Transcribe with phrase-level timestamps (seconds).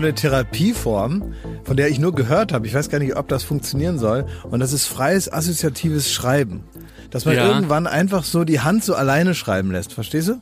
[0.00, 1.34] eine Therapieform,
[1.64, 2.66] von der ich nur gehört habe.
[2.66, 4.26] Ich weiß gar nicht, ob das funktionieren soll.
[4.50, 6.64] Und das ist freies assoziatives Schreiben.
[7.10, 7.46] Dass man Ja.
[7.48, 9.92] irgendwann einfach so die Hand so alleine schreiben lässt.
[9.92, 10.40] Verstehst du?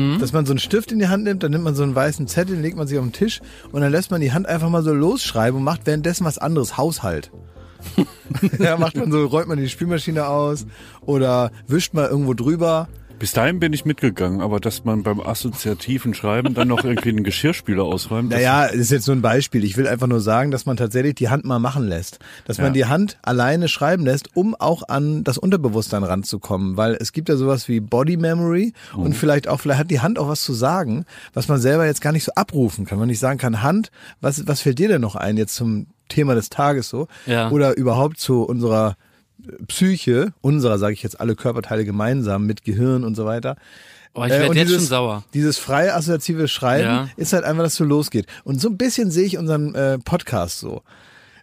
[0.00, 0.18] Mhm.
[0.18, 2.26] Dass man so einen Stift in die Hand nimmt, dann nimmt man so einen weißen
[2.26, 3.40] Zettel, den legt man sich auf den Tisch
[3.72, 6.76] und dann lässt man die Hand einfach mal so losschreiben und macht währenddessen was anderes.
[6.76, 7.30] Haushalt.
[8.58, 10.66] ja, macht man so, räumt man die Spülmaschine aus
[11.02, 12.88] oder wischt mal irgendwo drüber.
[13.18, 17.24] Bis dahin bin ich mitgegangen, aber dass man beim assoziativen Schreiben dann noch irgendwie einen
[17.24, 18.30] Geschirrspüler ausräumt.
[18.30, 19.64] Naja, das ist jetzt nur ein Beispiel.
[19.64, 22.18] Ich will einfach nur sagen, dass man tatsächlich die Hand mal machen lässt.
[22.44, 22.72] Dass man Ja.
[22.72, 26.76] die Hand alleine schreiben lässt, um auch an das Unterbewusstsein ranzukommen.
[26.76, 30.18] Weil es gibt ja sowas wie Body Memory und vielleicht auch, vielleicht hat die Hand
[30.18, 32.98] auch was zu sagen, was man selber jetzt gar nicht so abrufen kann.
[32.98, 33.90] Man nicht sagen kann, Hand,
[34.20, 37.08] was, was fällt dir denn noch ein jetzt zum Thema des Tages so?
[37.26, 37.50] Ja.
[37.50, 38.96] Oder überhaupt zu unserer
[39.68, 43.56] Psyche, unserer, sage ich jetzt, alle Körperteile gemeinsam mit Gehirn und so weiter.
[44.14, 45.24] Oh, ich Äh, werde und jetzt dieses, schon sauer.
[45.34, 47.08] Dieses freie assoziative Schreiben Ja.
[47.16, 48.26] ist halt einfach, dass so losgeht.
[48.44, 50.82] Und so ein bisschen sehe ich unseren äh, Podcast so.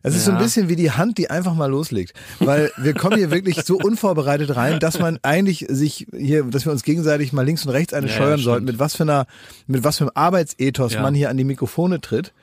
[0.03, 0.43] Es ist so ein Ja.
[0.43, 2.13] bisschen wie die Hand, die einfach mal loslegt.
[2.39, 6.71] Weil wir kommen hier wirklich so unvorbereitet rein, dass man eigentlich sich hier, dass wir
[6.71, 9.27] uns gegenseitig mal links und rechts eine Ja, ja, scheuern sollten, mit was für einer,
[9.67, 11.01] mit was für einem Arbeitsethos Ja.
[11.03, 12.33] man hier an die Mikrofone tritt.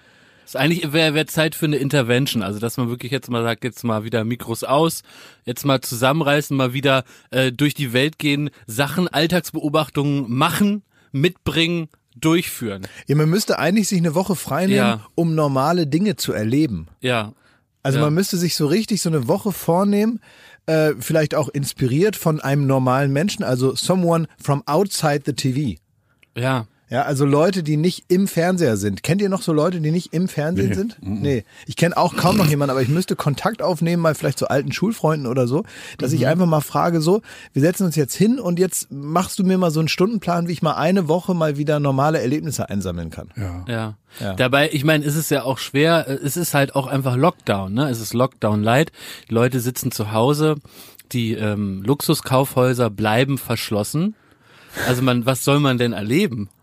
[0.48, 3.64] Ist eigentlich wäre wär Zeit für eine Intervention, also dass man wirklich jetzt mal sagt,
[3.64, 5.02] jetzt mal wieder Mikros aus,
[5.44, 10.82] jetzt mal zusammenreißen, mal wieder äh, durch die Welt gehen, Sachen, Alltagsbeobachtungen machen,
[11.12, 12.86] mitbringen, durchführen.
[13.06, 15.06] Ja, man müsste eigentlich sich eine Woche frei nehmen, Ja.
[15.14, 16.88] um normale Dinge zu erleben.
[17.00, 17.34] Ja.
[17.82, 18.06] Also Ja.
[18.06, 20.18] man müsste sich so richtig so eine Woche vornehmen,
[20.64, 25.78] äh, vielleicht auch inspiriert von einem normalen Menschen, also someone from outside the TV.
[26.34, 26.66] Ja.
[26.90, 29.02] Ja, also Leute, die nicht im Fernseher sind.
[29.02, 30.74] Kennt ihr noch so Leute, die nicht im Fernsehen Nee.
[30.74, 30.96] sind?
[31.00, 31.44] Nee.
[31.66, 34.72] Ich kenne auch kaum noch jemanden, aber ich müsste Kontakt aufnehmen, mal vielleicht zu alten
[34.72, 35.64] Schulfreunden oder so,
[35.98, 37.20] dass ich einfach mal frage, so,
[37.52, 40.52] wir setzen uns jetzt hin und jetzt machst du mir mal so einen Stundenplan, wie
[40.52, 43.28] ich mal eine Woche mal wieder normale Erlebnisse einsammeln kann.
[43.36, 43.64] Ja.
[43.68, 43.94] Ja.
[44.20, 44.34] Ja.
[44.34, 47.74] Dabei, ich meine, es ist ja auch schwer, äh, es ist halt auch einfach Lockdown,
[47.74, 47.90] ne?
[47.90, 48.90] Es ist Lockdown light.
[49.28, 50.56] Die Leute sitzen zu Hause,
[51.12, 54.14] die ähm, Luxuskaufhäuser bleiben verschlossen.
[54.86, 56.48] Also man, was soll man denn erleben?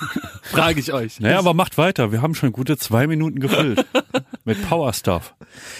[0.42, 1.20] Frage ich euch.
[1.20, 2.12] Naja, aber macht weiter.
[2.12, 3.84] Wir haben schon gute zwei Minuten gefüllt.
[4.44, 5.34] Mit Power Stuff.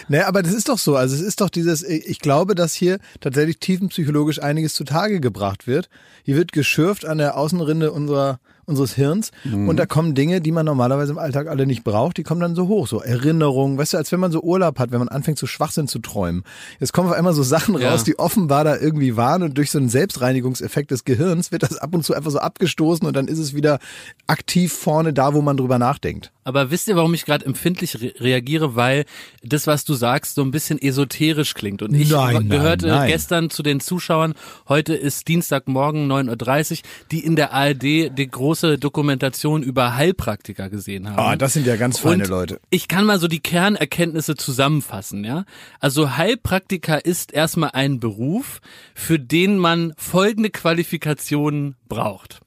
[0.09, 0.97] Naja, aber das ist doch so.
[0.97, 5.89] Also es ist doch dieses, ich glaube, dass hier tatsächlich tiefenpsychologisch einiges zutage gebracht wird.
[6.25, 10.67] Hier wird geschürft an der Außenrinde unserer, unseres Hirns und da kommen Dinge, die man
[10.67, 12.89] normalerweise im Alltag alle nicht braucht, die kommen dann so hoch.
[12.89, 15.87] So Erinnerungen, weißt du, als wenn man so Urlaub hat, wenn man anfängt, so Schwachsinn
[15.87, 16.43] zu träumen.
[16.81, 17.91] Jetzt kommen auf einmal so Sachen Ja.
[17.93, 21.77] raus, die offenbar da irgendwie waren und durch so einen Selbstreinigungseffekt des Gehirns wird das
[21.77, 23.79] ab und zu einfach so abgestoßen und dann ist es wieder
[24.27, 26.33] aktiv vorne da, wo man drüber nachdenkt.
[26.45, 28.77] Aber wisst ihr, warum ich gerade empfindlich re reagiere?
[28.77, 29.05] Weil
[29.43, 31.83] das, was du sagst, so ein bisschen esoterisch klingt.
[31.83, 33.09] Und ich Nein, nein, gehörte nein.
[33.09, 34.35] gestern zu den Zuschauern,
[34.69, 36.79] heute ist Dienstagmorgen 9.30 Uhr,
[37.11, 41.19] die in der ARD die große Dokumentation über Heilpraktiker gesehen haben.
[41.19, 42.61] Ah, das sind ja ganz feine Und Leute.
[42.71, 45.45] Ich kann mal so die Kernerkenntnisse zusammenfassen, ja.
[45.81, 48.61] Also Heilpraktiker ist erstmal ein Beruf,
[48.95, 52.41] für den man folgende Qualifikationen braucht.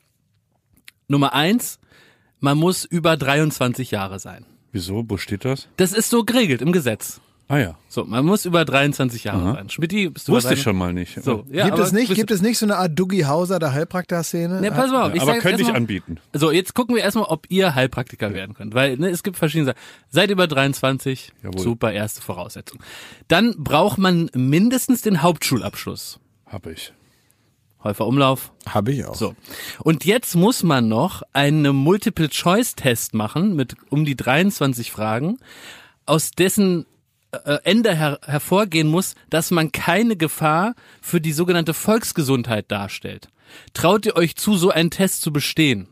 [1.10, 1.80] Nummer eins,
[2.40, 4.46] man muss über 23 Jahre sein.
[4.72, 5.04] Wieso?
[5.08, 5.68] Wo steht das?
[5.78, 7.20] Das ist so geregelt im Gesetz.
[7.52, 7.76] Ah ja.
[7.88, 9.72] So, man muss über 23 Jahre sein.
[9.72, 11.24] Schmidti, bist du Wusste ich schon mal nicht.
[11.24, 13.74] So, ja, gibt aber es nicht, gibt es nicht so eine Art Dougie Hauser der
[13.74, 14.62] Heilpraktiker-Szene?
[14.62, 16.20] Ne, pass mal auf, ich aber könnte ich anbieten.
[16.32, 19.72] So, jetzt gucken wir erstmal, ob ihr Heilpraktiker werden könnt, weil ne, es gibt verschiedene
[19.72, 19.80] Sachen.
[20.10, 21.60] Seid über 23, Jawohl.
[21.60, 22.80] super erste Voraussetzung.
[23.28, 26.20] Dann braucht man mindestens den Hauptschulabschluss.
[26.46, 26.94] Hab ich.
[27.84, 28.52] Häufer Umlauf.
[28.68, 29.16] Habe ich auch.
[29.16, 29.36] So.
[29.84, 35.38] Und jetzt muss man noch einen Multiple-Choice-Test machen mit um die 23 Fragen,
[36.06, 36.86] aus dessen
[37.32, 43.30] äh, Ende her hervorgehen muss, dass man keine Gefahr für die sogenannte Volksgesundheit darstellt.
[43.74, 45.88] Traut ihr euch zu, so einen Test zu bestehen?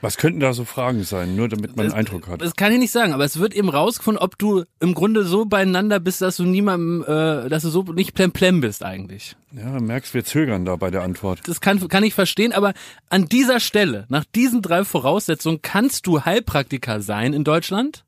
[0.00, 2.40] Was könnten da so Fragen sein, nur damit man einen Eindruck hat?
[2.40, 5.44] Das kann ich nicht sagen, aber es wird eben rausgefunden, ob du im Grunde so
[5.44, 9.36] beieinander bist, dass du niemandem, äh, dass du so nicht plemplem bist eigentlich.
[9.52, 11.40] Ja, merkst, wir zögern da bei der Antwort.
[11.46, 12.74] Das kann, kann ich verstehen, aber
[13.08, 18.04] an dieser Stelle, nach diesen drei Voraussetzungen, kannst du Heilpraktiker sein in Deutschland?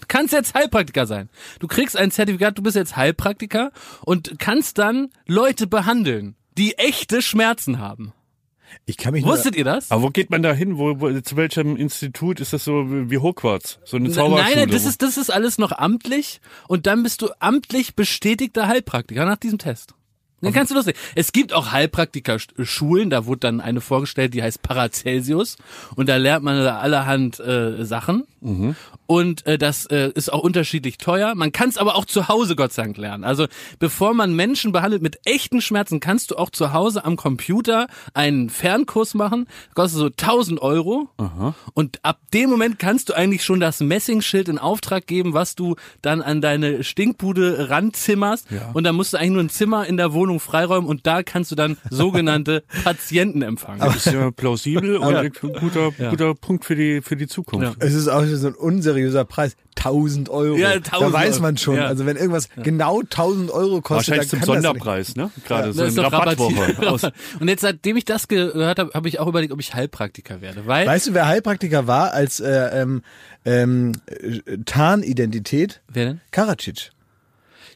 [0.00, 1.30] Du kannst jetzt Heilpraktiker sein.
[1.60, 3.70] Du kriegst ein Zertifikat, du bist jetzt Heilpraktiker
[4.04, 8.12] und kannst dann Leute behandeln, die echte Schmerzen haben.
[8.86, 9.90] Ich kann mich nur, Wusstet ihr das?
[9.90, 10.78] Aber wo geht man da hin?
[10.78, 13.78] Wo, wo, zu welchem Institut ist das so wie Hogwarts?
[13.84, 14.42] So eine Zauberschule?
[14.42, 18.68] Nein, nein, das ist, das ist alles noch amtlich und dann bist du amtlich bestätigter
[18.68, 19.94] Heilpraktiker nach diesem Test.
[20.42, 20.96] Dann kannst du lustig.
[21.14, 25.56] Es gibt auch Heilpraktiker-Schulen, da wurde dann eine vorgestellt, die heißt Paracelsius
[25.94, 28.24] und da lernt man allerhand äh, Sachen
[29.06, 31.34] und äh, das äh, ist auch unterschiedlich teuer.
[31.34, 33.24] Man kann es aber auch zu Hause Gott sei Dank lernen.
[33.24, 33.46] Also
[33.78, 38.48] bevor man Menschen behandelt mit echten Schmerzen, kannst du auch zu Hause am Computer einen
[38.50, 41.08] Fernkurs machen, kostet so 1000 Euro
[41.74, 45.76] und ab dem Moment kannst du eigentlich schon das Messingschild in Auftrag geben, was du
[46.00, 48.70] dann an deine Stinkbude ranzimmerst Ja.
[48.72, 51.50] und dann musst du eigentlich nur ein Zimmer in der Wohnung freiräumen und da kannst
[51.50, 53.80] du dann sogenannte Patienten empfangen.
[53.80, 57.76] Das ist ja plausibel und ein guter, guter Punkt für die, für die Zukunft.
[57.80, 58.54] Es ist auch so ein
[59.02, 59.56] unseriöser Preis.
[59.76, 60.56] 1000 Euro.
[60.56, 61.42] Ja, da 1000 weiß Euro.
[61.42, 61.76] man schon.
[61.76, 61.86] Ja.
[61.86, 64.64] Also wenn irgendwas genau 1000 Euro kostet, Wahrscheinlich dann zum kann das nicht.
[64.64, 65.30] Sonderpreis, ne?
[65.46, 67.12] Gerade so Das ist eine doch Rabattwoche.
[67.40, 70.66] Und jetzt, seitdem ich das gehört habe, habe ich auch überlegt, ob ich Heilpraktiker werde.
[70.66, 73.02] Weil, Weißt du, wer Heilpraktiker war als äh, ähm,
[73.44, 75.80] ähm, äh, Tarnidentität?
[75.88, 76.20] wer denn?
[76.30, 76.90] Karadzic.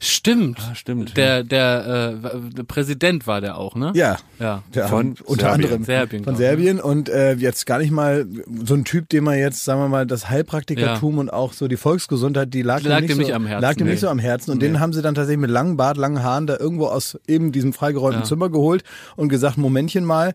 [0.00, 0.58] Stimmt.
[0.60, 3.92] Ah, stimmt, Der, der, äh, der Präsident war der auch, ne?
[3.94, 4.18] Ja.
[4.38, 4.62] Ja.
[4.74, 5.64] Ja, Von unter Serbien.
[5.64, 6.38] anderem Serbien, von ich.
[6.38, 8.26] Serbien und äh, jetzt gar nicht mal
[8.64, 11.76] so ein Typ, dem man jetzt, sagen wir mal, das Heilpraktikertum und auch so die
[11.76, 13.92] Volksgesundheit, die lag, Lag dem dem nicht, nicht so, am Herzen, lag dem nee.
[13.92, 16.46] nicht so am Herzen und den haben sie dann tatsächlich mit langem Bart, langen Haaren
[16.46, 18.26] da irgendwo aus eben diesem freigeräumten Ja.
[18.26, 18.84] Zimmer geholt
[19.16, 20.34] und gesagt, Momentchen mal,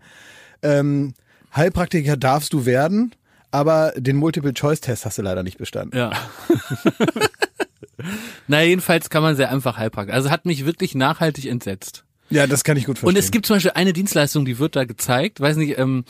[0.64, 1.14] ähm,
[1.56, 3.14] Heilpraktiker darfst du werden,
[3.52, 5.98] aber den Multiple-Choice-Test hast du leider nicht bestanden.
[5.98, 6.12] Ja.
[8.48, 10.16] Na, jedenfalls kann man sehr einfach Heilpraktiker.
[10.16, 12.06] Also hat mich wirklich nachhaltig entsetzt.
[12.32, 13.16] Ja, das kann ich gut verstehen.
[13.16, 15.42] Und es gibt zum Beispiel eine Dienstleistung, die wird da gezeigt.
[15.42, 16.06] Weiß nicht, ähm,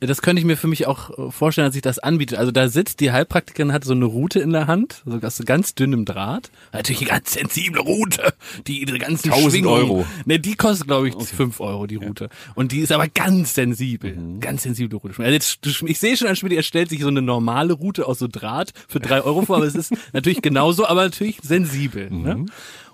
[0.00, 2.38] das könnte ich mir für mich auch äh, vorstellen, dass ich das anbiete.
[2.38, 5.74] Also da sitzt die Heilpraktikerin, hat so eine Route in der Hand, so aus ganz
[5.74, 6.50] dünnem Draht.
[6.72, 8.34] Natürlich eine ganz sensible Route,
[8.66, 9.82] die ihre ganzen 1000 Schwingungen.
[9.82, 10.06] Euro.
[10.24, 12.28] Ne, die kostet glaube ich fünf Euro die Route.
[12.54, 15.14] Und die ist aber ganz sensibel, ganz sensible Route.
[15.18, 18.18] Also jetzt, ich sehe schon an Schmidt, er stellt sich so eine normale Route aus
[18.18, 22.10] so Draht für drei Euro vor, aber es ist natürlich genauso, aber natürlich sensibel.
[22.10, 22.46] Ne?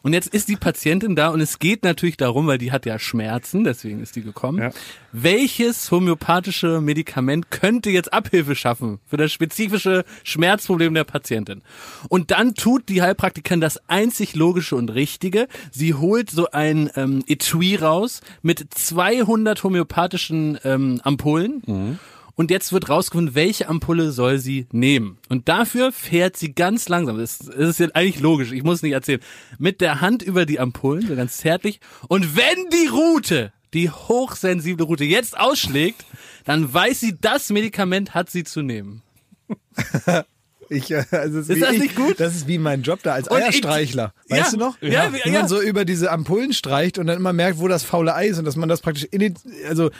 [0.07, 2.97] Und jetzt ist die Patientin da und es geht natürlich darum, weil die hat ja
[2.97, 4.59] Schmerzen, deswegen ist die gekommen.
[4.61, 4.71] Ja.
[5.11, 11.63] Welches homöopathische Medikament könnte jetzt Abhilfe schaffen für das spezifische Schmerzproblem der Patientin?
[12.09, 15.49] Und dann tut die Heilpraktikerin das einzig logische und richtige.
[15.73, 21.99] Sie holt so ein ähm, Etui raus mit 200 homöopathischen ähm, Ampullen.
[22.39, 25.17] Und jetzt wird rausgefunden, welche Ampulle soll sie nehmen.
[25.31, 27.17] Und dafür fährt sie ganz langsam.
[27.19, 28.53] Das, ist jetzt eigentlich logisch.
[28.53, 29.21] Ich muss nicht erzählen.
[29.59, 31.81] Mit der Hand über die Ampullen, so ganz zärtlich.
[32.09, 36.05] Und wenn die Route, die hochsensible Route jetzt ausschlägt,
[36.45, 39.03] dann weiß sie, das Medikament hat sie zu nehmen.
[40.69, 42.19] Ich, äh, also Ist wie das ich, nicht gut?
[42.19, 44.13] Das ist wie mein Job da als Und ich- Eierstreichler.
[44.29, 44.83] Ja, Weißt du noch?
[44.83, 45.41] ja, Wenn ja.
[45.41, 48.39] man so über diese Ampullen streicht und dann immer merkt, wo das faule Ei ist
[48.39, 49.35] und dass man das praktisch in den,
[49.69, 49.91] also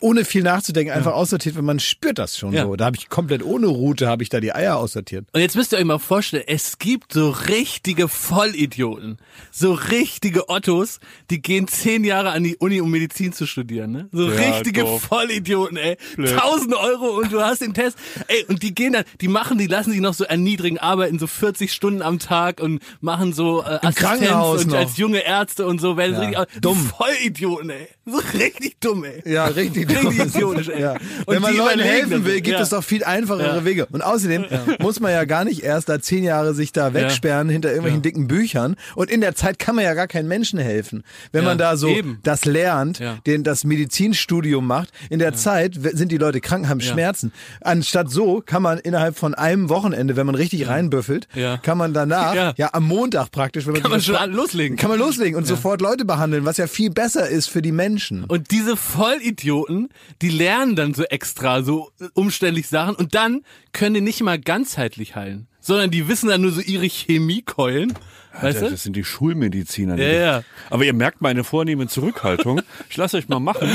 [0.00, 2.64] ohne viel nachzudenken einfach aussortiert, weil man spürt das schon Ja.
[2.64, 2.76] so.
[2.76, 5.26] Da habe ich komplett ohne Route habe ich da die Eier aussortiert.
[5.32, 9.18] Und jetzt müsst ihr euch mal vorstellen, es gibt so richtige Vollidioten,
[9.50, 11.00] so richtige Ottos,
[11.30, 14.08] die gehen zehn Jahre an die Uni, um Medizin zu studieren, ne?
[14.12, 15.02] So Ja, richtige doof.
[15.02, 15.96] Vollidioten, ey.
[16.36, 17.96] Tausend Euro und du hast den Test.
[18.28, 21.26] Ey, und die gehen dann, die machen, die lassen sich noch so erniedrigen, arbeiten so
[21.26, 24.78] 40 Stunden am Tag und machen so äh, Assistenz Krankenhaus und noch.
[24.78, 26.76] als junge Ärzte und so, werden Ja, richtig dumm.
[26.96, 27.88] Vollidioten, ey.
[28.04, 29.22] So richtig dumm, ey.
[29.24, 29.85] Ja, richtig.
[29.88, 30.80] Richtig idiotisch, ey.
[30.80, 30.94] Ja.
[31.26, 32.60] Wenn man Leuten helfen will, gibt ja.
[32.62, 33.64] es doch viel einfachere Ja.
[33.64, 33.86] Wege.
[33.86, 34.44] Und außerdem
[34.80, 38.26] muss man ja gar nicht erst da zehn Jahre sich da wegsperren hinter irgendwelchen dicken
[38.26, 38.76] Büchern.
[38.94, 41.02] Und in der Zeit kann man ja gar keinen Menschen helfen.
[41.32, 42.18] Wenn man da so eben.
[42.22, 46.80] das lernt, den, das Medizinstudium macht, in der Zeit sind die Leute krank, haben.
[46.80, 47.32] Schmerzen.
[47.60, 51.28] Anstatt so kann man innerhalb von einem Wochenende, wenn man richtig reinbüffelt,
[51.62, 52.70] kann man danach, ja.
[52.72, 54.76] Am Montag praktisch, wenn man Kann man schon loslegen.
[54.76, 58.24] kann man loslegen und sofort Leute behandeln, was ja viel besser ist für die Menschen.
[58.24, 59.75] Und diese Vollidioten,
[60.22, 63.42] die lernen dann so extra so äh, umständlich Sachen und dann
[63.72, 67.92] können die nicht mal ganzheitlich heilen, sondern die wissen dann nur so ihre Chemiekeulen,
[68.34, 68.70] weißt Alter, du?
[68.70, 69.96] das sind die Schulmediziner.
[69.96, 70.42] Ja, ja.
[70.70, 72.60] Aber ihr merkt meine vornehme Zurückhaltung.
[72.90, 73.68] Ich lasse euch mal machen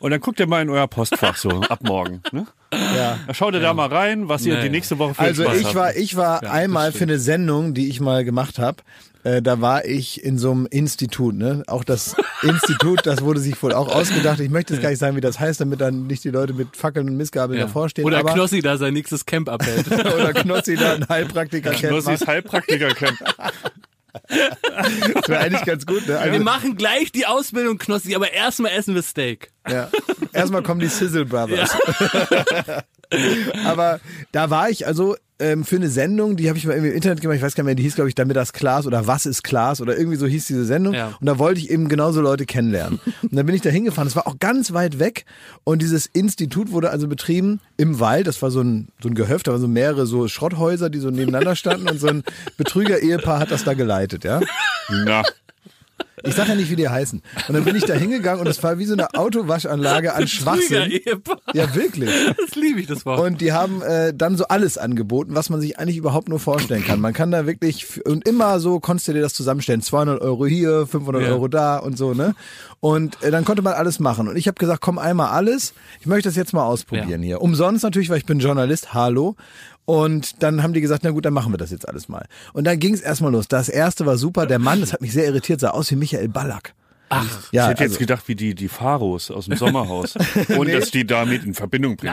[0.00, 2.22] und dann guckt ihr mal in euer Postfach so ab morgen.
[2.32, 2.46] Ne?
[2.72, 3.18] Ja.
[3.26, 4.64] Da schaut ihr da mal rein, was ihr Naja.
[4.64, 7.74] die nächste Woche für Also Spaß ich war, ich war Ja, einmal für eine Sendung,
[7.74, 8.78] die ich mal gemacht habe.
[9.24, 11.62] Äh, da war ich in so einem Institut, ne?
[11.66, 14.38] Auch das Institut, das wurde sich wohl auch ausgedacht.
[14.40, 16.76] Ich möchte jetzt gar nicht sagen, wie das heißt, damit dann nicht die Leute mit
[16.76, 17.66] Fackeln und Missgabeln Ja.
[17.66, 18.04] davor stehen.
[18.04, 19.86] Oder aber, Knossi da sein nächstes Camp abhält.
[19.90, 21.92] oder Knossi da ein Heilpraktiker kennt.
[21.92, 23.18] Knossis Heilpraktiker kennt.
[24.28, 26.14] Das wäre eigentlich ganz gut, ne?
[26.14, 29.50] Wir Also, machen gleich die Ausbildung, Knossi, aber erstmal essen wir Steak.
[29.68, 29.88] ja.
[30.32, 31.70] Erstmal kommen die Sizzle Brothers.
[33.64, 34.00] Aber
[34.32, 37.20] da war ich also ähm, für eine Sendung, die habe ich mal irgendwie im Internet
[37.20, 39.26] gemacht, ich weiß gar nicht mehr, die hieß, glaube ich, damit das Klaas oder Was
[39.26, 40.94] ist Klaas oder irgendwie so hieß diese Sendung.
[40.94, 41.08] Ja.
[41.18, 43.00] Und da wollte ich eben genauso Leute kennenlernen.
[43.22, 45.24] Und dann bin ich da hingefahren, es war auch ganz weit weg
[45.64, 49.46] und dieses Institut wurde also betrieben im Wald, das war so ein, so ein Gehöft,
[49.46, 52.22] da waren so mehrere so Schrotthäuser, die so nebeneinander standen und so ein
[52.56, 54.40] Betrüger-Ehepaar hat das da geleitet, ja.
[55.04, 55.22] Na,
[56.22, 57.22] Ich sag ja nicht, wie die heißen.
[57.48, 61.00] Und dann bin ich da hingegangen und es war wie so eine Autowaschanlage an Schwachsinn.
[61.52, 62.08] Ja, wirklich.
[62.40, 63.20] Das liebe ich, das Wort.
[63.20, 66.84] Und die haben äh, dann so alles angeboten, was man sich eigentlich überhaupt nur vorstellen
[66.84, 67.00] kann.
[67.00, 69.82] Man kann da wirklich, und immer so konntest du dir das zusammenstellen.
[69.82, 71.28] 200 Euro hier, 500 Ja.
[71.28, 72.34] Euro da und so, ne?
[72.80, 74.28] Und äh, dann konnte man alles machen.
[74.28, 75.74] Und ich habe gesagt, komm einmal alles.
[76.00, 77.42] Ich möchte das jetzt mal ausprobieren hier.
[77.42, 79.36] Umsonst natürlich, weil ich bin Journalist, hallo.
[79.86, 82.26] Und dann haben die gesagt, na gut, dann machen wir das jetzt alles mal.
[82.52, 83.48] Und dann ging es erstmal los.
[83.48, 84.46] Das erste war super.
[84.46, 86.74] Der Mann, das hat mich sehr irritiert, sah aus wie Michael Ballack.
[87.10, 90.14] Ach, Ja, ich hätte jetzt also- gedacht, wie die, die Pharos aus dem Sommerhaus.
[90.56, 92.12] Und dass die damit in Verbindung bringen.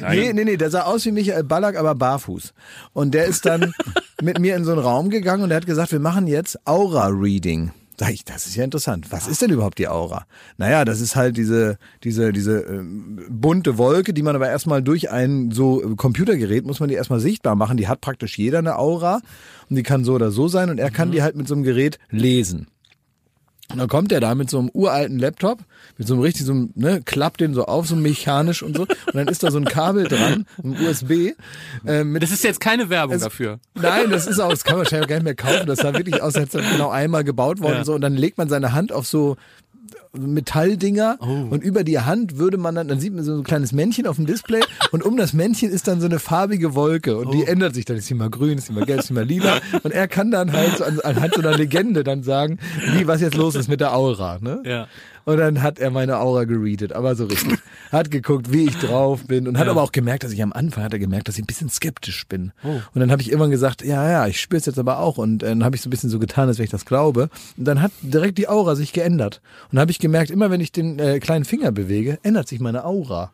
[0.00, 0.16] Nein.
[0.16, 2.52] Nee, nee, nee, der sah aus wie Michael Ballack, aber barfuß.
[2.92, 3.72] Und der ist dann
[4.22, 7.70] mit mir in so einen Raum gegangen und der hat gesagt, wir machen jetzt Aura-Reading.
[7.98, 9.12] Sag ich, das ist ja interessant.
[9.12, 10.26] Was ist denn überhaupt die Aura?
[10.56, 15.10] Naja, das ist halt diese, diese, diese ähm, bunte Wolke, die man aber erstmal durch
[15.10, 17.76] ein so äh, Computergerät, muss man die erstmal sichtbar machen.
[17.76, 19.20] Die hat praktisch jeder eine Aura
[19.68, 21.64] und die kann so oder so sein und er kann die halt mit so einem
[21.64, 22.66] Gerät lesen.
[23.72, 25.60] Und dann kommt er da mit so einem uralten Laptop,
[25.98, 28.82] mit so einem richtig, so einem, ne, klappt den so auf, so mechanisch und so.
[28.82, 31.32] Und dann ist da so ein Kabel dran, ein USB.
[31.86, 33.58] Äh, mit, das ist jetzt keine Werbung Es- dafür.
[33.74, 35.66] nein, das ist auch, das kann man wahrscheinlich auch gar nicht mehr kaufen.
[35.66, 37.84] Das sah wirklich aus, als hätte es genau einmal gebaut worden Ja.
[37.84, 37.94] so.
[37.94, 39.36] Und dann legt man seine Hand auf so
[40.12, 44.06] Metalldinger und über die Hand würde man dann, dann sieht man so ein kleines Männchen
[44.06, 44.60] auf dem Display
[44.92, 47.96] und um das Männchen ist dann so eine farbige Wolke und die ändert sich dann,
[47.96, 50.30] ist sie mal grün, ist sie mal gelb, ist sie mal lila und er kann
[50.30, 52.58] dann halt so an, anhand so einer Legende dann sagen,
[52.94, 54.62] wie, was jetzt los ist mit der Aura, ne?
[54.64, 54.88] Ja.
[55.24, 57.58] Und dann hat er meine Aura gereadet, aber so richtig.
[57.92, 60.82] Hat geguckt, wie ich drauf bin und hat aber auch gemerkt, dass ich am Anfang
[60.82, 62.52] hat er gemerkt, dass ich ein bisschen skeptisch bin.
[62.94, 65.18] Und dann habe ich irgendwann gesagt, ja, ja, ich spüre es jetzt aber auch.
[65.18, 67.28] Und äh, dann habe ich so ein bisschen so getan, als wenn ich das glaube.
[67.58, 69.42] Und dann hat direkt die Aura sich geändert.
[69.64, 72.60] Und dann habe ich gemerkt, immer wenn ich den äh, kleinen Finger bewege, ändert sich
[72.60, 73.32] meine Aura.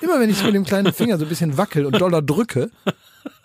[0.00, 2.70] Immer wenn ich mit dem kleinen Finger so ein bisschen wackel und doller drücke,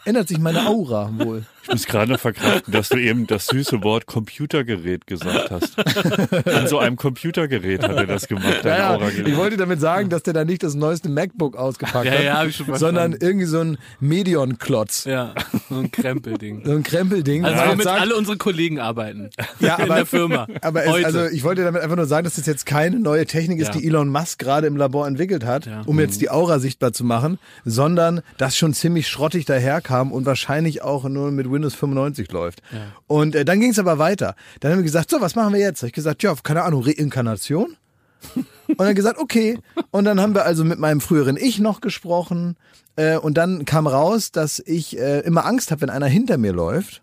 [0.05, 1.43] ändert sich meine Aura wohl.
[1.63, 6.47] Ich muss gerade noch verkraften, dass du eben das süße Wort Computergerät gesagt hast.
[6.47, 9.27] An so einem Computergerät hat er das gemacht, dein Ja, ja, Aura-Gerät.
[9.27, 12.37] ich wollte damit sagen, dass der da nicht das neueste MacBook ausgepackt Ja, hat, ja,
[12.39, 12.95] hab ich schon verstanden.
[12.97, 15.05] sondern irgendwie so ein Medion-Klotz.
[15.05, 15.33] Ja,
[15.69, 16.63] so ein Krempelding.
[16.65, 17.45] So ein Krempelding.
[17.45, 19.29] Also womit sagt- alle unsere Kollegen arbeiten.
[19.59, 20.47] ja, in aber, der Firma.
[20.61, 23.59] Aber es, also ich wollte damit einfach nur sagen, dass das jetzt keine neue Technik
[23.59, 23.79] ist, Ja.
[23.79, 25.81] die Elon Musk gerade im Labor entwickelt hat, Ja.
[25.85, 30.81] um jetzt die Aura sichtbar zu machen, sondern das schon ziemlich schrottig daherkam und wahrscheinlich
[30.81, 32.61] auch nur mit Windows 95 läuft.
[33.07, 34.35] Und äh, dann ging es aber weiter.
[34.59, 35.81] Dann haben wir gesagt, so, was machen wir jetzt?
[35.81, 37.77] Hab ich gesagt, ja, keine Ahnung, Reinkarnation?
[38.67, 39.59] Und dann gesagt, okay.
[39.91, 42.55] Und dann haben wir also mit meinem früheren Ich noch gesprochen.
[42.95, 46.53] Äh, und dann kam raus, dass ich äh, immer Angst habe, wenn einer hinter mir
[46.53, 47.01] läuft,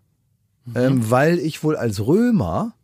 [0.74, 2.74] ähm, weil ich wohl als Römer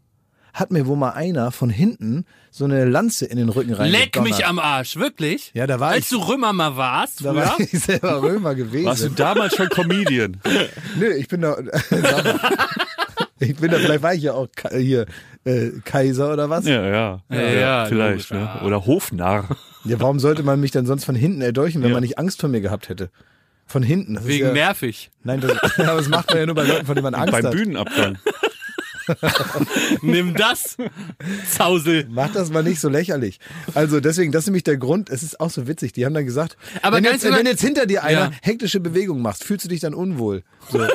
[0.53, 2.25] hat mir wohl mal einer von hinten
[2.57, 3.91] so eine Lanze in den Rücken rein.
[3.91, 5.51] Leck mich am Arsch, wirklich?
[5.55, 7.43] Ja, da war Als ich- du Römer mal warst, Da früher?
[7.43, 8.87] war ich selber Römer gewesen.
[8.87, 10.39] Warst du damals schon Comedian?
[10.99, 11.57] Nö, ich bin da.
[13.39, 15.07] ich bin da, vielleicht war ich ja auch hier
[15.45, 16.65] äh, Kaiser oder was?
[16.67, 17.21] Ja, ja.
[17.31, 18.31] Ja, ja, vielleicht.
[18.31, 18.39] logisch, Ne?
[18.41, 18.63] ja.
[18.63, 19.49] Oder Hofnarr.
[19.85, 21.95] Ja, warum sollte man mich dann sonst von hinten erdolchen, wenn Ja.
[21.97, 23.11] man nicht Angst vor mir gehabt hätte?
[23.67, 24.15] Von hinten.
[24.15, 25.11] Das ist Wegen ja, nervig.
[25.25, 27.45] Nein, das, aber das macht man ja nur bei Leuten, von denen man Angst Beim
[27.45, 27.53] hat.
[27.53, 28.19] Bühnenabgang.
[30.03, 30.77] Nimm das,
[31.51, 32.07] Zausel.
[32.11, 33.39] Mach das mal nicht so lächerlich.
[33.75, 35.11] Also deswegen, das ist nämlich der Grund.
[35.11, 35.93] Es ist auch so witzig.
[35.93, 38.31] Die haben dann gesagt, Aber wenn, ganz jetzt, immer- wenn jetzt hinter dir einer Ja.
[38.43, 40.43] hektische Bewegung machst, fühlst du dich dann unwohl.
[40.71, 40.79] So.
[40.81, 40.89] Und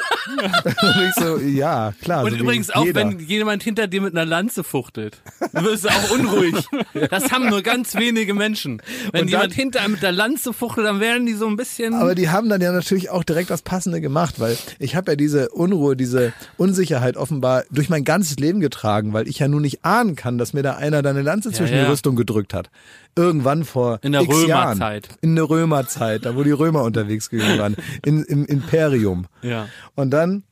[1.08, 2.24] ich so, ja, klar.
[2.24, 3.02] Und so wie übrigens auch, jeder.
[3.02, 5.22] wenn jemand hinter dir mit einer Lanze fuchtelt,
[5.54, 6.56] dann wirst du auch unruhig.
[7.10, 8.82] Das haben nur ganz wenige Menschen.
[9.12, 11.56] Wenn Und jemand dann- hinter einem mit der Lanze fuchtelt, dann werden die so ein
[11.58, 11.94] bisschen...
[11.94, 15.16] Aber die haben dann ja natürlich auch direkt das Passende gemacht, weil ich habe ja
[15.16, 19.84] diese Unruhe, diese Unsicherheit offenbar durch mein ganzes Leben getragen, weil ich ja nun nicht
[19.84, 21.84] ahnen kann, dass mir da einer da eine Lanze zwischen ja.
[21.84, 22.70] die Rüstung gedrückt hat.
[23.16, 24.78] Irgendwann vor In der Jahren.
[24.78, 25.10] Römerzeit.
[25.22, 27.76] In der Römerzeit, da wo die Römer unterwegs gewesen waren.
[28.06, 29.28] In, Im Imperium.
[29.42, 29.68] Ja.
[29.96, 30.44] Und dann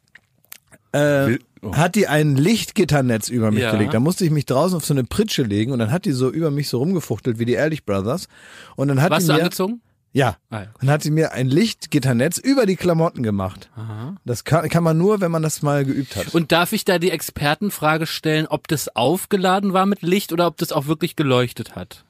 [0.92, 1.76] äh, oh.
[1.76, 3.72] hat die ein Lichtgitternetz über mich Ja.
[3.72, 3.94] gelegt.
[3.94, 6.30] Da musste ich mich draußen auf so eine Pritsche legen und dann hat die so
[6.30, 8.28] über mich so rumgefuchtelt wie die Ehrlich Brothers.
[8.76, 9.82] Und dann hat Warst die du mir, angezogen?
[10.12, 10.68] Ja, Ah, ja.
[10.82, 13.70] und hat sie mir ein Lichtgitternetz über die Klamotten gemacht.
[14.26, 16.34] Das kann, kann man nur, wenn man das mal geübt hat.
[16.34, 20.58] Und darf ich da die Expertenfrage stellen, ob das aufgeladen war mit Licht oder ob
[20.58, 22.06] das auch wirklich geleuchtet hat?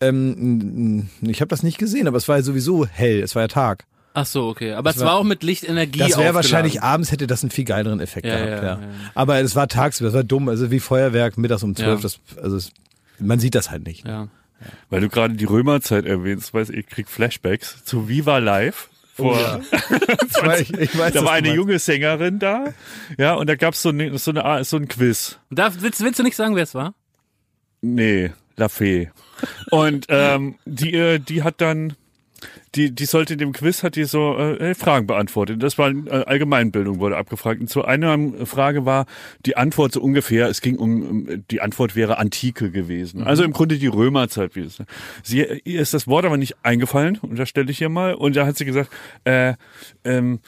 [0.00, 3.48] ähm, ich habe das nicht gesehen, aber es war ja sowieso hell, es war ja
[3.48, 3.84] Tag.
[4.14, 4.72] Ach so, okay.
[4.74, 7.64] Aber es war- war auch mit Lichtenergie Das wäre wahrscheinlich abends hätte das einen viel
[7.64, 8.62] geileren Effekt Ja, gehabt.
[8.62, 8.80] ja, Ja.
[9.14, 12.00] Aber es war tagsüber, es war dumm, also wie Feuerwerk mittags um zwölf.
[12.02, 12.72] Das, also es,
[13.18, 14.06] man sieht das halt nicht.
[14.06, 14.28] Ja.
[14.90, 18.88] Weil du gerade die Römerzeit erwähnst, weiß ich, ich krieg Flashbacks zu Viva Live.
[19.14, 19.36] Vor,
[19.70, 22.72] Ich weiß, ich weiß, da war eine junge Sängerin da,
[23.18, 25.38] ja, und da gab's so, eine, so, eine, so ein Quiz.
[25.50, 26.94] Darf, willst, willst du nicht sagen, wer es war?
[27.82, 29.10] Nee, La Fee.
[29.70, 31.94] Und ähm, die, äh, die hat dann
[32.74, 35.62] die, die sollte dem Quiz, hat die so äh, Fragen beantwortet.
[35.62, 37.60] Das war äh, Allgemeinbildung, wurde abgefragt.
[37.60, 39.06] Und zu einer Frage war
[39.44, 43.20] die Antwort so ungefähr, es ging um, die Antwort wäre Antike gewesen.
[43.20, 43.26] Mhm.
[43.26, 44.56] Also im Grunde die Römerzeit.
[44.56, 44.78] Wie es,
[45.22, 48.14] sie, ihr ist das Wort aber nicht eingefallen, und da stelle ich hier mal.
[48.14, 48.90] Und da hat sie gesagt,
[49.24, 49.54] äh,
[50.04, 50.40] ähm,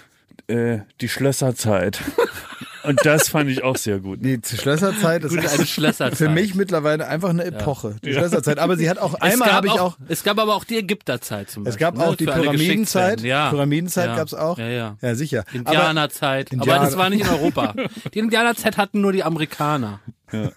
[0.46, 2.00] äh, die Schlösserzeit.
[2.86, 4.18] Und das fand ich auch sehr gut.
[4.22, 6.16] Die Schlösserzeit ist Gute eine Schlösserzeit.
[6.16, 7.96] für mich mittlerweile einfach eine Epoche.
[8.04, 8.58] Die Schlösserzeit.
[8.58, 9.96] Aber sie hat auch einmal es habe gab ich auch.
[10.08, 11.86] Es gab aber auch die Ägypterzeit zum Es Beispiel.
[11.86, 13.20] gab ne, auch die für alle Pyramidenzeit.
[13.22, 13.50] Ja.
[13.50, 14.16] Pyramidenzeit ja.
[14.16, 14.58] gab's auch.
[14.58, 14.96] Ja, ja.
[15.00, 15.44] Ja, sicher.
[15.48, 16.50] Aber Indianerzeit.
[16.52, 17.74] Indianer- Aber das war nicht in Europa.
[18.14, 20.00] Die Indianerzeit hatten nur die Amerikaner.
[20.32, 20.50] Ja.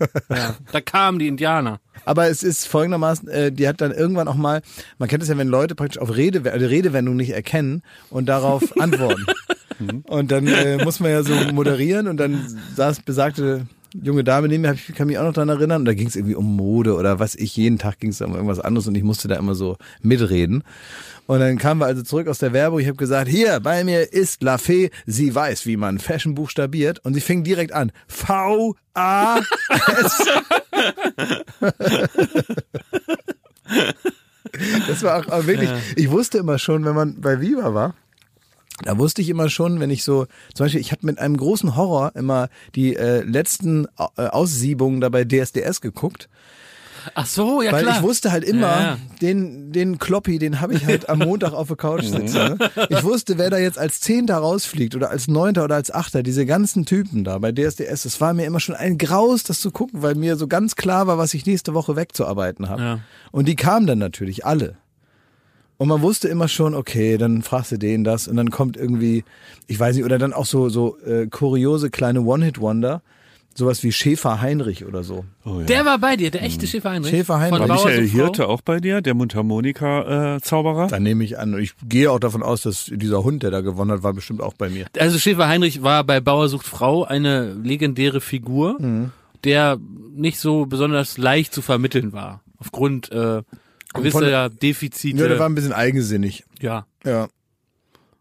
[0.72, 1.80] Da kamen die Indianer.
[2.06, 4.62] Aber es ist folgendermaßen, äh, die hat dann irgendwann auch mal,
[4.98, 8.64] man kennt es ja, wenn Leute praktisch auf Rede, äh, Redewendung nicht erkennen und darauf
[8.80, 9.26] antworten.
[10.08, 14.62] Und dann äh, muss man ja so moderieren und dann saß besagte junge Dame neben
[14.62, 16.96] mir, ich kann mich auch noch dran erinnern, und da ging es irgendwie um Mode
[16.96, 19.56] oder was ich, jeden Tag ging es um irgendwas anderes und ich musste da immer
[19.56, 20.64] so mitreden.
[21.26, 22.80] Und dann kamen wir also zurück aus der Werbung.
[22.80, 27.04] Ich habe gesagt, hier, bei mir ist La Fee, sie weiß, wie man Fashion buchstabiert.
[27.04, 27.92] Und sie fing direkt an.
[28.08, 29.44] V-A-S.
[34.88, 37.96] Das war auch wirklich, ich wusste immer schon, wenn man bei Viva war,
[38.84, 41.76] da wusste ich immer schon, wenn ich so, zum Beispiel, ich habe mit einem großen
[41.76, 43.86] Horror immer die äh, letzten
[44.18, 46.30] äh, Aussiebungen da bei DSDS geguckt,
[47.16, 47.98] Ach so, ja weil klar.
[47.98, 48.98] ich wusste halt immer, Ja, ja.
[49.22, 52.34] den den Kloppi, den habe ich halt am Montag auf der Couch sitzen.
[52.36, 52.58] Ne?
[52.90, 56.46] Ich wusste, wer da jetzt als Zehnter rausfliegt oder als Neunter oder als Achter, diese
[56.46, 60.02] ganzen Typen da bei DSDS, das war mir immer schon ein Graus, das zu gucken,
[60.02, 62.82] weil mir so ganz klar war, was ich nächste Woche wegzuarbeiten habe.
[62.82, 63.00] Ja.
[63.32, 64.76] Und die kamen dann natürlich alle.
[65.78, 69.24] Und man wusste immer schon, okay, dann fragst du den das und dann kommt irgendwie,
[69.68, 73.02] ich weiß nicht, oder dann auch so so äh, kuriose kleine One-Hit-Wonder,
[73.54, 75.26] sowas wie Schäfer Heinrich oder so.
[75.46, 75.66] Oh, ja.
[75.66, 77.12] Der war bei dir, der echte Schäfer Heinrich.
[77.12, 77.60] Schäfer Heinrich.
[77.60, 78.24] Von War Bauer Michael sucht Frau.
[78.26, 79.14] Hirte auch bei dir, der
[79.92, 80.88] Mundharmonika-Zauberer?
[80.88, 81.54] Da nehme ich an.
[81.54, 84.42] Und Ich gehe auch davon aus, dass dieser Hund, der da gewonnen hat, war bestimmt
[84.42, 84.86] auch bei mir.
[85.00, 89.12] Also Schäfer Heinrich war bei Bauer sucht Frau eine legendäre Figur, Mhm.
[89.44, 89.78] der
[90.16, 92.42] nicht so besonders leicht zu vermitteln war.
[92.60, 93.42] Aufgrund äh,
[93.94, 95.18] von gewisser Defizite.
[95.22, 96.44] Ja, der war ein bisschen eigensinnig.
[96.60, 96.86] ja.
[97.06, 97.28] Ja.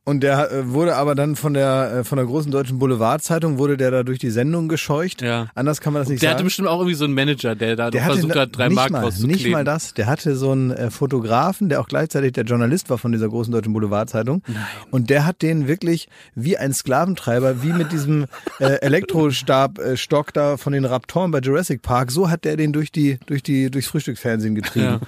[0.09, 3.77] Und der äh, wurde aber dann von der äh, von der großen deutschen Boulevardzeitung wurde
[3.77, 5.21] der da durch die Sendung gescheucht.
[5.21, 5.49] Ja.
[5.57, 6.45] Anders kann man das nicht Der hatte sagen.
[6.47, 8.93] bestimmt auch irgendwie so einen Manager, der da Der hatte versucht hat, drei nicht Mark
[8.93, 9.35] mal, rauszukleben.
[9.43, 9.95] nicht mal das.
[9.95, 13.53] Der hatte so einen äh, Fotografen, der auch gleichzeitig der Journalist war von dieser großen
[13.53, 14.45] deutschen Boulevardzeitung.
[14.93, 18.27] Und der hat den wirklich wie ein Sklaventreiber, wie mit diesem
[18.61, 22.73] äh, Elektrostab äh, Stock da von den Raptoren bei Jurassic Park, so hat der den
[22.73, 24.85] durch die durch die durchs Frühstücksfernsehen getrieben.
[24.87, 25.01] Ja.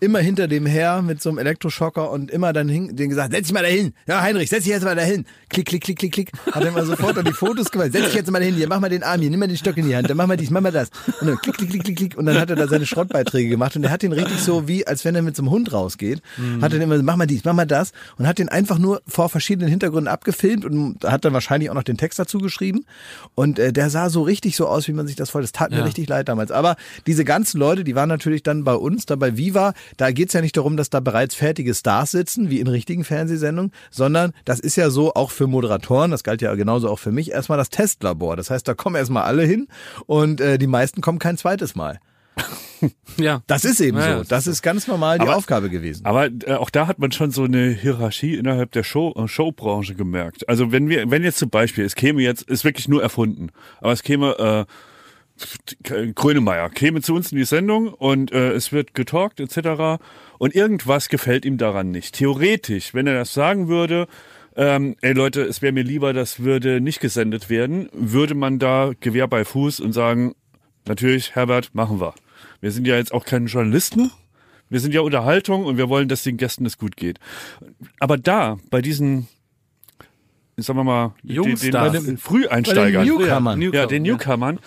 [0.00, 3.44] Immer hinter dem her mit so einem Elektroschocker und immer dann hin, den gesagt, setz
[3.46, 3.92] dich mal dahin.
[4.06, 5.24] Ja, Heinrich, setz dich jetzt mal dahin.
[5.48, 6.30] Klick, klick, klick, klick, klick.
[6.52, 7.92] Hat er immer sofort dann die Fotos gemacht.
[7.92, 9.76] Setz dich jetzt mal dahin, hier, mach mal den Arm hier, nimm mal den Stock
[9.76, 10.90] in die Hand, dann mach mal dies, mach mal das.
[11.20, 12.16] Und dann klick, klick, klick, klick, klick.
[12.18, 14.86] Und dann hat er da seine Schrottbeiträge gemacht und er hat den richtig so wie,
[14.86, 16.20] als wenn er mit so einem Hund rausgeht.
[16.60, 17.92] Hat dann immer so, mach mal dies, mach mal das.
[18.18, 21.82] Und hat den einfach nur vor verschiedenen Hintergründen abgefilmt und hat dann wahrscheinlich auch noch
[21.84, 22.84] den Text dazu geschrieben.
[23.34, 25.54] Und äh, der sah so richtig so aus, wie man sich das vorstellt.
[25.54, 25.84] Das tat mir Ja.
[25.84, 26.50] richtig leid damals.
[26.50, 30.32] Aber diese ganzen Leute, die waren natürlich dann bei uns, da bei Viva, da geht's
[30.34, 34.60] ja nicht darum, dass da bereits fertige Stars sitzen, wie in richtigen Fernsehsendungen, sondern das
[34.60, 37.70] ist ja so auch für Moderatoren, das galt ja genauso auch für mich, erstmal das
[37.70, 38.36] Testlabor.
[38.36, 39.68] Das heißt, da kommen erstmal alle hin
[40.06, 41.98] und äh, die meisten kommen kein zweites Mal.
[43.16, 43.42] ja.
[43.46, 44.18] Das ist eben Ja, so.
[44.20, 46.04] das Das ist ganz normal die Aber- Aufgabe gewesen.
[46.04, 49.94] Aber äh, auch da hat man schon so eine Hierarchie innerhalb der Show, äh, Showbranche
[49.94, 50.46] gemerkt.
[50.48, 53.48] Also wenn wir, wenn jetzt zum Beispiel, es käme jetzt, ist wirklich nur erfunden,
[53.80, 54.72] aber es käme äh,
[56.14, 60.02] Grönemeyer käme zu uns in die Sendung und äh, es wird getalkt etc.
[60.38, 62.14] Und irgendwas gefällt ihm daran nicht.
[62.14, 64.06] Theoretisch, wenn er das sagen würde,
[64.56, 68.92] ähm, ey Leute, es wäre mir lieber, das würde nicht gesendet werden, würde man da
[69.00, 70.34] Gewehr bei Fuß und sagen,
[70.86, 72.14] natürlich, Herbert, machen wir.
[72.60, 74.10] Wir sind ja jetzt auch keine Journalisten.
[74.68, 77.20] Wir sind ja Unterhaltung und wir wollen, dass den Gästen es gut geht.
[78.00, 79.28] Aber da, bei diesen,
[80.56, 81.92] sagen wir mal, den, den, Jungstars.
[81.92, 83.62] bei den Früheinsteigern, den Newcomern.
[83.62, 84.58] Ja, ja, den Newcomern,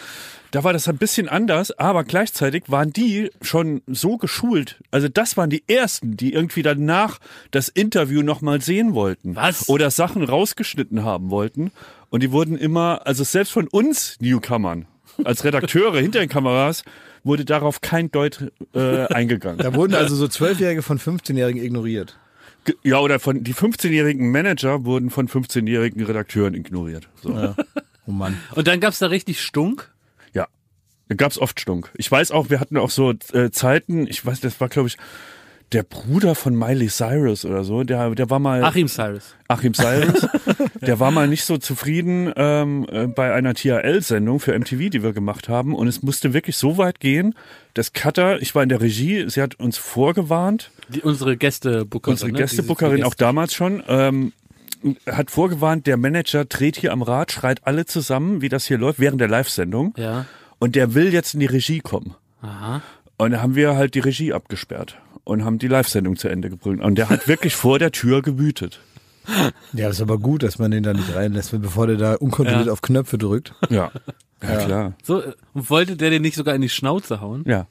[0.52, 4.80] da war das ein bisschen anders, aber gleichzeitig waren die schon so geschult.
[4.92, 7.20] Also das waren die ersten, die irgendwie danach
[7.52, 9.36] das Interview nochmal sehen wollten.
[9.36, 9.70] Was?
[9.70, 11.72] Oder Sachen rausgeschnitten haben wollten.
[12.10, 14.86] Und die wurden immer, also selbst von uns Newcomern,
[15.24, 16.84] als Redakteure hinter den Kameras,
[17.24, 19.60] wurde darauf kein Deut äh, eingegangen.
[19.60, 22.18] Da wurden also so Zwölfjährige von 15-Jährigen ignoriert.
[22.84, 27.08] Ja, oder von die 15-jährigen Manager wurden von 15-jährigen Redakteuren ignoriert.
[27.22, 27.32] So.
[27.32, 27.56] Ja.
[28.06, 28.38] Oh Mann.
[28.56, 29.92] Und dann gab's da richtig Stunk.
[31.10, 31.92] Da gab's oft Stunk.
[31.96, 34.98] Ich weiß auch, wir hatten auch so äh, Zeiten, ich weiß, das war glaube ich
[35.72, 39.36] der Bruder von Miley Cyrus oder so, der, der war mal Achim Cyrus.
[39.48, 40.28] Achim Cyrus,
[40.82, 45.14] der war mal nicht so zufrieden ähm, äh, bei einer THL-Sendung für MTV, die wir
[45.14, 45.76] gemacht haben.
[45.76, 47.36] Und es musste wirklich so weit gehen,
[47.76, 52.14] dass Cutter, ich war in der Regie, sie hat uns vorgewarnt, Die, unsere Gästebookerin.
[52.14, 52.38] unsere ne?
[52.40, 54.34] Gästebookerin auch damals schon, ähm,
[55.06, 59.00] hat vorgewarnt, der Manager dreht hier am Rad, schreit alle zusammen, wie das hier läuft,
[59.00, 59.94] während der Live-Sendung.
[59.98, 60.26] Ja.
[60.60, 62.16] Und der will jetzt in die Regie kommen.
[62.42, 62.82] Aha.
[63.18, 66.82] Und da haben wir halt die Regie abgesperrt und haben die Live-Sendung zu Ende gebrüllt.
[66.82, 68.80] Und der hat wirklich vor der Tür gewütet.
[69.74, 72.72] Ja, ist aber gut, dass man den da nicht reinlässt, bevor der da unkontrolliert Ja.
[72.74, 73.54] auf Knöpfe drückt.
[73.70, 73.92] Ja.
[74.42, 74.94] Ja, klar.
[75.04, 77.44] So, äh, und wollte der den nicht sogar in die Schnauze hauen?
[77.46, 77.68] Ja.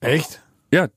[0.00, 0.42] Echt?
[0.72, 0.88] Ja,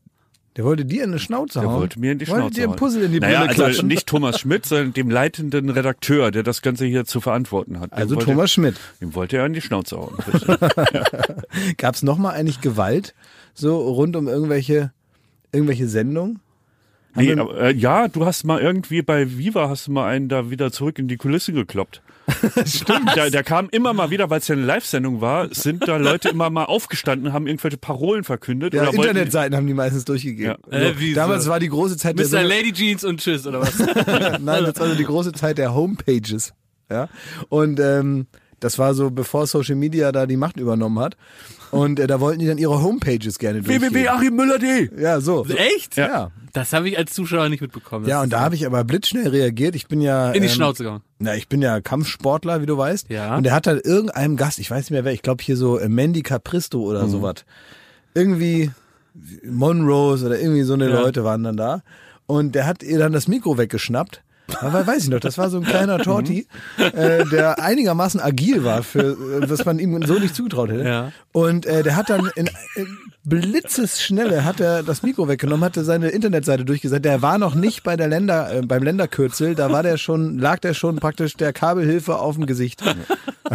[0.58, 1.82] Der wollte dir in die Schnauze der hauen.
[1.82, 2.78] wollte mir in die wollte Schnauze dir ein hauen.
[2.78, 3.88] Puzzle in die naja, Brille also klatschen.
[3.88, 7.92] nicht Thomas Schmidt, sondern dem leitenden Redakteur, der das Ganze hier zu verantworten hat.
[7.92, 8.76] Dem Also wollte, Thomas Schmidt.
[9.00, 10.16] Dem wollte er in die Schnauze hauen.
[10.34, 11.78] richtig.
[11.78, 13.14] Gab es nochmal eigentlich Gewalt
[13.54, 14.92] so rund um irgendwelche,
[15.52, 16.40] irgendwelche Sendungen?
[17.16, 20.50] Nee, aber, äh, ja, du hast mal irgendwie bei Viva hast du mal einen da
[20.50, 22.02] wieder zurück in die Kulisse gekloppt.
[22.66, 23.16] Stimmt.
[23.16, 26.30] Der, der kam immer mal wieder, weil es ja eine Live-Sendung war, sind da Leute
[26.30, 28.74] immer mal aufgestanden, haben irgendwelche Parolen verkündet.
[28.74, 30.58] Ja, oder wollten- Internetseiten haben die meistens durchgegeben.
[30.70, 30.78] Ja.
[30.78, 31.00] Äh, so.
[31.00, 31.50] wie Damals so?
[31.52, 32.44] war die große Zeit der Mr.
[32.44, 33.78] Lady Jeans und Tschüss, oder was?
[34.42, 36.54] Nein, das war so die große Zeit der Homepages.
[36.90, 37.10] Ja.
[37.50, 38.28] Und ähm,
[38.60, 41.16] das war so, bevor Social Media da die Macht übernommen hat.
[41.72, 43.94] Und äh, da wollten die dann ihre Homepages gerne durchgeben.
[43.94, 45.46] www.achimmüller.de Ja, so.
[45.46, 45.98] Echt?
[45.98, 46.32] Ja.
[46.54, 48.08] Das habe ich als Zuschauer nicht mitbekommen.
[48.08, 49.76] Ja, und da habe ich aber blitzschnell reagiert.
[49.76, 50.32] Ich bin ja.
[50.32, 51.02] in die ähm, Schnauze gehauen.
[51.20, 53.10] Na, ich bin ja Kampfsportler, wie du weißt.
[53.10, 53.36] Ja.
[53.38, 55.78] Und der hat dann irgendeinem Gast, ich weiß nicht mehr wer, ich glaube hier so
[55.78, 57.10] äh, Mandy Capristo oder Mhm.
[57.12, 57.46] sowas.
[58.16, 58.72] Irgendwie
[59.44, 61.00] Monrose oder irgendwie so eine Ja.
[61.02, 61.84] Leute waren dann da.
[62.26, 64.24] Und der hat ihr dann das Mikro weggeschnappt.
[64.62, 68.82] Aber weiß ich noch, das war so ein kleiner Torti, äh, der einigermaßen agil war,
[68.84, 69.12] für
[69.44, 70.84] äh, was man ihm so nicht zugetraut hätte.
[70.88, 71.12] Ja.
[71.34, 76.10] Und äh, der hat dann in, in Blitzesschnelle hat er das Mikro weggenommen, hatte seine
[76.10, 77.04] Internetseite durchgesetzt.
[77.04, 80.60] Der war noch nicht bei der Länder, äh, beim Länderkürzel, da war der schon, lag
[80.60, 82.82] der schon praktisch der Kabelhilfe auf dem Gesicht.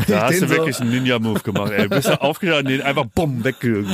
[0.08, 1.88] Da hast du so- wirklich einen Ninja-Move gemacht, ey.
[1.88, 3.84] Bist du aufgestanden, den einfach bumm, wegge...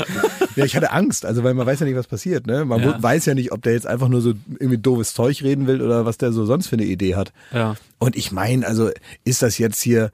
[0.59, 2.47] Ja, ich hatte Angst, also weil man weiß ja nicht, was passiert.
[2.47, 2.64] Ne?
[2.64, 3.03] Man Ja.
[3.03, 6.05] weiß ja nicht, ob der jetzt einfach nur so irgendwie doofes Zeug reden will oder
[6.05, 7.33] was der so sonst für eine Idee hat.
[7.53, 7.77] Ja.
[7.99, 8.90] Und ich meine, also
[9.25, 10.11] ist das jetzt hier,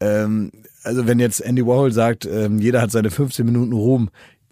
[0.00, 0.50] ähm,
[0.84, 4.10] also wenn jetzt Andy Warhol sagt, ähm, jeder hat seine 15 Minuten Ruhm,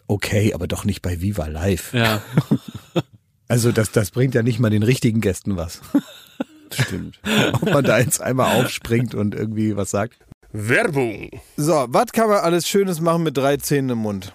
[0.08, 1.92] okay, aber doch nicht bei Viva Live.
[1.94, 2.22] Ja.
[3.48, 5.80] Also das, das bringt ja nicht mal den richtigen Gästen was.
[6.72, 7.20] Stimmt.
[7.52, 10.16] Ob man da jetzt einmal aufspringt und irgendwie was sagt.
[10.52, 11.30] Werbung.
[11.56, 14.34] So, was kann man alles Schönes machen mit drei Zähnen im Mund?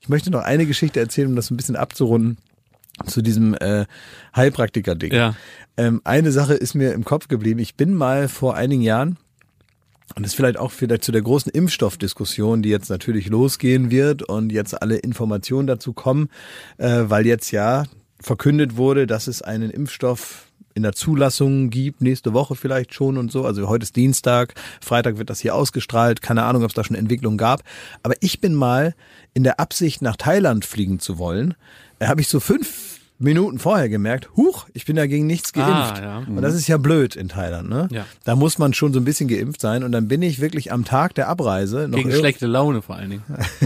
[0.00, 2.38] Ich möchte noch eine Geschichte erzählen, um das ein bisschen abzurunden
[3.06, 3.86] zu diesem äh,
[4.34, 5.12] Heilpraktiker-Ding.
[5.12, 5.34] Ja.
[5.76, 7.60] Ähm, eine Sache ist mir im Kopf geblieben.
[7.60, 9.16] Ich bin mal vor einigen Jahren,
[10.16, 14.22] und das ist vielleicht auch vielleicht zu der großen Impfstoffdiskussion, die jetzt natürlich losgehen wird
[14.22, 16.28] und jetzt alle Informationen dazu kommen,
[16.78, 17.84] äh, weil jetzt ja
[18.20, 23.32] verkündet wurde, dass es einen Impfstoff in der Zulassung gibt, nächste Woche vielleicht schon und
[23.32, 23.44] so.
[23.44, 26.96] Also heute ist Dienstag, Freitag wird das hier ausgestrahlt, keine Ahnung, ob es da schon
[26.96, 27.62] Entwicklungen gab.
[28.02, 28.94] Aber ich bin mal
[29.34, 31.54] in der Absicht, nach Thailand fliegen zu wollen,
[31.98, 36.00] da habe ich so fünf Minuten vorher gemerkt, huch, ich bin dagegen nichts geimpft.
[36.00, 36.18] Ah, ja.
[36.26, 37.86] Und das ist ja blöd in Thailand, ne?
[37.90, 38.06] Ja.
[38.24, 39.84] Da muss man schon so ein bisschen geimpft sein.
[39.84, 43.10] Und dann bin ich wirklich am Tag der Abreise noch Gegen schlechte Laune vor allen
[43.10, 43.22] Dingen.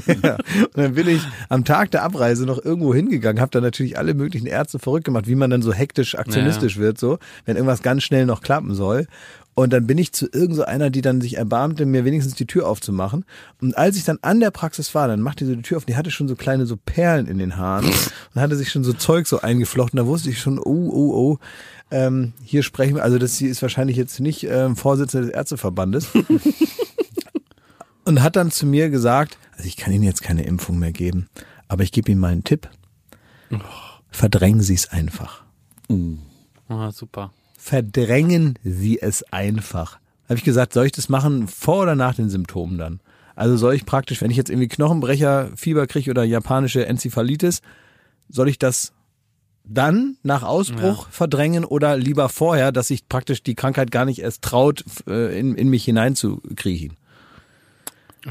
[0.23, 0.35] ja.
[0.35, 4.15] Und dann bin ich am Tag der Abreise noch irgendwo hingegangen, habe dann natürlich alle
[4.15, 8.03] möglichen Ärzte verrückt gemacht, wie man dann so hektisch aktionistisch wird, so, wenn irgendwas ganz
[8.03, 9.07] schnell noch klappen soll.
[9.55, 12.47] Und dann bin ich zu irgend so einer, die dann sich erbarmte, mir wenigstens die
[12.47, 13.25] Tür aufzumachen.
[13.61, 15.97] Und als ich dann an der Praxis war, dann machte sie die Tür auf, die
[15.97, 17.87] hatte schon so kleine so Perlen in den Haaren
[18.35, 19.97] und hatte sich schon so Zeug so eingeflochten.
[19.97, 21.39] Da wusste ich schon, oh, oh, oh,
[21.91, 26.09] ähm, hier sprechen wir, also das sie ist wahrscheinlich jetzt nicht ähm, Vorsitzende des Ärzteverbandes.
[28.05, 31.29] und hat dann zu mir gesagt, also ich kann Ihnen jetzt keine Impfung mehr geben,
[31.69, 32.69] aber ich gebe Ihnen mal einen Tipp.
[34.11, 35.45] Verdrängen Sie es einfach.
[36.69, 37.33] Ah, super.
[37.65, 39.99] Verdrängen Sie es einfach.
[40.29, 43.01] Habe ich gesagt, soll ich das machen vor oder nach den Symptomen dann?
[43.37, 47.63] Also soll ich praktisch, wenn ich jetzt irgendwie Knochenbrecher, Fieber kriege oder japanische Enzephalitis,
[48.29, 48.93] soll ich das
[49.65, 54.43] dann nach Ausbruch verdrängen oder lieber vorher, dass sich praktisch die Krankheit gar nicht erst
[54.43, 56.99] traut, äh, in, in mich hineinzukriechen?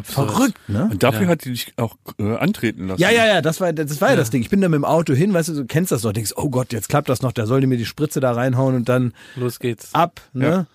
[0.02, 0.90] Verrückt, ne?
[0.92, 1.28] Und dafür Ja.
[1.30, 3.02] hat die dich auch äh, antreten lassen.
[3.02, 4.16] Ja, ja, ja, das war, das war ja.
[4.16, 4.42] das Ding.
[4.42, 6.50] Ich bin da mit dem Auto hin, weißt du, du kennst das doch, denkst, oh
[6.50, 9.14] Gott, jetzt klappt das noch, da soll die mir die Spritze da reinhauen und dann
[9.36, 9.94] Los geht's.
[9.94, 10.66] ab, ne?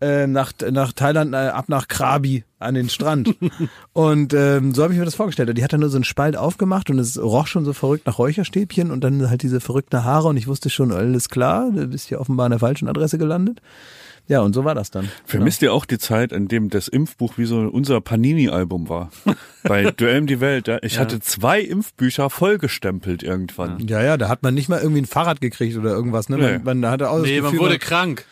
[0.00, 3.34] Äh, nach, nach Thailand, äh, ab nach Krabi an den Strand.
[3.94, 5.48] und ähm, so habe ich mir das vorgestellt.
[5.48, 8.06] Und Die hat dann nur so einen Spalt aufgemacht und es roch schon so verrückt
[8.06, 11.86] nach Räucherstäbchen und dann halt diese verrückten Haare und ich wusste schon, alles klar, du
[11.86, 13.60] bist hier offenbar an der falschen Adresse gelandet.
[14.28, 15.08] Ja, und so war das dann.
[15.24, 19.10] Vermisst ihr auch die Zeit, in dem das Impfbuch wie so unser Panini-Album war?
[19.62, 20.66] Bei Duell um die Welt.
[20.66, 20.78] Ja?
[20.82, 21.02] Ich Ja.
[21.02, 23.86] hatte zwei Impfbücher vollgestempelt irgendwann.
[23.86, 26.36] Ja, ja, da hat man nicht mal irgendwie ein Fahrrad gekriegt oder irgendwas, ne?
[26.38, 26.58] Nee.
[26.64, 28.26] Man, man hatte auch Nee, man wurde krank.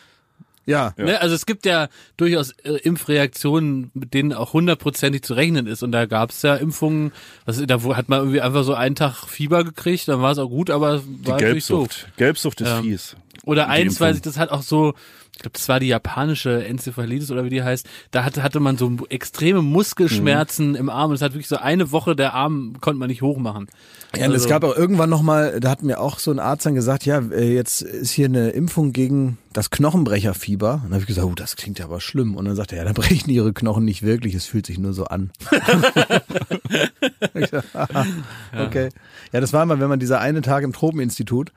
[0.65, 0.93] Ja.
[0.97, 1.19] Ne?
[1.21, 5.83] Also es gibt ja durchaus äh, Impfreaktionen, mit denen auch hundertprozentig zu rechnen ist.
[5.83, 7.11] Und da gab's ja Impfungen,
[7.45, 10.37] was, da wo- hat man irgendwie einfach so einen Tag Fieber gekriegt, dann war es
[10.37, 11.87] auch gut, aber Die war natürlich doof.
[11.89, 12.17] Gelbsucht.
[12.17, 12.81] Gelbsucht ist Ja.
[12.81, 13.15] fies.
[13.43, 14.07] Oder Die eins, Impfung.
[14.07, 14.93] weiß ich, das hat auch so,
[15.35, 17.85] ich glaube, das war die japanische Enzephalitis oder wie die heißt.
[18.11, 20.75] Da hatte, hatte man so extreme Muskelschmerzen Mhm.
[20.75, 21.09] im Arm.
[21.09, 23.67] Und es hat wirklich so eine Woche der Arm konnte man nicht hochmachen.
[24.15, 26.65] Ja, und es Also- gab auch irgendwann nochmal, da hat mir auch so ein Arzt
[26.65, 30.75] dann gesagt, ja, äh, jetzt ist hier eine Impfung gegen das Knochenbrecherfieber.
[30.75, 32.35] Und dann habe ich gesagt, oh, das klingt ja aber schlimm.
[32.35, 34.93] Und dann sagt er, ja, da brechen ihre Knochen nicht wirklich, es fühlt sich nur
[34.93, 35.31] so an.
[38.57, 38.89] Okay.
[39.33, 41.51] Ja, das war mal, wenn man dieser eine Tag im Tropeninstitut,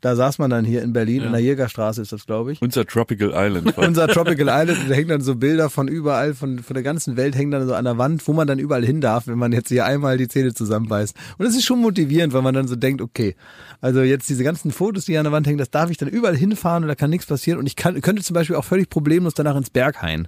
[0.00, 2.62] da saß man dann hier in Berlin, in der Jägerstraße ist das, glaube ich.
[2.62, 3.76] Unser Tropical Island.
[3.78, 7.34] Unser Tropical Island, da hängen dann so Bilder von überall, von, von der ganzen Welt
[7.34, 9.68] hängen dann so an der Wand, wo man dann überall hin darf, wenn man jetzt
[9.68, 11.16] hier einmal die Zähne zusammenbeißt.
[11.38, 13.34] Und das ist schon motivierend, weil man dann so denkt, okay,
[13.80, 16.36] also jetzt diese ganzen Fotos, die an der Wand hängen, das darf ich dann überall
[16.36, 17.58] hinfahren und da kann nichts passieren.
[17.60, 20.26] Und ich kann, könnte zum Beispiel auch völlig problemlos danach ins Berghain.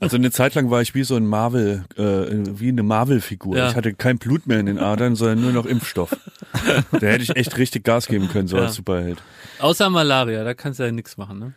[0.00, 2.02] Also eine Zeit lang war ich wie so ein Marvel, äh,
[2.60, 3.56] wie eine Marvel-Figur.
[3.56, 3.68] Ja.
[3.70, 6.16] Ich hatte kein Blut mehr in den Adern, sondern nur noch Impfstoff.
[6.92, 8.64] da hätte ich echt richtig Gas geben können, so Ja.
[8.64, 9.22] als Superheld.
[9.60, 11.52] Außer Malaria, da kannst du ja nichts machen, ne?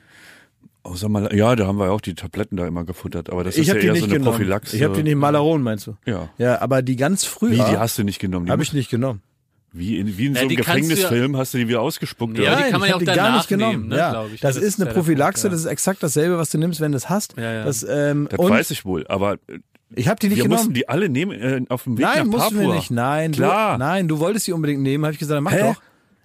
[0.84, 3.56] Außer mal, ja, da haben wir ja auch die Tabletten da immer gefuttert, aber das
[3.56, 4.36] ich ist ja die eher nicht so eine genommen.
[4.36, 4.76] Prophylaxe.
[4.76, 5.96] Ich habe die nicht Malaron, meinst du?
[6.06, 6.28] Ja.
[6.38, 8.48] Ja, aber die ganz früher Wie, die hast du nicht genommen?
[8.48, 9.22] Die habe ich nicht genommen.
[9.76, 12.38] Wie in, wie in Ja, so einem du ja- Gefängnisfilm hast du die wieder ausgespuckt.
[12.38, 12.56] Ja, oder?
[12.58, 13.72] die Nein, kann man ich ja auch die gar nicht danach genommen.
[13.80, 14.12] nehmen, ne, ja.
[14.12, 14.40] glaub ich.
[14.42, 15.50] Das, Das ist eine Prophylaxe, Punkt, ja.
[15.56, 17.36] das ist exakt dasselbe, was du nimmst, wenn du es hast.
[17.38, 17.66] Ja, ja.
[17.66, 19.60] Das, ähm, das und weiß ich wohl, aber äh,
[19.96, 20.60] ich habe die nicht wir genommen.
[20.60, 22.70] mussten die alle nehmen äh, auf dem Weg Nein, nach mussten Papua.
[22.72, 22.92] wir nicht.
[22.92, 23.74] Nein, Klar.
[23.74, 25.74] Du, nein, du wolltest die unbedingt nehmen, habe ich gesagt, dann mach Hä?
[25.74, 25.82] doch.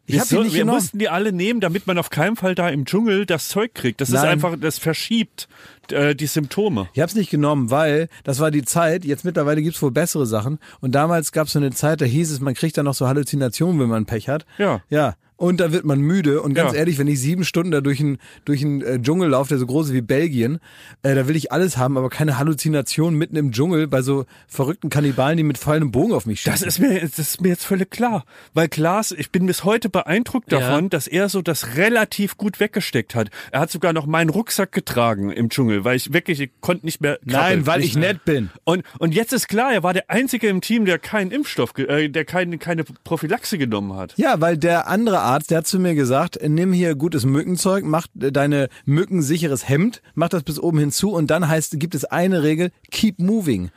[0.09, 0.43] Ich die Wieso?
[0.43, 0.77] nicht wir genommen.
[0.79, 4.01] mussten die alle nehmen, damit man auf keinen Fall da im Dschungel das Zeug kriegt.
[4.01, 4.27] Das ist Nein.
[4.29, 5.49] einfach, das verschiebt
[5.91, 6.89] äh, die Symptome.
[6.95, 10.25] Ich habe es nicht genommen, weil das war die Zeit, jetzt mittlerweile gibt's wohl bessere
[10.27, 10.59] Sachen.
[10.81, 13.79] Und damals gab's so eine Zeit, da hieß es, man kriegt dann noch so Halluzinationen,
[13.81, 14.47] wenn man Pech hat.
[14.57, 14.81] Ja.
[14.89, 15.15] Ja.
[15.39, 16.43] Und dann wird man müde.
[16.43, 16.81] Und ganz Ja.
[16.81, 19.67] ehrlich, wenn ich sieben Stunden da durch einen durch einen, äh, Dschungel laufe, der so
[19.67, 20.59] groß ist wie Belgien,
[21.03, 24.91] äh, da will ich alles haben, aber keine Halluzination mitten im Dschungel bei so verrückten
[24.91, 26.53] Kannibalen, die mit fallendem Bogen auf mich schießen.
[26.53, 28.25] Das ist mir, das ist mir jetzt völlig klar.
[28.53, 30.61] Weil Klaas, ich bin bis heute beeindruckt Ja.
[30.61, 33.29] davon, dass er so das relativ gut weggesteckt hat.
[33.53, 37.01] Er hat sogar noch meinen Rucksack getragen im Dschungel, weil ich wirklich, ich konnte nicht
[37.01, 37.19] mehr.
[37.25, 37.67] Nein, krabbeln.
[37.67, 38.51] weil Nicht ich nett bin.
[38.65, 42.09] Und, und jetzt ist klar, er war der Einzige im Team, der keinen Impfstoff, äh,
[42.09, 44.15] der keine, keine Prophylaxe genommen hat.
[44.17, 48.07] Ja, weil der andere Arzt, der hat zu mir gesagt, nimm hier gutes Mückenzeug, mach
[48.15, 52.71] deine mückensicheres Hemd, mach das bis oben hinzu und dann heißt, gibt es eine Regel,
[52.91, 53.71] keep moving.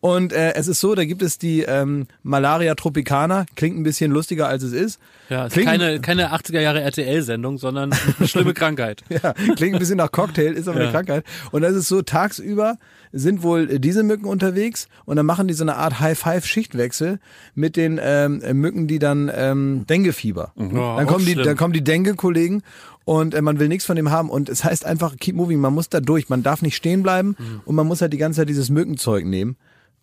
[0.00, 4.10] Und äh, es ist so, da gibt es die ähm, Malaria tropicana, klingt ein bisschen
[4.10, 5.00] lustiger als es ist.
[5.28, 9.02] Ja, ist Klingt- keine, keine 80er Jahre RTL-Sendung, sondern eine schlimme Krankheit.
[9.08, 10.92] Ja, klingt ein bisschen nach Cocktail, ist aber eine Ja.
[10.92, 11.24] Krankheit.
[11.52, 12.76] Und das ist so, tagsüber
[13.18, 17.18] sind wohl äh, diese Mücken unterwegs und dann machen die so eine Art High-Five-Schichtwechsel
[17.54, 20.52] mit den ähm, äh, Mücken, die dann ähm, Dengue-Fieber.
[20.56, 20.62] Oh,
[20.96, 22.62] dann kommen die, dann kommen die Dengue-Kollegen
[23.04, 25.74] und äh, man will nichts von dem haben und es heißt einfach keep moving, man
[25.74, 27.60] muss da durch, man darf nicht stehen bleiben Mhm.
[27.64, 29.56] und man muss halt die ganze Zeit dieses Mückenzeug nehmen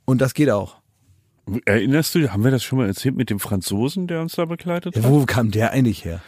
[0.05, 0.77] und das geht auch.
[1.65, 4.95] Erinnerst du, haben wir das schon mal erzählt mit dem Franzosen, der uns da begleitet
[4.95, 5.09] Ja, hat?
[5.11, 6.21] wo kam der eigentlich her?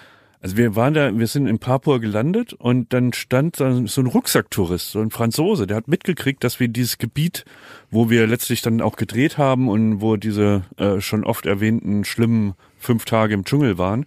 [0.45, 4.05] Also wir waren da, wir sind in Papua gelandet und dann stand da so ein
[4.05, 7.45] Rucksacktourist, so ein Franzose, der hat mitgekriegt, dass wir dieses Gebiet,
[7.89, 12.53] wo wir letztlich dann auch gedreht haben und wo diese äh, schon oft erwähnten schlimmen
[12.77, 14.05] fünf Tage im Dschungel waren.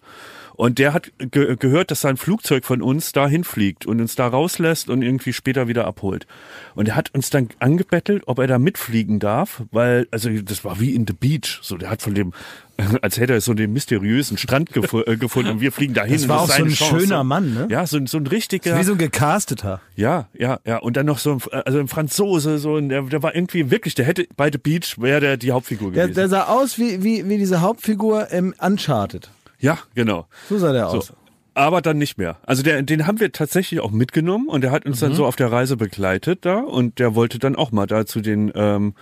[0.58, 4.26] Und der hat ge gehört, dass sein Flugzeug von uns da hinfliegt und uns da
[4.26, 6.26] rauslässt und irgendwie später wieder abholt.
[6.74, 10.80] Und er hat uns dann angebettelt, ob er da mitfliegen darf, weil, also das war
[10.80, 11.60] wie in The Beach.
[11.62, 12.32] So, der hat von dem,
[13.02, 16.14] als hätte er so den mysteriösen Strand gefu äh, gefunden und wir fliegen dahin.
[16.14, 17.00] Das war ist auch so ein Chance.
[17.02, 17.68] schöner Mann, ne?
[17.70, 18.76] Ja, so, ein- so ein richtiger.
[18.80, 19.80] Wie so ein gecasteter.
[19.94, 20.78] ja, ja, ja.
[20.78, 23.94] Und dann noch so ein, also ein Franzose, so ein, der, der war irgendwie wirklich,
[23.94, 26.16] der hätte bei The Beach wäre der die Hauptfigur Der, gewesen.
[26.16, 29.30] der sah aus wie, wie, wie diese Hauptfigur im Uncharted.
[29.60, 30.26] Ja, genau.
[30.48, 30.98] So sah der So.
[30.98, 31.12] aus.
[31.54, 32.36] Aber dann nicht mehr.
[32.46, 35.06] Also der, den haben wir tatsächlich auch mitgenommen und der hat uns Mhm.
[35.06, 38.20] dann so auf der Reise begleitet da und der wollte dann auch mal da zu
[38.20, 38.94] den, ähm,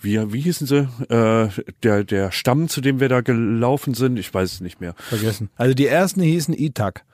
[0.00, 1.48] wie, wie hießen sie, äh,
[1.82, 4.94] der, der Stamm, zu dem wir da gelaufen sind, ich weiß es nicht mehr.
[4.98, 5.50] Vergessen.
[5.56, 7.04] Also die ersten hießen Itak.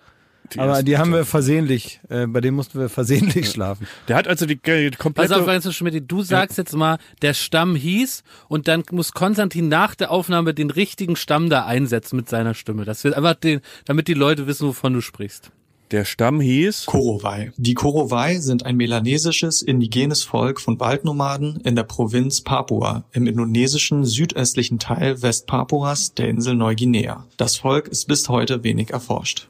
[0.59, 3.87] Aber die haben wir versehentlich, äh, bei denen mussten wir versehentlich schlafen.
[4.09, 5.37] Der hat also die, die Pass komplette...
[5.37, 9.95] auf, Franz Schmidt, du sagst jetzt mal, der Stamm hieß und dann muss Konstantin nach
[9.95, 12.85] der Aufnahme den richtigen Stamm da einsetzen mit seiner Stimme.
[12.85, 15.53] Das wird einfach den, damit die Leute wissen, wovon du sprichst.
[15.91, 16.87] der Stamm hieß...
[16.87, 17.53] Korowai.
[17.57, 24.05] Die Korowai sind ein melanesisches indigenes Volk von Waldnomaden in der Provinz Papua im indonesischen
[24.05, 27.27] südöstlichen Teil Westpapuas der Insel Neuguinea.
[27.37, 29.49] Das Volk ist bis heute wenig erforscht.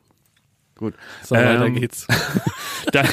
[0.80, 0.94] Gut.
[1.22, 2.06] So, weiter Ähm, geht's.
[2.92, 3.04] da,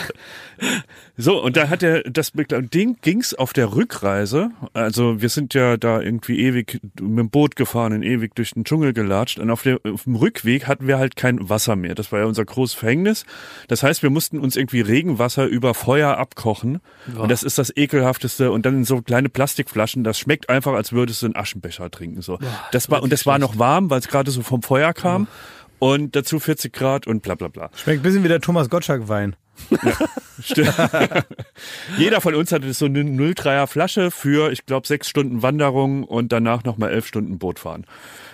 [1.17, 4.51] so, und da hat er das und Ding ging's auf der Rückreise.
[4.73, 8.63] Also wir sind ja da irgendwie ewig mit dem Boot gefahren und ewig durch den
[8.63, 9.37] Dschungel gelatscht.
[9.37, 11.93] Und auf, der, auf dem Rückweg hatten wir halt kein Wasser mehr.
[11.93, 13.25] Das war ja unser großes Verhängnis.
[13.67, 16.79] Das heißt, wir mussten uns irgendwie Regenwasser über Feuer abkochen.
[17.17, 18.49] Und das ist das ekelhafteste.
[18.51, 20.05] Und dann in so kleine Plastikflaschen.
[20.05, 22.21] Das schmeckt einfach, als würdest du einen Aschenbecher trinken.
[22.21, 22.39] So.
[22.71, 25.27] das war und das war noch warm, weil es gerade so vom Feuer kam.
[25.79, 27.69] Und dazu 40 Grad und bla bla bla.
[27.75, 29.35] Schmeckt ein bisschen wie der Thomas Gottschalk Wein.
[30.41, 30.73] Stimmt.
[31.97, 36.31] Jeder von uns hatte so eine 03er Flasche für, ich glaube, sechs Stunden Wanderung und
[36.31, 37.85] danach nochmal elf Stunden Boot fahren.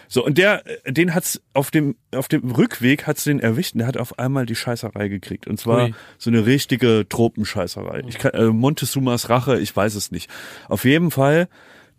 [0.07, 3.87] So, und der, den hat's auf dem, auf dem Rückweg hat's den erwischt und der
[3.87, 5.47] hat auf einmal die Scheißerei gekriegt.
[5.47, 5.95] Und zwar Ui.
[6.17, 8.03] so eine richtige Tropenscheißerei.
[8.07, 10.29] Ich kann, äh, Montezumas Rache, ich weiß es nicht.
[10.67, 11.47] Auf jeden Fall,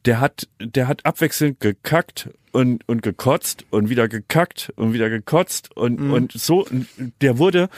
[0.05, 5.77] der hat, der hat abwechselnd gekackt und, und gekotzt und wieder gekackt und wieder gekotzt
[5.77, 6.67] und, und so,
[7.21, 7.69] der wurde,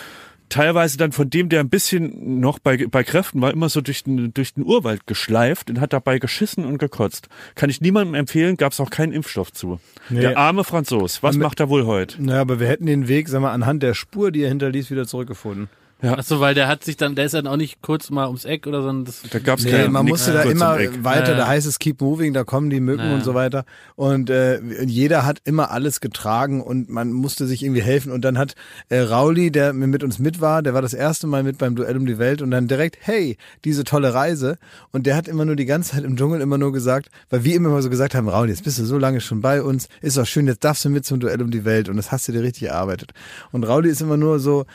[0.49, 4.05] teilweise dann von dem, der ein bisschen noch bei, bei Kräften war, immer so durch
[4.05, 7.29] den, durch den Urwald geschleift und hat dabei geschissen und gekotzt.
[7.57, 9.81] Kann ich niemandem empfehlen, gab es auch keinen Impfstoff zu.
[10.09, 10.21] Nee.
[10.21, 12.23] Der arme Franzos, was mit- macht er wohl heute?
[12.23, 15.07] Naja, aber wir hätten den Weg, sag mal, anhand der Spur, die er hinterließ, wieder
[15.07, 15.69] zurückgefunden.
[16.03, 18.67] Achso, weil der hat sich dann, der ist dann auch nicht kurz mal ums Eck
[18.67, 18.93] oder so.
[19.03, 21.37] Das, Da gab's Nee, keine, man musste da immer weiter, Ja, ja.
[21.37, 23.15] da heißt es keep moving, da kommen die Mücken Ja, ja.
[23.15, 23.65] und so weiter.
[23.95, 28.13] Und äh, jeder hat immer alles getragen und man musste sich irgendwie helfen.
[28.13, 28.55] Und dann hat
[28.91, 31.97] äh, Rauli, der mit uns mit war, der war das erste Mal mit beim Duell
[31.97, 34.59] um die Welt und dann direkt, hey, diese tolle Reise.
[34.93, 37.55] Und der hat immer nur die ganze Zeit im Dschungel immer nur gesagt, weil wir
[37.57, 40.27] immer so gesagt haben, Rauli, jetzt bist du so lange schon bei uns, ist doch
[40.27, 42.43] schön, jetzt darfst du mit zum Duell um die Welt und das hast du dir
[42.43, 43.13] richtig erarbeitet.
[43.51, 44.67] Und Rauli ist immer nur so,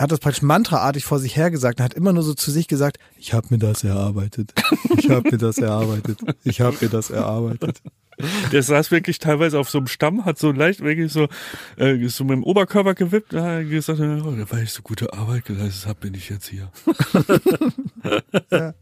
[0.00, 2.98] hat das praktisch mantraartig vor sich hergesagt und hat immer nur so zu sich gesagt,
[3.18, 4.54] ich habe mir das erarbeitet.
[4.96, 6.20] Ich habe mir das erarbeitet.
[6.42, 7.82] Ich habe mir das erarbeitet.
[8.52, 11.28] Der saß wirklich teilweise auf so einem Stamm, hat so leicht wirklich so,
[11.76, 15.12] äh, so mit dem Oberkörper gewippt, da hat er gesagt, oh, weil ich so gute
[15.12, 16.70] Arbeit geleistet habe, bin ich jetzt hier.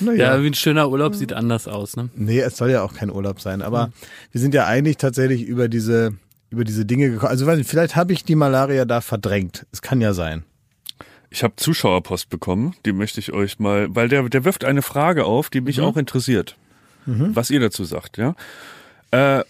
[0.00, 0.36] Naja.
[0.36, 2.10] ja, wie ein schöner Urlaub sieht anders aus, ne?
[2.14, 3.62] Nee, es soll ja auch kein Urlaub sein.
[3.62, 3.92] Aber
[4.32, 6.14] wir sind ja eigentlich tatsächlich über diese
[6.50, 7.30] über diese Dinge gekommen.
[7.30, 9.66] Also weiß nicht, vielleicht habe ich die Malaria da verdrängt.
[9.72, 10.44] Es kann ja sein.
[11.30, 15.24] Ich habe Zuschauerpost bekommen, die möchte ich euch mal, weil der, der wirft eine Frage
[15.24, 16.56] auf, die mich auch interessiert,
[17.04, 18.34] was ihr dazu sagt, ja.
[19.10, 19.42] Äh,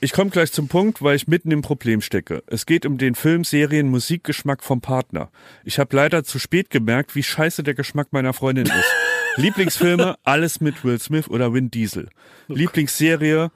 [0.00, 2.42] ich komme gleich zum Punkt, weil ich mitten im Problem stecke.
[2.48, 5.30] Es geht um den Film, Serien, Musikgeschmack vom Partner.
[5.62, 8.94] Ich habe leider zu spät gemerkt, wie scheiße der Geschmack meiner Freundin ist.
[9.36, 12.08] Lieblingsfilme, alles mit Will Smith oder Vin Diesel.
[12.48, 13.52] Lieblingsserie,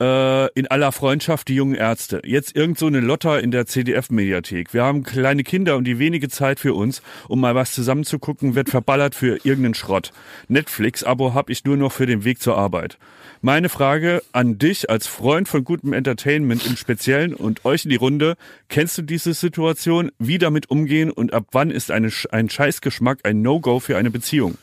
[0.00, 2.22] äh, in aller Freundschaft die jungen Ärzte.
[2.24, 4.74] Jetzt irgend so eine Lotter in der CDF-Mediathek.
[4.74, 8.68] Wir haben kleine Kinder und die wenige Zeit für uns, um mal was zusammenzugucken, wird
[8.68, 10.12] verballert für irgendeinen Schrott.
[10.48, 12.98] Netflix-Abo habe ich nur noch für den Weg zur Arbeit.
[13.42, 17.96] Meine Frage an dich als Freund von gutem Entertainment im Speziellen und euch in die
[17.96, 18.36] Runde.
[18.68, 20.10] Kennst du diese Situation?
[20.18, 24.56] Wie damit umgehen und ab wann ist eine, ein Scheißgeschmack ein No-Go für eine Beziehung?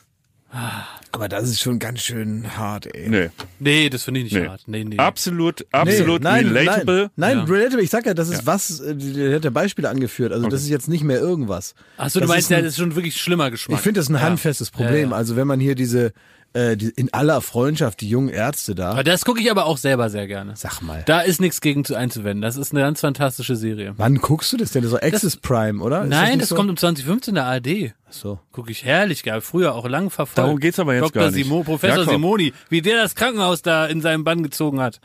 [1.12, 3.08] Aber das ist schon ganz schön hart, ey.
[3.10, 3.30] Nee.
[3.60, 4.47] Nee, das finde ich nicht Nee.
[4.47, 4.62] hart.
[4.68, 4.97] Nee, nee.
[4.97, 7.10] Absolut, absolut Nee, nein, relatable.
[7.16, 7.54] Nein, nein Ja.
[7.54, 7.84] relatable.
[7.84, 8.45] Ich sag ja, das ist Ja.
[8.45, 10.32] was, äh, der hat ja Beispiele angeführt.
[10.32, 11.76] Also das ist jetzt nicht mehr irgendwas.
[11.97, 13.78] Achso, du meinst ja, das ist schon wirklich schlimmer Geschmack.
[13.78, 14.22] Ich finde das ein Ja.
[14.22, 15.06] handfestes Problem.
[15.06, 15.16] Ja, ja.
[15.18, 16.14] Also wenn man hier diese,
[16.54, 18.91] äh, die, in aller Freundschaft die jungen Ärzte da.
[18.91, 20.56] Aber das gucke ich aber auch selber sehr gerne.
[20.56, 21.04] Sag mal.
[21.06, 22.41] Da ist nichts gegen zu einzuwenden.
[22.41, 23.93] Das ist eine ganz fantastische Serie.
[23.97, 24.84] Wann guckst du das denn?
[24.84, 26.04] So Access Prime, oder?
[26.04, 26.56] Ist Nein, nicht das so?
[26.56, 27.93] kommt um 2015 in der ARD.
[28.08, 28.39] Ach so.
[28.51, 29.41] Gucke ich herrlich geil.
[29.41, 30.38] Früher auch lang verfolgt.
[30.38, 31.24] Darum geht's aber jetzt Dr.
[31.24, 31.43] gar nicht.
[31.43, 32.14] Simo, Professor Jakob.
[32.14, 34.99] Simoni, wie der das Krankenhaus da in seinem Bann gezogen hat.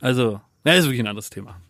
[0.00, 1.60] Also, das ist wirklich ein anderes Thema.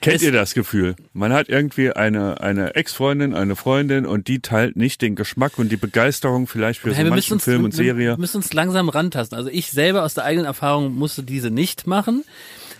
[0.00, 0.96] Kennt ihr das Gefühl?
[1.12, 5.70] Man hat irgendwie eine, eine Ex-Freundin, eine Freundin und die teilt nicht den Geschmack und
[5.70, 8.16] die Begeisterung vielleicht für Hey, so manchen uns, Film und wir, wir Serie.
[8.18, 9.36] müssen uns langsam rantasten.
[9.36, 12.24] Also ich selber aus der eigenen Erfahrung musste diese nicht machen.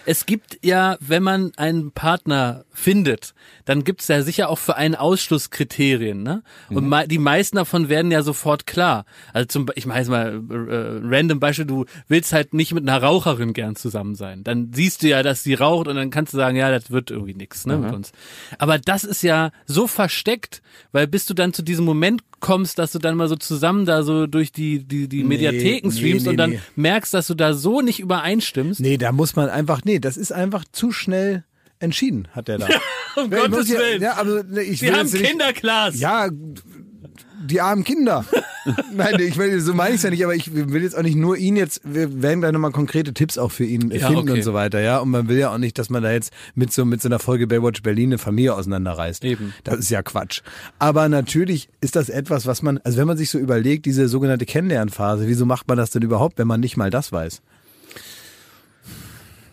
[0.07, 3.35] Es gibt ja, wenn man einen Partner findet,
[3.65, 6.23] dann gibt es ja sicher auch für einen Ausschluss Kriterien.
[6.23, 6.43] Ne?
[6.71, 7.09] Und Mhm.
[7.09, 9.05] die meisten davon werden ja sofort klar.
[9.33, 13.03] Also zum, ich meine jetzt mal äh, random Beispiel, du willst halt nicht mit einer
[13.03, 14.45] Raucherin gern zusammen sein.
[14.45, 17.11] Dann siehst du ja, dass sie raucht und dann kannst du sagen, ja, das wird
[17.11, 18.13] irgendwie nichts ne, mit uns.
[18.59, 22.93] Aber das ist ja so versteckt, weil bis du dann zu diesem Moment kommst, dass
[22.93, 26.31] du dann mal so zusammen da so durch die, die, die Mediatheken nee, streamst nee,
[26.31, 26.61] und dann nee.
[26.77, 28.81] merkst, dass du da so nicht übereinstimmst.
[28.81, 31.45] Nee, da muss man einfach, nee, das ist einfach zu schnell
[31.79, 32.67] entschieden, hat der da.
[33.17, 34.03] um Ja, Gottes Willen.
[34.03, 35.99] ja, nee, ich Wir will haben jetzt nicht- Kinder, Klaas.
[35.99, 36.29] Ja,
[37.47, 38.25] die armen Kinder.
[38.93, 41.17] Nein, ich meine, so meine ich es ja nicht, aber ich will jetzt auch nicht
[41.17, 44.39] nur ihn jetzt, wir werden gleich nochmal konkrete Tipps auch für ihn Ja, finden okay.
[44.39, 44.99] und so weiter, ja.
[44.99, 47.19] Und man will ja auch nicht, dass man da jetzt mit so, mit so einer
[47.19, 49.25] Folge Baywatch Berlin eine Familie auseinanderreißt.
[49.25, 49.55] Eben.
[49.65, 50.43] Das ist ja Quatsch.
[50.79, 54.47] Aber natürlich ist das etwas, was man, also wenn man sich so überlegt, diese sogenannte
[54.47, 57.43] Kennenlernphase, wieso macht man das denn überhaupt, wenn man nicht mal das weiß?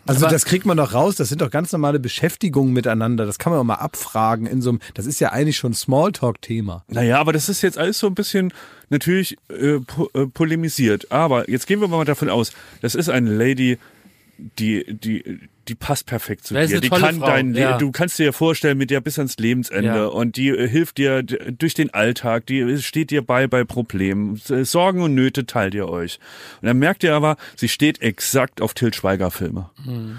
[0.06, 3.52] Also das kriegt man doch raus, das sind doch ganz normale Beschäftigungen miteinander, das kann
[3.52, 6.84] man auch mal abfragen in so einem, das ist ja eigentlich schon Smalltalk-Thema.
[6.88, 8.52] Naja, aber das ist jetzt alles so ein bisschen
[8.90, 11.10] natürlich äh, po äh, polemisiert.
[11.10, 12.52] Aber jetzt gehen wir mal davon aus,
[12.82, 13.78] das ist eine Lady,
[14.58, 16.80] die, die, die passt perfekt zu Das dir.
[16.80, 17.78] Die kann Frau, dein ja.
[17.78, 20.04] du kannst dir vorstellen, mit der bis ans Lebensende Ja.
[20.06, 24.36] und die äh, hilft dir durch den Alltag, die steht dir bei bei Problemen.
[24.36, 26.18] S- Sorgen und Nöte teilt ihr euch.
[26.62, 29.70] Und dann merkt ihr aber, sie steht exakt auf Til Schweiger Filme.
[29.84, 30.18] Hm.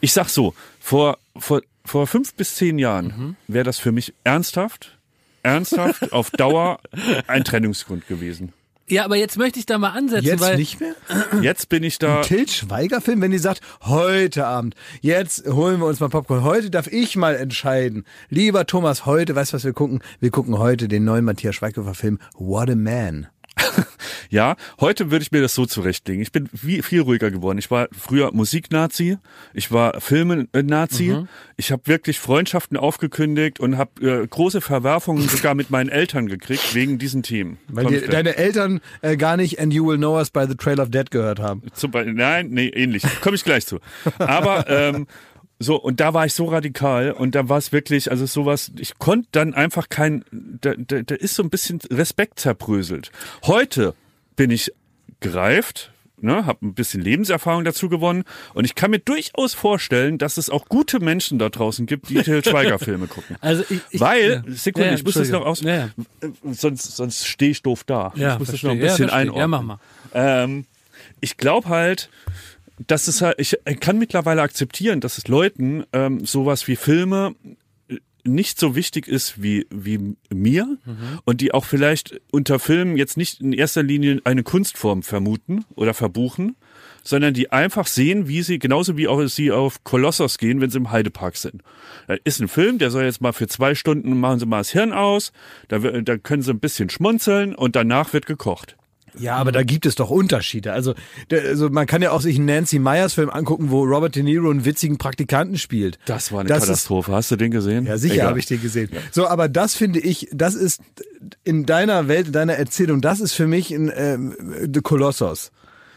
[0.00, 3.36] Ich sag so, vor, vor, vor fünf bis zehn Jahren Mhm.
[3.48, 4.98] wäre das für mich ernsthaft,
[5.42, 6.80] ernsthaft auf Dauer
[7.26, 8.52] ein Trennungsgrund gewesen.
[8.88, 10.94] Ja, aber jetzt möchte ich da mal ansetzen, Jetzt weil nicht mehr?
[11.42, 12.22] Jetzt bin ich da.
[12.22, 16.70] Til Schweiger Film, wenn die sagt, heute Abend, jetzt holen wir uns mal Popcorn, heute
[16.70, 18.04] darf ich mal entscheiden.
[18.28, 20.02] Lieber Thomas, heute, weißt du, was wir gucken?
[20.20, 23.26] Wir gucken heute den neuen Matthias Schweighöfer Film What a Man.
[24.30, 26.20] Ja, heute würde ich mir das so zurechtlegen.
[26.20, 27.58] Ich bin wie, viel ruhiger geworden.
[27.58, 29.18] Ich war früher Musiknazi,
[29.54, 31.04] ich war Filme-Nazi.
[31.04, 31.28] Mhm.
[31.56, 36.74] Ich habe wirklich Freundschaften aufgekündigt und habe äh, große Verwerfungen sogar mit meinen Eltern gekriegt
[36.74, 37.58] wegen diesen Themen.
[37.68, 40.80] Weil die, deine Eltern äh, gar nicht And You Will Know Us by the Trail
[40.80, 41.62] of Dead gehört haben.
[41.72, 43.02] Zum Beispiel, nein, nee, ähnlich.
[43.20, 43.78] Komme ich gleich zu.
[44.18, 45.06] Aber ähm,
[45.58, 48.98] so, und da war ich so radikal und da war es wirklich, also sowas, ich
[48.98, 53.10] konnte dann einfach kein, da, da, da ist so ein bisschen Respekt zerbröselt.
[53.44, 53.94] Heute
[54.36, 54.72] bin ich
[55.20, 60.36] gereift, ne, habe ein bisschen Lebenserfahrung dazu gewonnen und ich kann mir durchaus vorstellen, dass
[60.36, 63.36] es auch gute Menschen da draußen gibt, die Til Schweiger Filme gucken.
[63.40, 64.54] also ich, ich Weil, ja.
[64.54, 65.88] Sekunde, Ja, ich muss das noch aus, Ja, ja.
[66.52, 68.12] sonst, sonst stehe ich doof da.
[68.16, 69.18] Ja, ich muss das noch ein Ja, bisschen verstehe.
[69.20, 69.40] einordnen.
[69.40, 69.78] Ja, mach mal.
[70.12, 70.66] Ähm,
[71.20, 72.10] ich glaube halt,
[72.86, 77.34] dass es halt, ich kann mittlerweile akzeptieren, dass es Leuten ähm, sowas wie Filme
[77.88, 80.78] äh, nicht so wichtig ist wie, wie mir
[81.24, 85.94] und die auch vielleicht unter Filmen jetzt nicht in erster Linie eine Kunstform vermuten oder
[85.94, 86.56] verbuchen,
[87.02, 90.78] sondern die einfach sehen, wie sie, genauso wie auch sie auf Kolossos gehen, wenn sie
[90.78, 91.62] im Heidepark sind.
[92.08, 94.70] Da ist ein Film, der soll jetzt mal für zwei Stunden machen sie mal das
[94.70, 95.32] Hirn aus,
[95.68, 98.76] da, da können sie ein bisschen schmunzeln und danach wird gekocht.
[99.18, 100.72] Ja, aber da gibt es doch Unterschiede.
[100.72, 100.94] Also,
[101.30, 104.22] der, also man kann ja auch sich einen Nancy Meyers Film angucken, wo Robert De
[104.22, 105.98] Niro einen witzigen Praktikanten spielt.
[106.06, 107.12] Das war eine Das ist- Katastrophe.
[107.12, 107.86] Hast du den gesehen?
[107.86, 108.90] Ja, sicher habe ich den gesehen.
[109.12, 110.80] So, aber das finde ich, das ist
[111.44, 114.34] in deiner Welt, in deiner Erzählung, das ist für mich ein ähm,
[114.72, 115.50] The Colossus.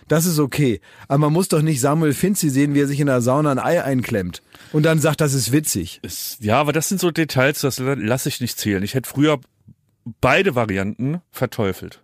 [0.08, 0.82] Das ist okay.
[1.08, 3.60] Aber man muss doch nicht Samuel Finzi sehen, wie er sich in der Sauna ein
[3.60, 4.42] Ei einklemmt
[4.72, 6.00] und dann sagt, das ist witzig.
[6.02, 8.82] Es- Ja, aber das sind so Details, das lasse ich nicht zählen.
[8.82, 9.40] Ich hätte früher
[10.22, 12.02] beide Varianten verteufelt.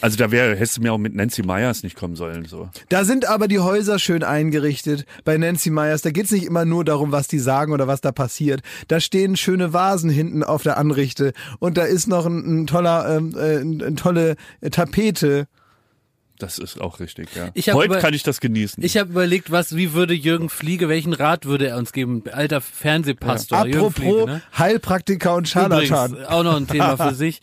[0.00, 2.68] Also da wäre, hättest du mir auch mit Nancy Myers nicht kommen sollen, so.
[2.88, 6.02] Da sind aber die Häuser schön eingerichtet bei Nancy Meyers.
[6.02, 8.62] Da geht's nicht immer nur darum, was die sagen oder was da passiert.
[8.88, 13.16] Da stehen schöne Vasen hinten auf der Anrichte und da ist noch ein, ein toller,
[13.16, 14.36] ähm, äh, ein, eine tolle
[14.72, 15.46] Tapete.
[16.38, 17.50] Das ist auch richtig, ja.
[17.72, 18.82] Heute über- kann ich das genießen.
[18.82, 22.24] Ich habe überlegt, was, wie würde Jürgen Fliege, welchen Rat würde er uns geben?
[22.32, 23.58] Alter Fernsehpastor.
[23.66, 24.42] Jürgen Apropos Fliege, ne?
[24.58, 26.10] Heilpraktiker und Scharlatan.
[26.10, 27.40] Übrigens, auch noch ein Thema für sich.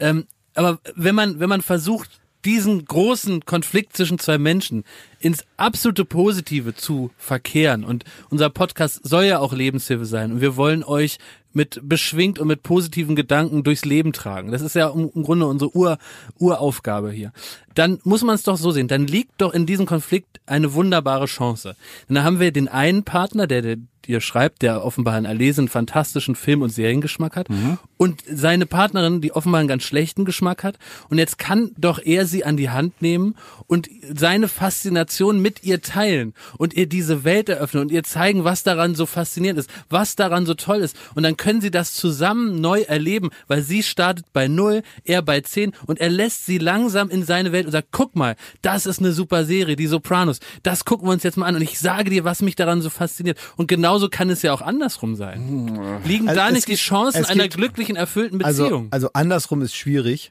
[0.00, 4.84] Ähm, aber wenn man, wenn man versucht, diesen großen Konflikt zwischen zwei Menschen
[5.18, 10.56] ins absolute Positive zu verkehren und unser Podcast soll ja auch Lebenshilfe sein und wir
[10.56, 11.18] wollen euch
[11.52, 14.52] mit beschwingt und mit positiven Gedanken durchs Leben tragen.
[14.52, 15.98] Das ist ja im, Grunde unsere Ur,
[16.38, 17.32] Uraufgabe hier.
[17.74, 18.88] Dann muss man es doch so sehen.
[18.88, 21.76] Dann liegt doch in diesem Konflikt eine wunderbare Chance.
[22.08, 23.76] Denn da haben wir den einen Partner, der, der
[24.06, 27.48] dir schreibt, der offenbar einen erlesenen, fantastischen Film- und Seriengeschmack hat
[27.96, 30.78] und seine Partnerin, die offenbar einen ganz schlechten Geschmack hat.
[31.08, 33.36] Und jetzt kann doch er sie an die Hand nehmen
[33.66, 38.62] und seine Faszination mit ihr teilen und ihr diese Welt eröffnen und ihr zeigen, was
[38.62, 40.96] daran so faszinierend ist, was daran so toll ist.
[41.14, 45.40] Und dann können sie das zusammen neu erleben, weil sie startet bei null, er bei
[45.40, 48.98] zehn und er lässt sie langsam in seine Welt und sagt, guck mal, das ist
[49.00, 50.38] eine super Serie, die Sopranos.
[50.62, 52.90] Das gucken wir uns jetzt mal an und ich sage dir, was mich daran so
[52.90, 53.38] fasziniert.
[53.56, 56.00] Und genauso kann es ja auch andersrum sein.
[56.04, 58.88] Liegen Also da nicht die gibt- Chancen es einer gibt- glücklichen, erfüllten Also, Beziehung?
[58.90, 60.28] also andersrum ist schwierig.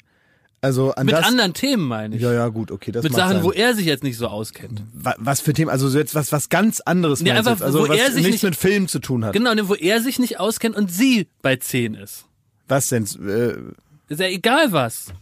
[0.62, 2.22] Also an Mit das, anderen Themen meine ich.
[2.22, 3.44] Ja, ja, gut, okay, das Mit Sachen, sein.
[3.44, 4.82] wo er sich jetzt nicht so auskennt.
[4.94, 7.88] Wa- was für Themen, also so jetzt was was ganz anderes Nee, einfach, also wo
[7.88, 9.32] was er sich nichts nicht- mit Film zu tun hat.
[9.34, 12.26] Genau, ne, wo er sich nicht auskennt und sie bei zehn ist.
[12.68, 13.04] Was denn?
[13.06, 15.14] Äh, Ist ja egal was.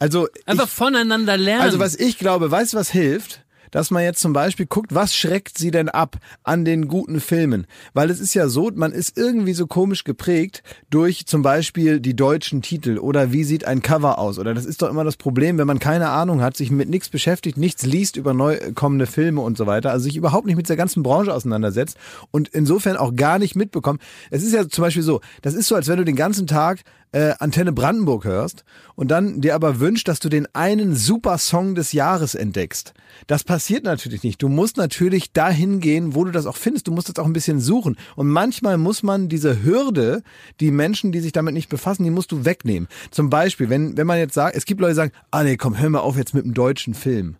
[0.00, 1.62] also Einfach ich, voneinander lernen.
[1.62, 3.42] also was ich glaube, weißt du, was hilft?
[3.76, 7.66] Dass man jetzt zum Beispiel guckt, was schreckt sie denn ab an den guten Filmen?
[7.92, 12.16] Weil es ist ja so, man ist irgendwie so komisch geprägt durch zum Beispiel die
[12.16, 14.38] deutschen Titel oder wie sieht ein Cover aus?
[14.38, 17.10] Oder das ist doch immer das Problem, wenn man keine Ahnung hat, sich mit nichts
[17.10, 20.66] beschäftigt, nichts liest über neu kommende Filme und so weiter, also sich überhaupt nicht mit
[20.70, 21.98] der ganzen Branche auseinandersetzt
[22.30, 24.00] und insofern auch gar nicht mitbekommt.
[24.30, 26.80] Es ist ja zum Beispiel so, das ist so, als wenn du den ganzen Tag
[27.12, 31.74] äh, Antenne Brandenburg hörst und dann dir aber wünscht, dass du den einen super Song
[31.74, 32.94] des Jahres entdeckst.
[33.26, 34.42] Das passiert natürlich nicht.
[34.42, 36.88] Du musst natürlich dahin gehen, wo du das auch findest.
[36.88, 37.96] Du musst das auch ein bisschen suchen.
[38.16, 40.22] Und manchmal muss man diese Hürde,
[40.60, 42.88] die Menschen, die sich damit nicht befassen, die musst du wegnehmen.
[43.10, 45.78] Zum Beispiel, wenn, wenn man jetzt sagt, es gibt Leute, die sagen, ah nee, komm,
[45.78, 47.36] hör mal auf jetzt mit dem deutschen Film.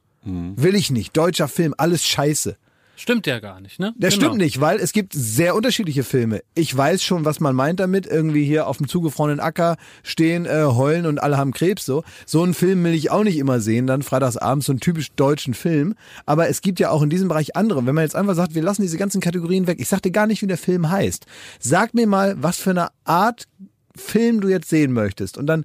[0.56, 1.16] Will ich nicht.
[1.16, 2.56] Deutscher Film, alles scheiße.
[2.96, 3.92] Stimmt ja gar nicht, ne?
[3.96, 4.20] Der Genau.
[4.22, 6.40] stimmt nicht, weil es gibt sehr unterschiedliche Filme.
[6.54, 8.06] Ich weiß schon, was man meint damit.
[8.06, 11.84] Irgendwie hier auf dem zugefrorenen Acker stehen, äh, heulen und alle haben Krebs.
[11.84, 13.86] So so einen Film will ich auch nicht immer sehen.
[13.86, 15.94] Dann freitagsabends so einen typisch deutschen Film.
[16.24, 17.84] Aber es gibt ja auch in diesem Bereich andere.
[17.86, 19.78] Wenn man jetzt einfach sagt, wir lassen diese ganzen Kategorien weg.
[19.80, 21.26] Ich sagte gar nicht, wie der Film heißt.
[21.60, 23.46] Sag mir mal, was für eine Art
[23.94, 25.38] Film du jetzt sehen möchtest.
[25.38, 25.64] Und dann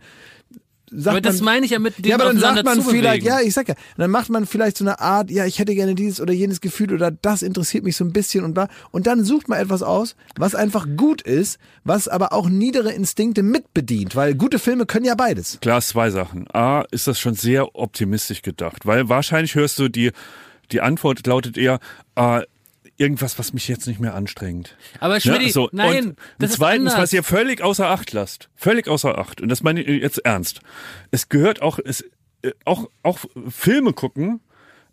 [0.91, 3.23] sagt Aber das man, meine ich ja mit dem ja, aber dann sagt man vielleicht,
[3.23, 5.95] ja, ich sag ja, dann macht man vielleicht so eine Art, ja, ich hätte gerne
[5.95, 8.67] dieses oder jenes Gefühl oder das interessiert mich so ein bisschen und bla.
[8.91, 13.43] Und dann sucht man etwas aus, was einfach gut ist, was aber auch niedere Instinkte
[13.43, 15.59] mitbedient, weil gute Filme können ja beides.
[15.61, 16.45] Klar, zwei Sachen.
[16.53, 20.11] A, ist das schon sehr optimistisch gedacht, weil wahrscheinlich hörst du die,
[20.71, 21.79] die Antwort lautet eher,
[22.15, 22.41] äh,
[22.97, 24.75] irgendwas, was mich jetzt nicht mehr anstrengt.
[24.99, 28.87] Aber Schmidti, so, nein, und das ist zweitens, was ihr völlig außer Acht lasst, völlig
[28.87, 30.61] außer Acht, und das meine ich jetzt ernst.
[31.09, 32.03] Es gehört auch, es,
[32.41, 33.19] äh, auch, auch
[33.49, 34.41] Filme gucken,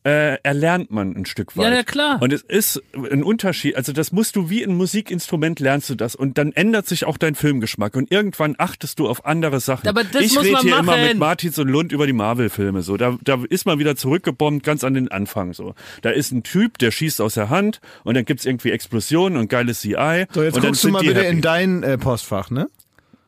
[0.04, 1.64] äh, erlernt man ein Stück weit.
[1.64, 2.22] Ja, na klar.
[2.22, 3.76] Und es ist ein Unterschied.
[3.76, 7.18] Also das musst du wie ein Musikinstrument lernst du das und dann ändert sich auch
[7.18, 9.88] dein Filmgeschmack und irgendwann achtest du auf andere Sachen.
[9.88, 11.02] Aber das ich muss rede hier immer machen.
[11.02, 12.82] mit Martins und Lund über die Marvel-Filme.
[12.82, 15.52] So, da, da ist man wieder zurückgebombt ganz an den Anfang.
[15.52, 19.38] So, da ist ein Typ, der schießt aus der Hand und dann gibt's irgendwie Explosionen
[19.38, 20.26] und geiles CI.
[20.32, 21.28] So, jetzt und dann guckst du mal bitte happy.
[21.28, 22.68] in dein äh, Postfach, ne?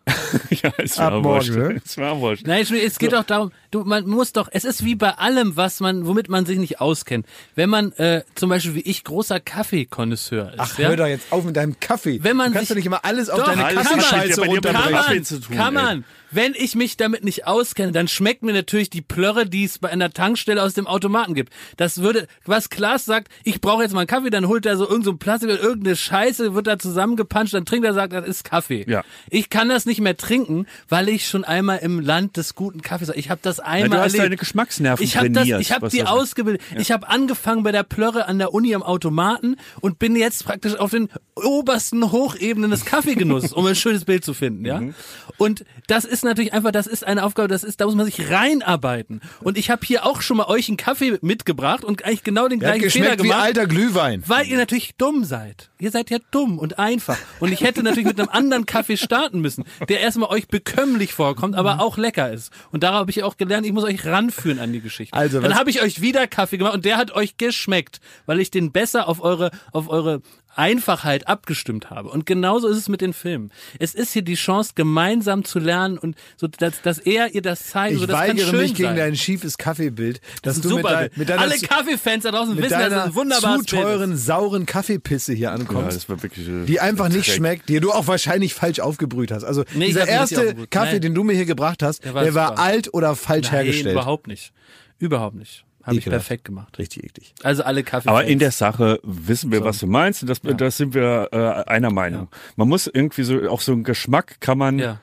[0.51, 1.51] ja, es Ab war morgen, wurscht.
[1.51, 1.81] ne?
[1.85, 2.47] Es war wurscht.
[2.47, 5.81] Nein, es geht doch darum, du, man muss doch, es ist wie bei allem, was
[5.81, 7.27] man, womit man sich nicht auskennt.
[7.55, 10.89] Wenn man, äh, zum Beispiel wie ich, großer Kaffeekonnoisseur ist, Ach, ja?
[10.89, 12.21] hör doch jetzt auf mit deinem Kaffee.
[12.23, 14.05] Wenn man du kannst sich- doch nicht immer alles auf Doch, deine alles kann man.
[14.07, 15.83] Kaffeescheiße dir Kann man, zu tun, kann ey.
[15.83, 16.05] man.
[16.33, 19.89] Wenn ich mich damit nicht auskenne, dann schmeckt mir natürlich die Plörre, die es bei
[19.91, 21.53] einer Tankstelle aus dem Automaten gibt.
[21.77, 24.85] Das würde, was Klaas sagt, ich brauche jetzt mal einen Kaffee, dann holt er so
[24.85, 28.45] irgendein so Plastik oder irgendeine Scheiße, wird da zusammengepanscht, dann trinkt er, sagt, das ist
[28.45, 28.85] Kaffee.
[28.89, 29.03] Ja.
[29.29, 33.09] Ich kann das nicht mehr trinken, weil ich schon einmal im Land des guten Kaffees
[33.09, 33.17] war.
[33.17, 34.37] Ich habe das das Ja, einmal du hast deine.
[34.37, 35.61] Geschmacksnerven Ich habe das, trainiert.
[35.61, 36.63] ich habe die das- ausgebildet.
[36.79, 40.75] Ich habe angefangen bei der Plörre an der Uni am Automaten und bin jetzt praktisch
[40.77, 44.81] auf den obersten Hochebenen des Kaffeegenusses, um ein schönes Bild zu finden, ja.
[44.81, 44.95] Mhm.
[45.39, 48.31] Und das ist natürlich einfach, das ist eine Aufgabe, das ist, da muss man sich
[48.31, 49.21] reinarbeiten.
[49.41, 52.59] Und ich habe hier auch schon mal euch einen Kaffee mitgebracht und eigentlich genau den
[52.61, 53.45] gleichen Fehler geschmeckt wie gemacht.
[53.45, 54.23] alter Glühwein.
[54.27, 55.71] Weil ihr natürlich dumm seid.
[55.79, 57.17] Ihr seid ja dumm und einfach.
[57.39, 61.55] Und ich hätte natürlich mit einem anderen Kaffee starten müssen, der erstmal euch bekömmlich vorkommt,
[61.57, 62.53] aber auch lecker ist.
[62.71, 65.17] Und darauf habe ich auch gelernt, ich muss euch ranführen an die Geschichte.
[65.17, 68.51] Also, Dann habe ich euch wieder Kaffee gemacht und der hat euch geschmeckt, weil ich
[68.51, 70.23] den besser auf eure, auf eure
[70.57, 72.09] Einfachheit abgestimmt habe.
[72.11, 73.51] Und genauso ist es mit den Filmen.
[73.79, 77.69] Es ist hier die Chance, gemeinsam zu lernen und so, dass, dass er ihr das
[77.69, 77.95] zeigt.
[77.95, 78.97] Ich so, das kann weigere schön mich gegen sein.
[78.97, 80.91] dein schiefes Kaffeebild, dass Das du mit, super.
[80.95, 83.85] dein, mit deiner, Alle zu- Kaffeefans da draußen wissen, dass das ein wunderbares zu Bild
[83.87, 83.91] ist.
[83.91, 85.97] teuren, sauren Kaffeepisse hier Ja, ankommst.
[85.97, 87.37] das war wirklich, äh, die einfach nicht Dreck.
[87.37, 89.45] schmeckt, die du auch wahrscheinlich falsch aufgebrüht hast.
[89.45, 90.55] Also Nee, dieser erste.
[90.69, 91.01] Kaffee, Nein.
[91.03, 92.63] den du mir hier gebracht hast, der Der war, war super.
[92.63, 93.93] alt oder falsch Nein, hergestellt.
[93.95, 94.53] überhaupt nicht.
[94.99, 95.65] Überhaupt nicht.
[95.83, 96.79] Habe ich perfekt gemacht.
[96.79, 97.35] Richtig eklig.
[97.43, 98.09] Also alle Kaffee.
[98.09, 100.23] Aber in der Sache wissen wir, was du meinst.
[100.23, 102.29] und Das, das sind wir äh, einer Meinung.
[102.57, 105.01] Man muss irgendwie so, auch so einen Geschmack kann man Ja.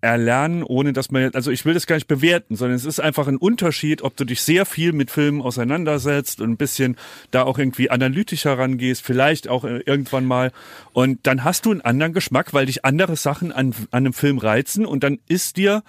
[0.00, 3.00] erlernen, ohne dass man, jetzt- also ich will das gar nicht bewerten, sondern es ist
[3.00, 6.96] einfach ein Unterschied, ob du dich sehr viel mit Filmen auseinandersetzt und ein bisschen
[7.30, 10.52] da auch irgendwie analytischer rangehst, vielleicht auch äh, irgendwann mal.
[10.92, 14.38] Und dann hast du einen anderen Geschmack, weil dich andere Sachen an, an einem Film
[14.38, 15.82] reizen und dann ist dir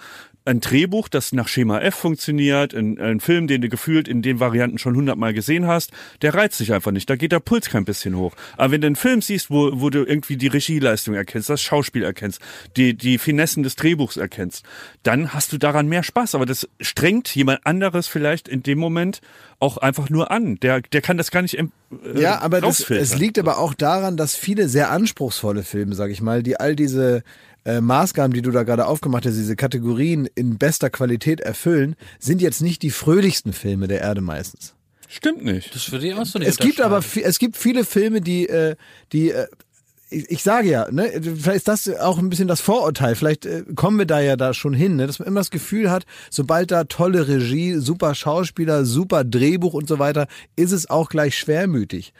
[0.46, 4.40] ein Drehbuch, das nach Schema F funktioniert, ein, ein Film, den du gefühlt in den
[4.40, 5.90] Varianten schon hundertmal gesehen hast,
[6.22, 7.10] der reizt dich einfach nicht.
[7.10, 8.34] Da geht der Puls kein bisschen hoch.
[8.56, 12.04] Aber wenn du einen Film siehst, wo, wo du irgendwie die Regieleistung erkennst, das Schauspiel
[12.04, 12.40] erkennst,
[12.76, 14.64] die, die Finessen des Drehbuchs erkennst,
[15.02, 16.36] dann hast du daran mehr Spaß.
[16.36, 19.20] Aber das strengt jemand anderes vielleicht in dem Moment
[19.58, 20.56] auch einfach nur an.
[20.60, 21.66] Der, der kann das gar nicht äh,
[22.14, 26.20] Ja, aber das, es liegt aber auch daran, dass viele sehr anspruchsvolle Filme, sag ich
[26.20, 27.24] mal, die all diese
[27.66, 32.40] äh, Maßgaben, die du da gerade aufgemacht hast, diese Kategorien in bester Qualität erfüllen, sind
[32.40, 34.74] jetzt nicht die fröhlichsten Filme der Erde meistens.
[35.08, 35.74] Stimmt nicht.
[35.74, 38.76] Das würde ich auch so nicht Es gibt aber es gibt viele Filme, die äh,
[39.12, 39.46] die äh,
[40.08, 43.16] ich, ich sage ja, ne, vielleicht ist das auch ein bisschen das Vorurteil.
[43.16, 45.90] Vielleicht äh, kommen wir da ja da schon hin, ne, dass man immer das Gefühl
[45.90, 51.08] hat, sobald da tolle Regie, super Schauspieler, super Drehbuch und so weiter, ist es auch
[51.08, 52.12] gleich schwermütig.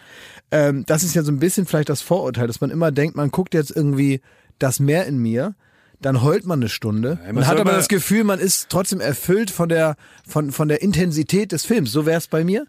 [0.50, 3.30] Ähm, das ist ja so ein bisschen vielleicht das Vorurteil, dass man immer denkt, man
[3.30, 4.20] guckt jetzt irgendwie
[4.58, 5.54] das Meer in mir.
[6.00, 9.50] Dann heult man eine Stunde man und hat aber das Gefühl, man ist trotzdem erfüllt
[9.50, 9.96] von der
[10.28, 11.90] von von der Intensität des Films.
[11.90, 12.66] So wäre es bei mir.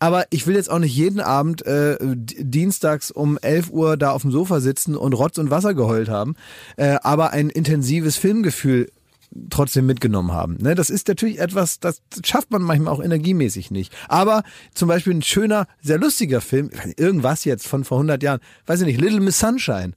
[0.00, 4.22] Aber ich will jetzt auch nicht jeden Abend äh, dienstags um 11 Uhr da auf
[4.22, 6.36] dem Sofa sitzen und Rotz und Wasser geheult haben,
[6.76, 8.90] äh, aber ein intensives Filmgefühl
[9.50, 10.56] trotzdem mitgenommen haben.
[10.60, 10.74] Ne?
[10.74, 13.92] Das ist natürlich etwas, das schafft man manchmal auch energiemäßig nicht.
[14.08, 14.42] Aber
[14.74, 18.86] zum Beispiel ein schöner, sehr lustiger Film, irgendwas jetzt von vor 100 Jahren, weiß ich
[18.86, 19.92] nicht, Little Miss Sunshine.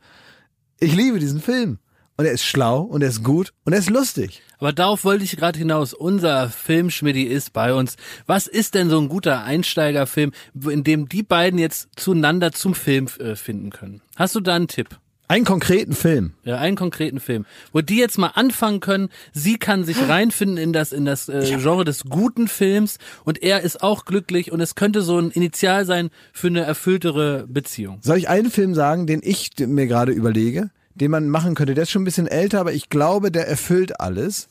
[0.84, 1.78] Ich liebe diesen Film.
[2.18, 4.42] Und er ist schlau und er ist gut und er ist lustig.
[4.58, 5.94] Aber darauf wollte ich gerade hinaus.
[5.94, 7.98] Unser Filmschmidti ist bei uns.
[8.26, 13.08] Was ist denn so ein guter Einsteigerfilm, in dem die beiden jetzt zueinander zum Film
[13.20, 14.02] äh, finden können?
[14.16, 15.00] Hast du da einen Tipp?
[15.32, 16.34] Einen konkreten Film.
[16.44, 19.08] Ja, einen konkreten Film, wo die jetzt mal anfangen können.
[19.32, 23.62] Sie kann sich reinfinden in das in das äh, Genre des guten Films und er
[23.62, 28.00] ist auch glücklich und es könnte so ein Initial sein für eine erfülltere Beziehung.
[28.02, 31.76] Soll ich einen Film sagen, den ich mir gerade überlege, den man machen könnte?
[31.76, 34.50] Der ist schon ein bisschen älter, aber ich glaube, der erfüllt alles.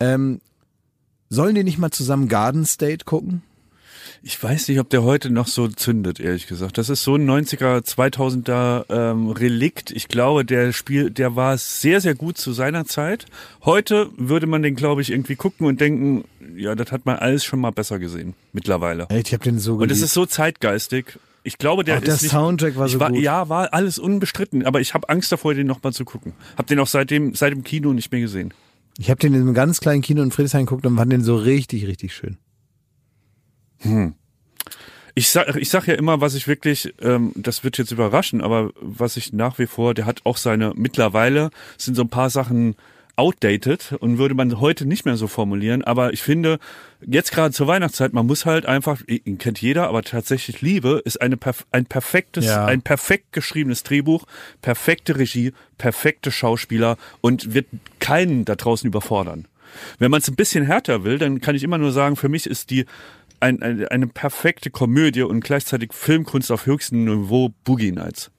[0.00, 0.42] Ähm,
[1.30, 3.42] sollen die nicht mal zusammen Garden State gucken?
[4.24, 6.78] Ich weiß nicht, ob der heute noch so zündet, ehrlich gesagt.
[6.78, 9.90] Das ist so ein 90er, 2000er ähm, Relikt.
[9.90, 13.26] Ich glaube, der Spiel, der war sehr, sehr gut zu seiner Zeit.
[13.64, 16.22] Heute würde man den, glaube ich, irgendwie gucken und denken,
[16.56, 19.08] ja, das hat man alles schon mal besser gesehen, mittlerweile.
[19.08, 19.96] Echt, ich habe den so Und geliebt.
[19.96, 21.18] es ist so zeitgeistig.
[21.42, 23.18] Ich glaube, der Auch der ist nicht, Soundtrack war ich so war, gut.
[23.20, 24.64] Ja, war alles unbestritten.
[24.64, 26.34] Aber ich habe Angst davor, den nochmal zu gucken.
[26.56, 28.54] Hab den auch seitdem, seit dem Kino nicht mehr gesehen.
[28.98, 31.34] Ich habe den in einem ganz kleinen Kino in Friedrichshain geguckt und fand den so
[31.34, 32.36] richtig, richtig schön.
[35.14, 38.70] Ich sag, ich sag ja immer, was ich wirklich, ähm, das wird jetzt überraschen, aber
[38.80, 42.76] was ich nach wie vor, der hat auch seine, mittlerweile sind so ein paar Sachen
[43.14, 46.58] outdated und würde man heute nicht mehr so formulieren, aber ich finde,
[47.06, 51.20] jetzt gerade zur Weihnachtszeit, man muss halt einfach, ihn kennt jeder, aber tatsächlich Liebe ist
[51.20, 51.36] eine,
[51.72, 52.64] ein perfektes, Ja.
[52.64, 54.24] ein perfekt geschriebenes Drehbuch,
[54.62, 57.66] perfekte Regie, perfekte Schauspieler und wird
[58.00, 59.46] keinen da draußen überfordern.
[59.98, 62.46] Wenn man es ein bisschen härter will, dann kann ich immer nur sagen, für mich
[62.46, 62.84] ist die
[63.42, 68.30] ein, eine, eine perfekte Komödie und gleichzeitig Filmkunst auf höchstem Niveau Boogie Nights.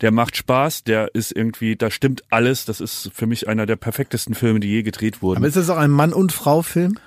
[0.00, 2.64] Der macht Spaß, der ist irgendwie, da stimmt alles.
[2.64, 5.38] Das ist für mich einer der perfektesten Filme, die je gedreht wurden.
[5.38, 6.98] Aber ist das auch ein Mann- und Frau-Film?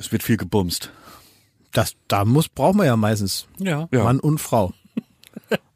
[0.00, 0.90] es wird viel gebumst.
[1.72, 3.86] Das, da muss, braucht man ja meistens Ja.
[3.92, 4.04] Ja.
[4.04, 4.72] Mann und Frau.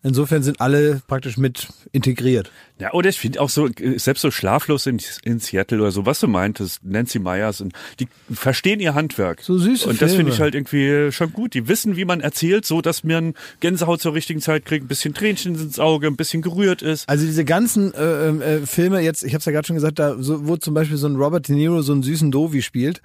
[0.02, 2.52] Insofern sind alle praktisch mit integriert.
[2.78, 6.20] Ja, oder ich finde auch so, selbst so schlaflos in, in Seattle oder so, was
[6.20, 9.40] du meintest, Nancy Myers, und die verstehen ihr Handwerk.
[9.40, 11.54] So süße Und das finde ich halt irgendwie schon gut.
[11.54, 15.14] Die wissen, wie man erzählt, so dass man Gänsehaut zur richtigen Zeit kriegt, ein bisschen
[15.14, 17.08] Tränchen ins Auge, ein bisschen gerührt ist.
[17.08, 20.16] Also diese ganzen äh, äh, Filme, jetzt, ich habe es ja gerade schon gesagt, da
[20.18, 23.00] so, wo zum Beispiel so ein Robert De Niro so einen süßen Dovi spielt,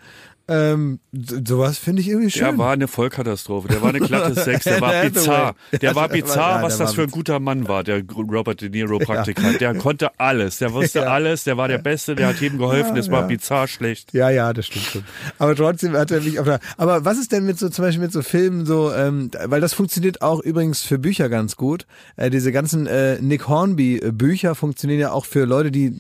[0.50, 2.44] ähm, so- sowas finde ich irgendwie schön.
[2.44, 5.56] Der war eine Vollkatastrophe, der war eine glatte Sex, der war bizarr.
[5.82, 9.62] Der war bizarr, was das für ein guter Mann war, der Robert De Niro Praktikant.
[9.62, 13.10] Der konnte alles, der wusste alles, der war der Beste, der hat jedem geholfen, das
[13.12, 14.14] war bizarr schlecht.
[14.14, 15.04] Ja, ja, das stimmt schon.
[15.38, 16.60] Aber trotzdem hat er mich auf der.
[16.78, 19.74] Aber was ist denn mit so zum Beispiel mit so Filmen so, ähm, weil das
[19.74, 21.86] funktioniert auch übrigens für Bücher ganz gut.
[22.16, 25.94] Äh, diese ganzen äh, Nick Hornby äh, Bücher funktionieren ja auch für Leute, die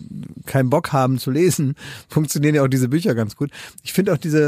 [0.45, 1.75] keinen Bock haben zu lesen,
[2.09, 3.51] funktionieren ja auch diese Bücher ganz gut.
[3.83, 4.38] Ich finde auch diese,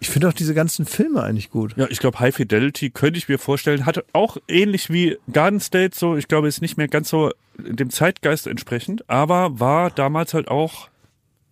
[0.00, 1.76] ich finde auch diese ganzen Filme eigentlich gut.
[1.76, 5.96] Ja, ich glaube, High Fidelity könnte ich mir vorstellen, hat auch ähnlich wie Garden State
[5.96, 10.48] so, ich glaube, ist nicht mehr ganz so dem Zeitgeist entsprechend, aber war damals halt
[10.48, 10.88] auch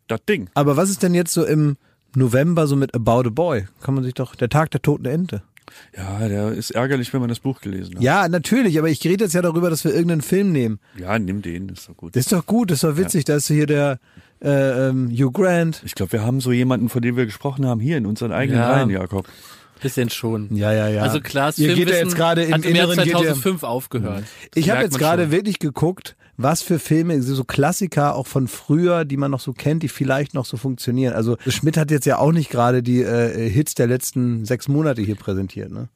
[0.06, 0.48] das Ding.
[0.54, 1.76] Aber was ist denn jetzt so im
[2.14, 3.66] November so mit About a Boy?
[3.82, 5.42] Kann man sich doch der Tag der toten Ente.
[5.94, 8.02] Ja, der ist ärgerlich, wenn man das Buch gelesen hat.
[8.02, 10.80] Ja, natürlich, aber ich rede jetzt ja darüber, dass wir irgendeinen Film nehmen.
[10.96, 12.16] Ja, nimm den, ist doch gut.
[12.16, 13.98] Das ist doch gut, das ist doch witzig, da ist hier der
[14.42, 15.82] äh, ähm, Hugh Grant.
[15.84, 18.60] Ich glaube, wir haben so jemanden, von dem wir gesprochen haben, hier in unseren eigenen
[18.60, 18.70] Ja.
[18.72, 19.26] Reihen, Jakob.
[19.80, 20.54] Bisschen schon.
[20.56, 21.02] Ja, ja, ja.
[21.02, 24.24] Also Klaas Ihr geht ja jetzt gerade im hat im Inneren geht ja- 2005 aufgehört.
[24.54, 29.16] Ich habe jetzt gerade wirklich geguckt, was für Filme, so Klassiker auch von früher, die
[29.16, 31.14] man noch so kennt, die vielleicht noch so funktionieren.
[31.14, 35.00] Also Schmidt hat jetzt ja auch nicht gerade die äh, Hits der letzten sechs Monate
[35.02, 35.88] hier präsentiert, ne?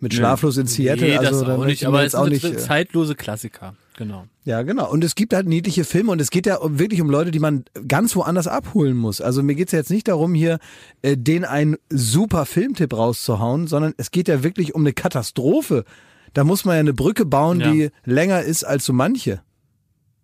[0.00, 1.08] Mit Schlaflos in Seattle.
[1.08, 2.44] Nee, also das da auch nicht, aber jetzt es auch sind nicht.
[2.44, 3.74] äh, zeitlose Klassiker.
[3.98, 4.26] Genau.
[4.44, 4.88] Ja, genau.
[4.88, 7.64] Und es gibt halt niedliche Filme und es geht ja wirklich um Leute, die man
[7.88, 9.20] ganz woanders abholen muss.
[9.20, 10.60] Also mir geht's ja jetzt nicht darum, hier
[11.02, 15.84] äh, den einen super Filmtipp rauszuhauen, sondern es geht ja wirklich um eine Katastrophe.
[16.32, 17.72] Da muss man ja eine Brücke bauen, Ja.
[17.72, 19.42] die länger ist als so manche.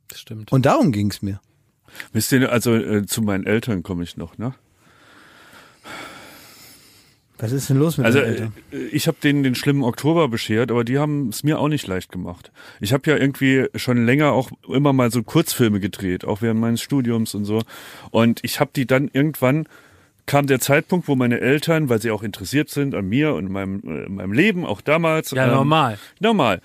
[0.07, 0.53] Das stimmt.
[0.53, 1.41] Und darum ging's mir.
[2.13, 4.55] Wisst ihr, also äh, zu meinen Eltern komme ich noch, ne?
[7.39, 8.53] Was ist denn los mit Also den Eltern?
[8.73, 11.87] äh, ich habe denen den schlimmen Oktober beschert, aber die haben es mir auch nicht
[11.87, 12.53] leicht gemacht.
[12.81, 16.81] Ich habe ja irgendwie schon länger auch immer mal so Kurzfilme gedreht, auch während meines
[16.81, 17.63] Studiums und so.
[18.11, 19.67] Und ich habe die dann irgendwann
[20.27, 23.83] kam der Zeitpunkt, wo meine Eltern, weil sie auch interessiert sind an mir und meinem,
[23.85, 25.33] äh, meinem Leben, auch damals.
[25.33, 25.99] Ja, ähm, normal.
[26.19, 26.61] Normal.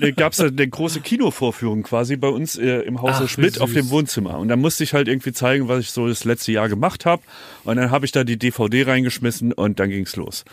[0.00, 3.72] Äh, gab's da eine große Kinovorführung quasi bei uns äh, im Hause Ach, Schmidt auf
[3.72, 4.38] dem Wohnzimmer.
[4.38, 7.22] Und da musste ich halt irgendwie zeigen, was ich so das letzte Jahr gemacht habe.
[7.64, 10.44] Und dann habe ich da die DVD reingeschmissen und dann ging's los.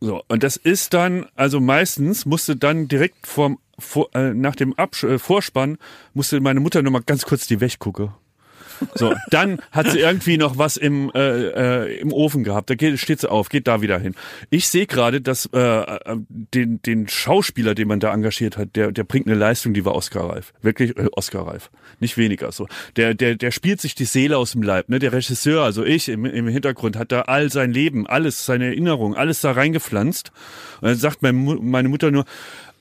[0.00, 4.74] So, und das ist dann, also meistens musste dann direkt vorm, vor, äh, nach dem
[4.74, 5.78] Absch äh, Vorspann,
[6.12, 8.10] musste meine Mutter nochmal ganz kurz die Wäsche gucken.
[8.94, 12.70] So, dann hat sie irgendwie noch was im, äh, äh, im Ofen gehabt.
[12.70, 14.14] Da geht, steht sie auf, geht da wieder hin.
[14.50, 18.92] Ich sehe gerade, dass äh, äh, den, den Schauspieler, den man da engagiert hat, der,
[18.92, 20.52] der bringt eine Leistung, die war Oscar-reif.
[20.62, 21.70] Wirklich äh, Oscar-reif.
[22.00, 22.66] Nicht weniger so.
[22.96, 24.88] Der, der, der spielt sich die Seele aus dem Leib.
[24.88, 24.98] Ne?
[24.98, 29.16] Der Regisseur, also ich im, im Hintergrund, hat da all sein Leben, alles, seine Erinnerungen,
[29.16, 30.32] alles da reingepflanzt.
[30.80, 32.24] Und dann sagt meine, meine Mutter nur,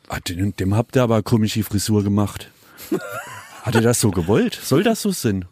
[0.09, 2.49] ah, dem, dem habt ihr aber komisch die Frisur gemacht.
[3.63, 4.59] Hat er das so gewollt?
[4.61, 5.45] Soll das so sein?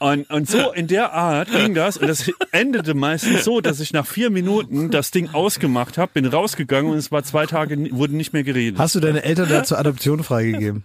[0.00, 1.96] Und, und so in der Art ging das.
[1.96, 6.26] Und das endete meistens so, dass ich nach vier Minuten das Ding ausgemacht habe, bin
[6.26, 8.80] rausgegangen und es war zwei Tage, wurde nicht mehr geredet.
[8.80, 10.82] Hast du deine Eltern da zur Adoption freigegeben?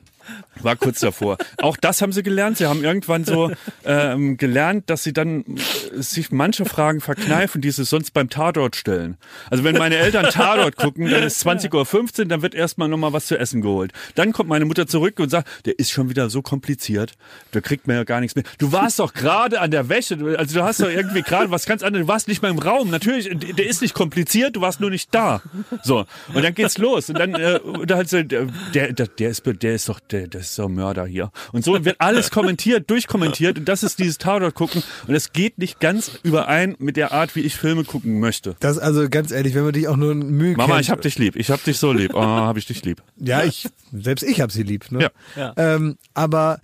[0.62, 1.38] War kurz davor.
[1.58, 2.58] Auch das haben sie gelernt.
[2.58, 3.52] Sie haben irgendwann so
[3.86, 8.76] ähm, gelernt, dass sie dann äh, sich manche Fragen verkneifen, die sie sonst beim Tatort
[8.76, 9.18] stellen.
[9.50, 13.28] Also wenn meine Eltern Tatort gucken, dann ist 20.15 Uhr, dann wird erstmal nochmal was
[13.28, 13.92] zu essen geholt.
[14.16, 17.14] Dann kommt meine Mutter zurück und sagt, der ist schon wieder so kompliziert,
[17.52, 18.46] da kriegt man ja gar nichts mehr.
[18.58, 21.84] Du warst doch gerade an der Wäsche, also du hast doch irgendwie gerade was ganz
[21.84, 22.90] anderes, du warst nicht mal im Raum.
[22.90, 25.42] Natürlich, der ist nicht kompliziert, du warst nur nicht da.
[25.84, 27.10] So, und dann geht's los.
[27.10, 27.60] Und dann, äh,
[27.92, 28.48] hat sie, der,
[28.94, 31.32] der, der ist, der ist doch, der, das ist so ein Mörder hier.
[31.52, 33.58] Und so wird alles kommentiert, durchkommentiert.
[33.60, 34.84] Und das ist dieses Tatort gucken.
[35.08, 38.56] Und es geht nicht ganz überein mit der Art, wie ich Filme gucken möchte.
[38.60, 41.18] Das also ganz ehrlich, wenn man dich auch nur Mühe Mama, kennt, ich hab dich
[41.18, 41.36] lieb.
[41.36, 42.12] Ich hab dich so lieb.
[42.14, 43.02] Oh, hab ich dich lieb.
[43.18, 44.92] Ja, ich selbst ich hab sie lieb.
[44.92, 45.02] Ne?
[45.02, 45.10] Ja.
[45.36, 45.54] Ja.
[45.76, 46.60] Ähm, aber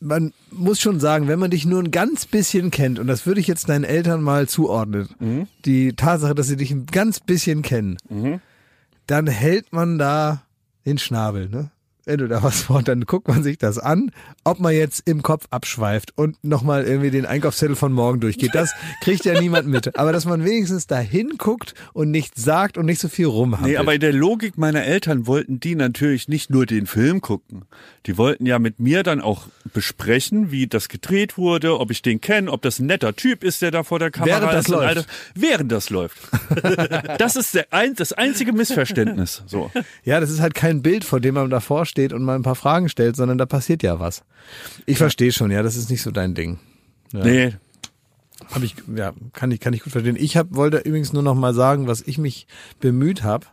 [0.00, 3.40] man muss schon sagen, wenn man dich nur ein ganz bisschen kennt, und das würde
[3.40, 5.46] ich jetzt deinen Eltern mal zuordnen, Mhm.
[5.64, 7.98] die Tatsache, dass sie dich ein ganz bisschen kennen,
[9.06, 10.42] dann hält man da
[10.86, 11.70] den Schnabel, ne?
[12.04, 14.10] Wenn du da was vor, dann guckt man sich das an,
[14.44, 18.54] ob man jetzt im Kopf abschweift und nochmal irgendwie den Einkaufszettel von morgen durchgeht.
[18.54, 18.72] Das
[19.02, 19.96] kriegt ja niemand mit.
[19.96, 23.72] Aber dass man wenigstens da hinguckt und nichts sagt und nicht so viel rumhampelt.
[23.72, 27.66] Nee, aber in der Logik meiner Eltern wollten die natürlich nicht nur den Film gucken.
[28.06, 32.20] Die wollten ja mit mir dann auch besprechen, wie das gedreht wurde, ob ich den
[32.20, 34.68] kenne, ob das ein netter Typ ist, der da vor der Kamera Während das ist.
[34.68, 34.96] läuft.
[34.96, 35.06] das.
[35.34, 36.18] Während das läuft.
[37.18, 39.42] das ist der das einzige Missverständnis.
[39.46, 39.70] So.
[40.04, 42.56] Ja, das ist halt kein Bild, vor dem man davor steht und mal ein paar
[42.56, 44.24] Fragen stellt, sondern da passiert ja was.
[44.86, 46.58] Ich verstehe schon, ja, das ist nicht so dein Ding.
[47.12, 47.22] Ja.
[47.22, 47.54] Nee,
[48.50, 50.16] Hab ich, ja, kann ich, kann ich gut verstehen.
[50.18, 52.46] Ich hab, wollte übrigens nur noch mal sagen, was ich mich
[52.80, 53.46] bemüht habe,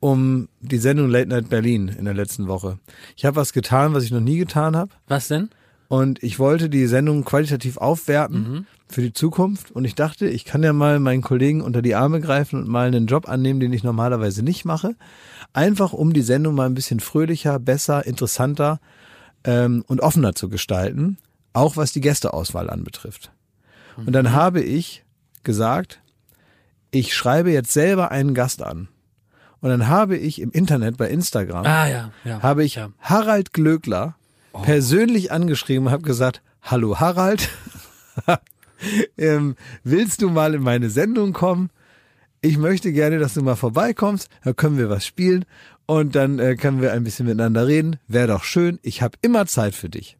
[0.00, 2.78] um die Sendung Late Night Berlin in der letzten Woche.
[3.16, 4.90] Ich habe was getan, was ich noch nie getan habe.
[5.06, 5.50] Was denn?
[5.88, 9.70] Und ich wollte die Sendung qualitativ aufwerten für die Zukunft.
[9.70, 12.86] Und ich dachte, ich kann ja mal meinen Kollegen unter die Arme greifen und mal
[12.88, 14.96] einen Job annehmen, den ich normalerweise nicht mache.
[15.52, 18.80] Einfach um die Sendung mal ein bisschen fröhlicher, besser, interessanter
[19.44, 21.18] ähm, und offener zu gestalten.
[21.52, 23.30] Auch was die Gästeauswahl anbetrifft.
[23.96, 25.04] Und dann habe ich
[25.42, 26.00] gesagt,
[26.90, 28.88] ich schreibe jetzt selber einen Gast an.
[29.60, 32.42] Und dann habe ich im Internet bei Instagram Ah ja, ja.
[32.42, 32.90] habe ich ja.
[33.00, 34.16] Harald Glöckler
[34.62, 37.48] persönlich angeschrieben und habe gesagt, hallo Harald,
[39.18, 41.70] ähm, willst du mal in meine Sendung kommen?
[42.40, 45.44] Ich möchte gerne, dass du mal vorbeikommst, da können wir was spielen
[45.86, 47.96] und dann äh, können wir ein bisschen miteinander reden.
[48.08, 50.16] Wäre doch schön, ich habe immer Zeit für dich.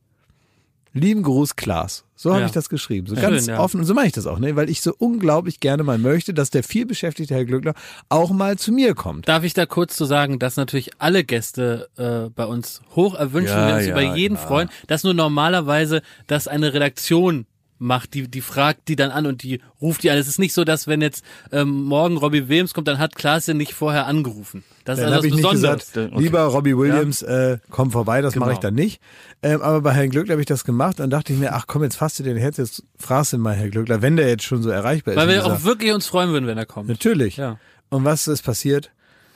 [0.96, 2.04] Lieben Gruß, Klaas.
[2.14, 2.46] So habe Ja.
[2.46, 3.06] ich das geschrieben.
[3.06, 3.58] So Schön, ganz ja.
[3.60, 3.80] offen.
[3.80, 4.56] Und so mache ich das auch, ne?
[4.56, 7.74] Weil ich so unglaublich gerne mal möchte, dass der vielbeschäftigte Herr Glöckler
[8.08, 9.28] auch mal zu mir kommt.
[9.28, 13.54] Darf ich da kurz zu sagen, dass natürlich alle Gäste äh, bei uns hoch erwünschen,
[13.56, 17.44] Ja, wir uns über jeden freuen, dass nur normalerweise das eine Redaktion
[17.78, 20.16] macht, die, die fragt die dann an und die ruft die an.
[20.18, 23.44] Es ist nicht so, dass wenn jetzt ähm, morgen Robbie Williams kommt, dann hat Klaas
[23.46, 24.64] den nicht vorher angerufen.
[24.84, 25.92] Das ist Dann also habe was ich nicht Besonderes.
[25.92, 26.22] gesagt, Okay.
[26.22, 28.52] lieber Robbie Williams, äh, komm vorbei, das mache Genau.
[28.58, 29.00] ich dann nicht.
[29.42, 31.82] Ähm, aber bei Herrn Glöckler habe ich das gemacht und dachte ich mir, ach komm,
[31.82, 34.62] jetzt fasst du den Herz, jetzt fragst du mal Herr Glöckler, wenn der jetzt schon
[34.62, 35.20] so erreichbar ist.
[35.20, 36.88] Weil wir auch wirklich uns freuen würden, wenn er kommt.
[36.88, 37.36] Natürlich.
[37.36, 37.58] Ja.
[37.90, 38.90] Und was ist passiert?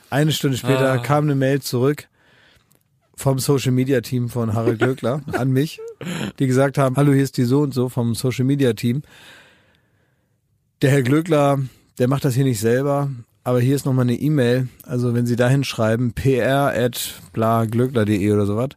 [0.09, 0.97] Eine Stunde später Ah.
[0.97, 2.07] kam eine Mail zurück
[3.21, 5.79] vom Social Media Team von Harald Glöckler an mich,
[6.39, 9.03] die gesagt haben, hallo, hier ist die so und so vom Social Media Team.
[10.81, 11.59] Der Herr Glöckler,
[11.99, 13.09] der macht das hier nicht selber,
[13.43, 14.67] aber hier ist nochmal eine E-Mail.
[14.83, 18.69] Also wenn Sie dahin schreiben, pr at blaglöckler.de oder sowas,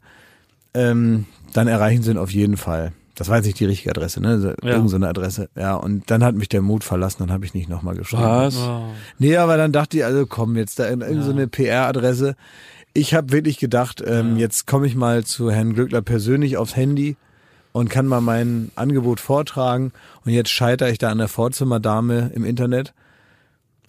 [0.74, 2.92] ähm, dann erreichen Sie ihn auf jeden Fall.
[3.14, 4.40] Das war jetzt nicht die richtige Adresse, ne?
[4.40, 5.48] So- Irgend so eine Adresse.
[5.56, 8.22] Ja, und dann hat mich der Mut verlassen, dann habe ich nicht nochmal geschrieben.
[8.24, 8.56] was?
[8.58, 8.88] Oh.
[9.18, 12.34] Nee, aber dann dachte ich, also komm, jetzt da in irgendeine so eine PR-Adresse.
[12.96, 17.16] Ich habe wirklich gedacht, ähm, jetzt komme ich mal zu Herrn Glückler persönlich aufs Handy
[17.72, 19.92] und kann mal mein Angebot vortragen.
[20.24, 22.94] Und jetzt scheitere ich da an der Vorzimmerdame im Internet.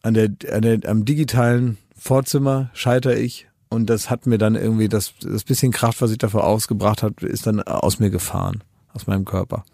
[0.02, 3.48] An der, an der, am digitalen Vorzimmer scheitere ich.
[3.70, 7.28] Und das hat mir dann irgendwie, das, das bisschen Kraft, was ich dafür ausgebracht habe,
[7.28, 8.64] ist dann aus mir gefahren.
[8.96, 9.66] Aus meinem Körper.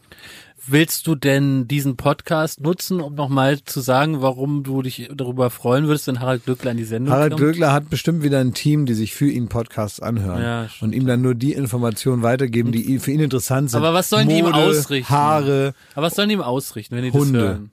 [0.68, 5.88] Willst du denn diesen Podcast nutzen, um nochmal zu sagen, warum du dich darüber freuen
[5.88, 7.42] würdest, wenn Harald Glöckler in die Sendung Harald kommt?
[7.42, 11.08] Glöckler hat bestimmt wieder ein Team, die sich für ihn Podcasts anhören Ja, und ihm
[11.08, 13.80] dann nur die Informationen weitergeben, die für ihn interessant sind.
[13.80, 15.10] Aber was sollen die ihm Mode, ausrichten?
[15.12, 17.40] Haare, Aber was sollen die ihm ausrichten, wenn die Hunde.
[17.40, 17.72] das hören?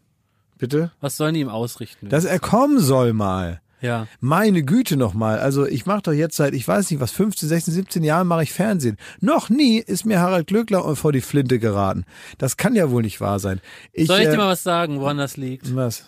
[0.58, 0.92] bitte?
[1.00, 2.08] Was sollen die ihm ausrichten?
[2.08, 3.60] Dass er kommen soll mal.
[3.80, 4.06] Ja.
[4.20, 5.38] Meine Güte nochmal.
[5.38, 8.42] Also ich mache doch jetzt seit, ich weiß nicht was, 15, 16, 17 Jahren mache
[8.42, 8.96] ich Fernsehen.
[9.20, 12.04] Noch nie ist mir Harald Glöckler vor die Flinte geraten.
[12.38, 13.60] Das kann ja wohl nicht wahr sein.
[13.92, 15.74] Ich, Soll ich äh, dir mal was sagen, woran das liegt?
[15.74, 16.04] was?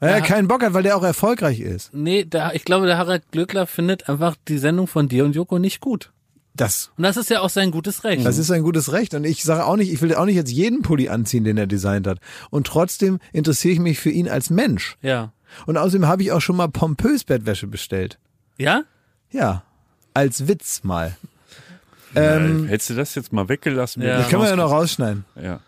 [0.00, 1.92] Weil er keinen Bock hat, weil der auch erfolgreich ist.
[1.92, 5.58] Nee, der, ich glaube, der Harald Glöckler findet einfach die Sendung von dir und Joko
[5.58, 6.12] nicht gut.
[6.54, 8.26] Das Und das ist ja auch sein gutes Recht.
[8.26, 9.14] Das ist ein gutes Recht.
[9.14, 11.66] Und ich sage auch nicht, ich will auch nicht jetzt jeden Pulli anziehen, den er
[11.66, 12.18] designt hat.
[12.50, 14.96] Und trotzdem interessiere ich mich für ihn als Mensch.
[15.02, 15.32] ja.
[15.66, 18.18] Und außerdem habe ich auch schon mal pompös Bettwäsche bestellt.
[18.56, 18.84] Ja?
[19.30, 19.62] Ja.
[20.14, 21.16] Als Witz mal.
[22.14, 24.02] Ähm, Hättest du das jetzt mal weggelassen?
[24.02, 24.18] Ja.
[24.18, 25.24] Das können wir ja noch rausschneiden.
[25.40, 25.60] Ja.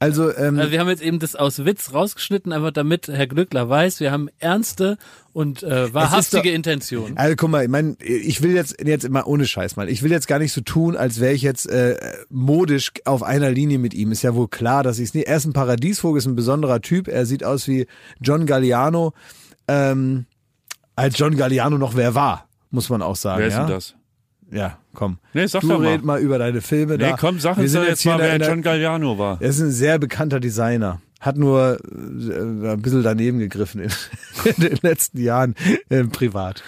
[0.00, 3.68] Also, ähm, Also wir haben jetzt eben das aus Witz rausgeschnitten, einfach damit Herr Glöckler
[3.68, 4.96] weiß, wir haben ernste
[5.32, 7.16] und äh, wahrhaftige doch- Intentionen.
[7.18, 9.88] also guck mal, ich mein, ich will jetzt jetzt immer ohne Scheiß mal.
[9.88, 11.96] Ich will jetzt gar nicht so tun, als wäre ich jetzt äh,
[12.30, 14.12] modisch auf einer Linie mit ihm.
[14.12, 15.26] Ist ja wohl klar, dass ich es nicht.
[15.26, 17.08] Er ist ein Paradiesvogel, ist ein besonderer Typ.
[17.08, 17.86] Er sieht aus wie
[18.20, 19.14] John Galliano,
[19.66, 20.26] ähm,
[20.94, 23.40] als John Galliano noch wer war, muss man auch sagen.
[23.40, 23.64] Wer ist ja?
[23.64, 23.94] denn das?
[24.50, 25.18] Ja, komm.
[25.34, 25.88] Nee, sag du doch mal.
[25.88, 26.96] red mal über deine Filme.
[26.96, 27.16] Nee, da.
[27.16, 29.40] komm, sag uns sind doch jetzt mal, wer John Galliano war.
[29.40, 31.00] Er ist ein sehr bekannter Designer.
[31.20, 33.90] Hat nur äh, ein bisschen daneben gegriffen in,
[34.44, 35.54] in den letzten Jahren
[35.88, 36.62] äh, privat.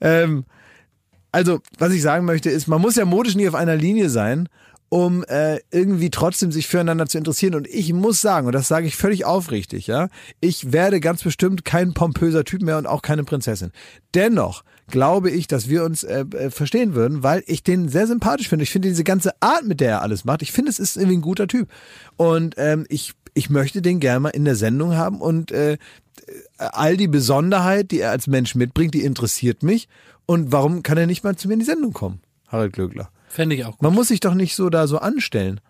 [0.00, 0.44] Ähm,
[1.30, 4.48] also, was ich sagen möchte, ist, man muss ja modisch nie auf einer Linie sein,
[4.88, 7.56] um äh, irgendwie trotzdem sich füreinander zu interessieren.
[7.56, 10.08] Und ich muss sagen, und das sage ich völlig aufrichtig, ja,
[10.40, 13.72] ich werde ganz bestimmt kein pompöser Typ mehr und auch keine Prinzessin.
[14.14, 18.48] Dennoch glaube ich, dass wir uns äh, äh, verstehen würden, weil ich den sehr sympathisch
[18.48, 18.64] finde.
[18.64, 21.18] Ich finde diese ganze Art, mit der er alles macht, ich finde, es ist irgendwie
[21.18, 21.68] ein guter Typ.
[22.16, 25.78] Und ähm, ich, ich möchte den gerne mal in der Sendung haben und äh,
[26.58, 29.88] all die Besonderheit, die er als Mensch mitbringt, die interessiert mich.
[30.26, 33.10] Und warum kann er nicht mal zu mir in die Sendung kommen, Harald Glöckler?
[33.28, 33.82] Fände ich auch gut.
[33.82, 35.60] Man muss sich doch nicht so da so anstellen.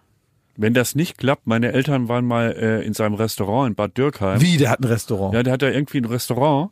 [0.57, 4.41] Wenn das nicht klappt, meine Eltern waren mal äh, in seinem Restaurant in Bad Dürkheim.
[4.41, 5.35] Wie, der hat ein Restaurant.
[5.35, 6.71] Ja, der hat da irgendwie ein Restaurant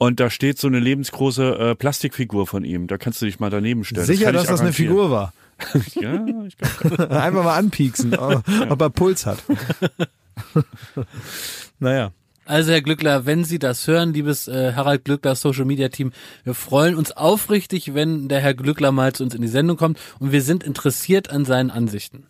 [0.00, 2.86] und da steht so eine lebensgroße äh, Plastikfigur von ihm.
[2.86, 4.06] Da kannst du dich mal daneben stellen.
[4.06, 4.72] Sicher, kann dass das eine.
[4.72, 5.34] Figur war.
[5.94, 9.40] ja, ich glaub, Einfach mal anpieksen, ob, ob er Puls hat.
[11.78, 12.12] naja.
[12.46, 16.12] Also Herr Glückler, wenn Sie das hören, liebes äh, Harald Glückler Social Media Team,
[16.44, 20.00] wir freuen uns aufrichtig, wenn der Herr Glückler mal zu uns in die Sendung kommt
[20.18, 22.26] und wir sind interessiert an seinen Ansichten.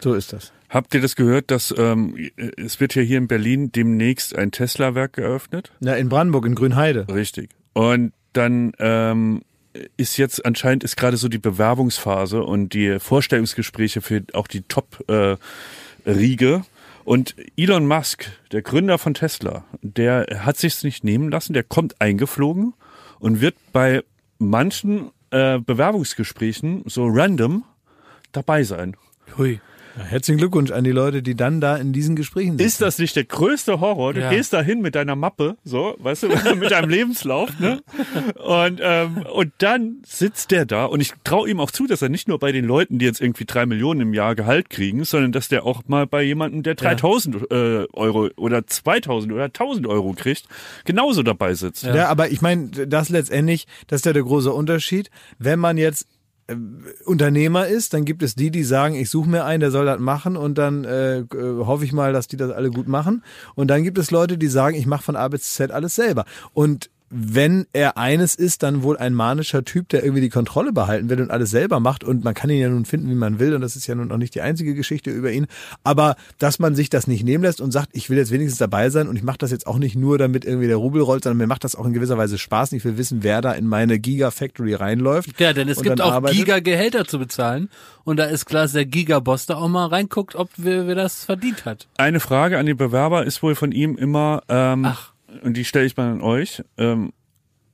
[0.00, 0.52] So ist das.
[0.70, 2.14] Habt ihr das gehört, dass ähm,
[2.56, 5.72] es wird ja hier in Berlin demnächst ein Tesla-Werk geöffnet?
[5.80, 7.06] Ja, in Brandenburg, in Grünheide.
[7.12, 7.50] Richtig.
[7.72, 9.42] Und dann ähm,
[9.96, 16.62] ist jetzt anscheinend ist gerade so die Bewerbungsphase und die Vorstellungsgespräche für auch die Top-Riege.
[17.04, 22.00] und Elon Musk, der Gründer von Tesla, der hat sich's nicht nehmen lassen, der kommt
[22.00, 22.74] eingeflogen
[23.18, 24.04] und wird bei
[24.38, 27.64] manchen äh, Bewerbungsgesprächen so random
[28.30, 28.96] dabei sein.
[29.36, 29.60] Hui.
[30.00, 32.66] Ja, herzlichen Glückwunsch an die Leute, die dann da in diesen Gesprächen sind.
[32.66, 34.14] Ist das nicht der größte Horror?
[34.14, 34.30] Du Ja.
[34.30, 37.82] gehst da hin mit deiner Mappe, so, weißt du, mit deinem Lebenslauf, ne?
[38.42, 42.08] Und, ähm, und dann sitzt der da und ich traue ihm auch zu, dass er
[42.08, 45.32] nicht nur bei den Leuten, die jetzt irgendwie drei Millionen im Jahr Gehalt kriegen, sondern
[45.32, 50.14] dass der auch mal bei jemandem, der 3000 äh, Euro oder 2000 oder 1000 Euro
[50.14, 50.46] kriegt,
[50.84, 51.84] genauso dabei sitzt.
[51.84, 55.10] Ja, aber ich meine, das letztendlich, das ist ja der große Unterschied.
[55.38, 56.06] Wenn man jetzt
[57.04, 60.00] Unternehmer ist, dann gibt es die, die sagen, ich suche mir einen, der soll das
[60.00, 63.22] machen und dann äh, äh, hoffe ich mal, dass die das alle gut machen.
[63.54, 66.24] Und dann gibt es Leute, die sagen, ich mache von A bis Z alles selber.
[66.52, 71.10] Und wenn er eines ist, dann wohl ein manischer Typ, der irgendwie die Kontrolle behalten
[71.10, 72.04] will und alles selber macht.
[72.04, 73.52] Und man kann ihn ja nun finden, wie man will.
[73.52, 75.46] Und das ist ja nun auch nicht die einzige Geschichte über ihn.
[75.82, 78.90] Aber dass man sich das nicht nehmen lässt und sagt, ich will jetzt wenigstens dabei
[78.90, 81.38] sein und ich mache das jetzt auch nicht nur, damit irgendwie der Rubel rollt, sondern
[81.38, 82.70] mir macht das auch in gewisser Weise Spaß.
[82.70, 85.38] Und ich will wissen, wer da in meine Giga-Factory reinläuft.
[85.40, 86.38] Ja, denn es gibt auch arbeitet.
[86.38, 87.68] Giga-Gehälter zu bezahlen
[88.04, 91.24] und da ist klar, dass der Giga-Boss da auch mal reinguckt, ob wer, wer das
[91.24, 91.86] verdient hat.
[91.96, 95.09] Eine Frage an die Bewerber ist wohl von ihm immer, ähm, Ach.
[95.42, 96.62] Und die stelle ich mal an euch.
[96.76, 97.12] Ähm,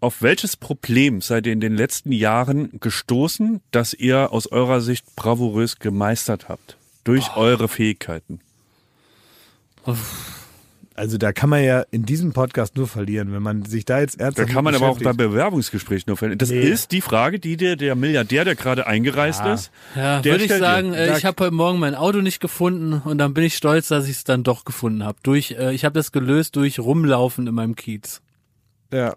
[0.00, 5.16] auf welches Problem seid ihr in den letzten Jahren gestoßen, das ihr aus eurer Sicht
[5.16, 6.76] bravourös gemeistert habt?
[7.04, 8.40] Durch eure Fähigkeiten.
[10.96, 14.18] Also da kann man ja in diesem Podcast nur verlieren, wenn man sich da jetzt
[14.18, 15.18] Da ernsthaft kann man aber auch bei beschäftigt.
[15.30, 16.38] Bewerbungsgesprächen nur verlieren.
[16.38, 16.60] Das Nee.
[16.62, 19.54] ist die Frage, die dir der Milliardär, der gerade eingereist Ja.
[19.54, 20.58] ist, Ja, der würde ich dir.
[20.58, 23.56] sagen, äh, Da- ich habe heute Morgen mein Auto nicht gefunden und dann bin ich
[23.56, 25.18] stolz, dass ich es dann doch gefunden habe.
[25.22, 28.22] Durch, äh, ich habe das gelöst durch Rumlaufen in meinem Kiez.
[28.92, 29.14] Ja.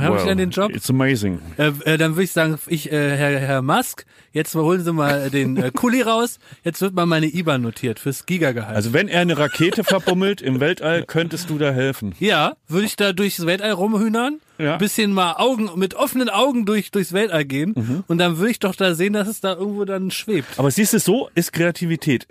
[0.00, 0.74] Habe ich dann den Job?
[0.74, 1.40] It's amazing.
[1.56, 5.30] Äh, äh, dann würde ich sagen, ich, äh, Herr, Herr Musk, jetzt holen Sie mal
[5.30, 6.38] den äh, Kuli raus.
[6.64, 8.74] Jetzt wird mal meine IBAN notiert fürs Gigagehalt.
[8.76, 12.14] Also wenn er eine Rakete verbummelt im Weltall, könntest du da helfen.
[12.18, 14.76] ja, würde ich da durchs Weltall rumhühnern, Ja.
[14.76, 18.04] bisschen mal Augen mit offenen Augen durch durchs Weltall gehen Mhm.
[18.06, 20.48] und dann würde ich doch da sehen, dass es da irgendwo dann schwebt.
[20.58, 22.26] Aber siehst du, so ist Kreativität.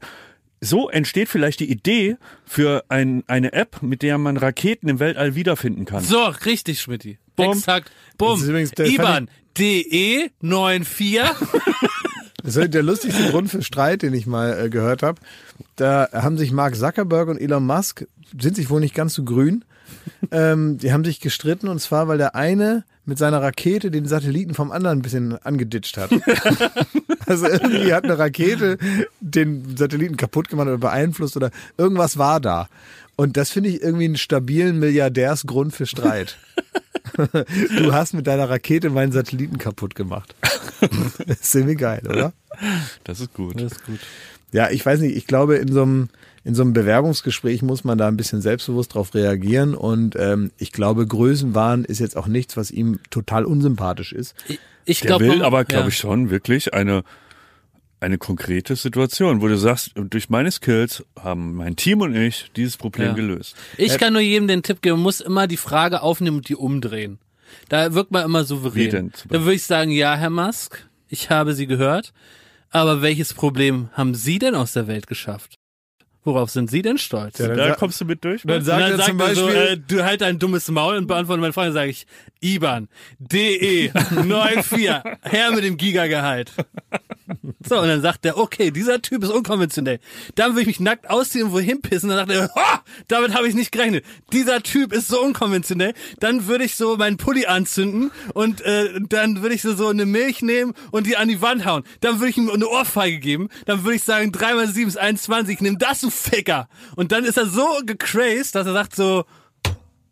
[0.61, 5.35] So entsteht vielleicht die Idee für ein, eine App, mit der man Raketen im Weltall
[5.35, 6.03] wiederfinden kann.
[6.03, 7.19] So, richtig, Schmidti.
[7.35, 7.57] Bumm.
[7.57, 7.91] Exakt.
[8.17, 8.31] Bumm.
[8.33, 11.19] Das ist übrigens der- IBAN DE 94.
[12.43, 15.19] Das ist der lustigste Grund für Streit, den ich mal äh, gehört habe.
[15.77, 18.05] Da haben sich Mark Zuckerberg und Elon Musk,
[18.39, 19.65] sind sich wohl nicht ganz so grün,
[20.29, 24.53] ähm, die haben sich gestritten und zwar, weil der eine mit seiner Rakete den Satelliten
[24.53, 26.11] vom anderen ein bisschen angeditscht hat.
[27.25, 28.77] also irgendwie hat eine Rakete
[29.19, 32.67] den Satelliten kaputt gemacht oder beeinflusst oder irgendwas war da.
[33.15, 36.37] Und das finde ich irgendwie einen stabilen Milliardärsgrund für Streit.
[37.77, 40.35] Du hast mit deiner Rakete meinen Satelliten kaputt gemacht.
[41.25, 42.33] Das ist irgendwie geil, oder?
[43.05, 43.55] Das ist gut.
[43.61, 43.99] Das ist gut.
[44.51, 46.09] Ja, ich weiß nicht, ich glaube, in so einem,
[46.45, 50.71] in so einem Bewerbungsgespräch muss man da ein bisschen selbstbewusst drauf reagieren und ähm, ich
[50.71, 54.35] glaube, Größenwahn ist jetzt auch nichts, was ihm total unsympathisch ist.
[54.47, 55.87] Ich, ich Der glaube, will aber, glaube ja.
[55.89, 57.03] ich, schon wirklich eine,
[57.99, 62.77] eine konkrete Situation, wo du sagst, durch meine Skills haben mein Team und ich dieses
[62.77, 63.13] Problem Ja.
[63.13, 63.55] gelöst.
[63.77, 66.55] Ich kann nur jedem den Tipp geben, man muss immer die Frage aufnehmen und die
[66.55, 67.17] umdrehen.
[67.69, 68.75] Da wirkt man immer souverän.
[68.85, 72.13] Wie denn zum Da würde ich sagen, ja, Herr Musk, ich habe Sie gehört,
[72.69, 75.55] aber welches Problem haben Sie denn aus der Welt geschafft?
[76.25, 77.37] Worauf sind Sie denn stolz?
[77.37, 78.41] Ja, dann Da kommst du mit durch?
[78.43, 80.67] dann sagt und dann er sagt zum er so, Beispiel- äh, du halt dein dummes
[80.69, 82.05] Maul und beantworte meine Frage, sage ich,
[82.41, 84.89] IBAN, DE, 94,
[85.23, 86.51] her mit dem Gigagehalt.
[87.67, 89.99] So, und dann sagt er, okay, dieser Typ ist unkonventionell.
[90.35, 92.09] Dann würde ich mich nackt ausziehen und wohin pissen.
[92.09, 94.05] Dann sagt er, ha, damit habe ich nicht gerechnet.
[94.31, 95.93] Dieser Typ ist so unkonventionell.
[96.19, 100.05] Dann würde ich so meinen Pulli anzünden und äh, dann würde ich so, so eine
[100.05, 101.83] Milch nehmen und die an die Wand hauen.
[102.01, 103.49] Dann würde ich ihm eine Ohrfeige geben.
[103.65, 106.67] Dann würde ich sagen, 3 mal 7 ist 21, nimm das, Ficker.
[106.95, 109.25] Und dann ist er so gecrazed, dass er sagt so,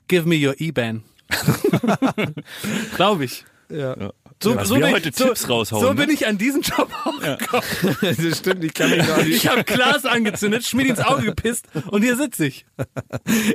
[0.08, 1.04] give me your IBAN.
[2.96, 3.46] Glaube ich.
[3.70, 3.96] Ja.
[4.42, 5.96] So, Dass so, wir bin, heute so, Tipps raushauen, so ne?
[5.96, 7.96] bin ich an diesen Job auch gekommen.
[8.02, 9.30] das stimmt, ich kann mich noch nicht.
[9.38, 12.66] Ich habe Glas angezündet, Schmied ins Auge gepisst und hier sitze ich.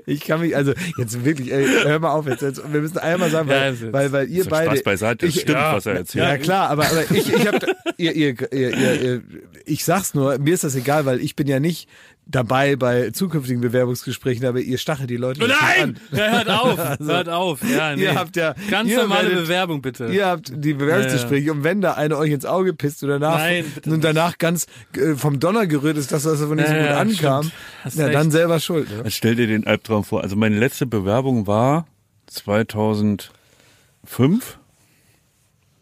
[0.07, 2.40] Ich kann mich, also jetzt wirklich, ey, hör mal auf jetzt.
[2.40, 4.70] jetzt wir müssen einmal sagen, Ja, weil, jetzt- weil, weil ihr So beide.
[4.70, 6.24] Spaß beiseite, das ich, stimmt, ja, was er erzählt.
[6.24, 7.62] Ja klar, aber, aber ich, ich hab,
[7.99, 9.22] ihr, ihr, ihr, ihr, ihr,
[9.68, 11.88] ich sag's nur, mir ist das egal, weil ich bin ja nicht
[12.30, 15.98] dabei bei zukünftigen Bewerbungsgesprächen, aber ihr stachelt die Leute Nein!
[16.12, 17.60] Ja, hört auf, hört auf.
[17.70, 18.02] Ja, nee.
[18.02, 20.08] Ihr habt ja- Ganz ihr normale werdet- Bewerbung, bitte.
[20.08, 23.64] Ihr habt die Bewerbungsgespräche und wenn da eine euch ins Auge pisst oder danach Nein,
[23.74, 27.02] bitte und danach ganz äh, vom Donner gerührt ist, dass das von nicht so Ja,
[27.02, 27.50] gut ja, ankam,
[27.94, 28.90] ja, dann selber schuld.
[28.90, 29.10] Ne?
[29.10, 30.22] Stell dir den Albtraum vor.
[30.22, 31.86] Also meine letzte Bewerbung war
[32.26, 33.30] 2005.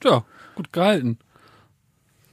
[0.05, 0.25] Ja,
[0.55, 1.19] gut gehalten.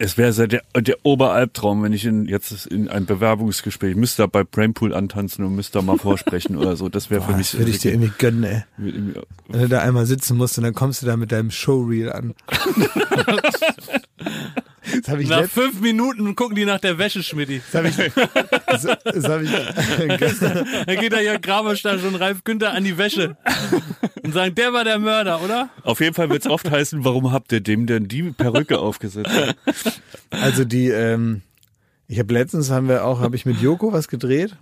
[0.04, 4.44] Es wäre der, der Oberalbtraum, wenn ich in, jetzt in ein Bewerbungsgespräch müsste da bei
[4.44, 6.90] Brainpool antanzen und müsste da mal vorsprechen oder so.
[6.90, 8.66] Das wäre für mich das würde ich dir irgendwie gönnen, ey.
[8.76, 12.34] Wenn du da einmal sitzen musst und dann kommst du da mit deinem Showreel an.
[15.02, 17.62] das habe ich, Nach letzt, fünf Minuten gucken die nach der Wäsche, Schmidti.
[17.72, 17.96] das hab ich,
[18.68, 19.52] das, das hab ich
[20.20, 23.38] gestern, Dann geht da Jörg Graberstadt und Ralf Günther an die Wäsche
[24.24, 25.70] und sagen, der war der Mörder, oder?
[25.84, 29.32] Auf jeden Fall wird es oft heißen, warum habt ihr dem denn die Perücke aufgesetzt?
[30.30, 31.42] also die, ähm,
[32.08, 34.56] ich habe letztens haben wir auch, habe ich mit Joko was gedreht.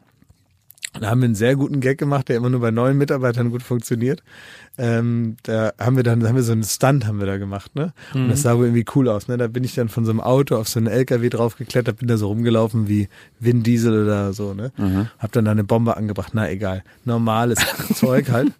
[0.99, 3.63] Da haben wir einen sehr guten Gag gemacht, der immer nur bei neuen Mitarbeitern gut
[3.63, 4.23] funktioniert.
[4.77, 7.75] Ähm, da haben wir dann, da haben wir so einen Stunt haben wir da gemacht,
[7.75, 7.93] ne?
[8.13, 9.37] Und das sah wohl irgendwie cool aus, ne?
[9.37, 12.17] Da bin ich dann von so einem Auto auf so einen LKW draufgeklettert, bin da
[12.17, 13.07] so rumgelaufen wie
[13.39, 14.71] Vin Diesel oder so, ne?
[15.19, 17.59] Hab dann da eine Bombe angebracht, na egal, normales
[17.95, 18.51] Zeug halt.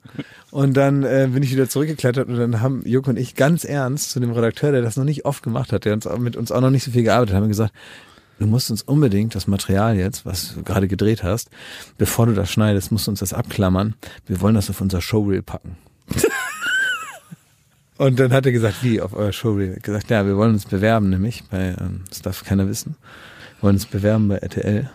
[0.52, 4.12] Und dann äh, bin ich wieder zurückgeklettert und dann haben Joko und ich ganz ernst
[4.12, 6.62] zu dem Redakteur, der das noch nicht oft gemacht hat, der uns mit uns auch
[6.62, 7.74] noch nicht so viel gearbeitet hat, haben gesagt,
[8.42, 11.50] du musst uns unbedingt das Material jetzt, was du gerade gedreht hast,
[11.98, 13.94] bevor du das schneidest, musst du uns das abklammern.
[14.26, 15.78] Wir wollen das auf unser Showreel packen.
[17.98, 19.70] Und dann hat er gesagt, wie auf euer Showreel?
[19.70, 22.96] Er hat gesagt, ja, wir wollen uns bewerben, nämlich bei, ähm, das darf keiner wissen,
[23.58, 24.90] wir wollen uns bewerben bei RTL.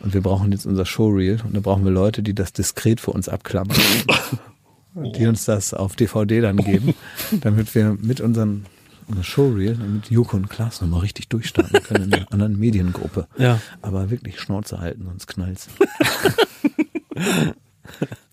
[0.00, 3.10] Und wir brauchen jetzt unser Showreel und da brauchen wir Leute, die das diskret für
[3.10, 3.76] uns abklammern.
[4.94, 6.94] Und die uns das auf DVD dann geben,
[7.40, 8.66] damit wir mit unseren
[9.08, 13.26] unser Showreel, damit Joko und Klaas nochmal richtig durchstarten können in der anderen Mediengruppe.
[13.36, 13.60] Ja.
[13.82, 15.68] Aber wirklich Schnauze halten, sonst knallt's.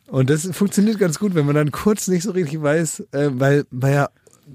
[0.08, 3.66] Und das funktioniert ganz gut, wenn man dann kurz nicht so richtig weiß, äh, weil,
[3.72, 4.10] weil ja,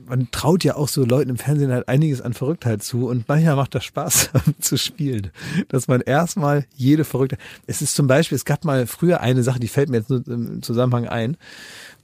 [0.06, 3.56] man traut ja auch so Leuten im Fernsehen halt einiges an Verrücktheit zu und manchmal
[3.56, 5.30] macht das Spaß zu spielen.
[5.68, 7.40] Dass man erstmal jede Verrücktheit.
[7.66, 10.26] Es ist zum Beispiel, es gab mal früher eine Sache, die fällt mir jetzt nur
[10.26, 11.38] im Zusammenhang ein.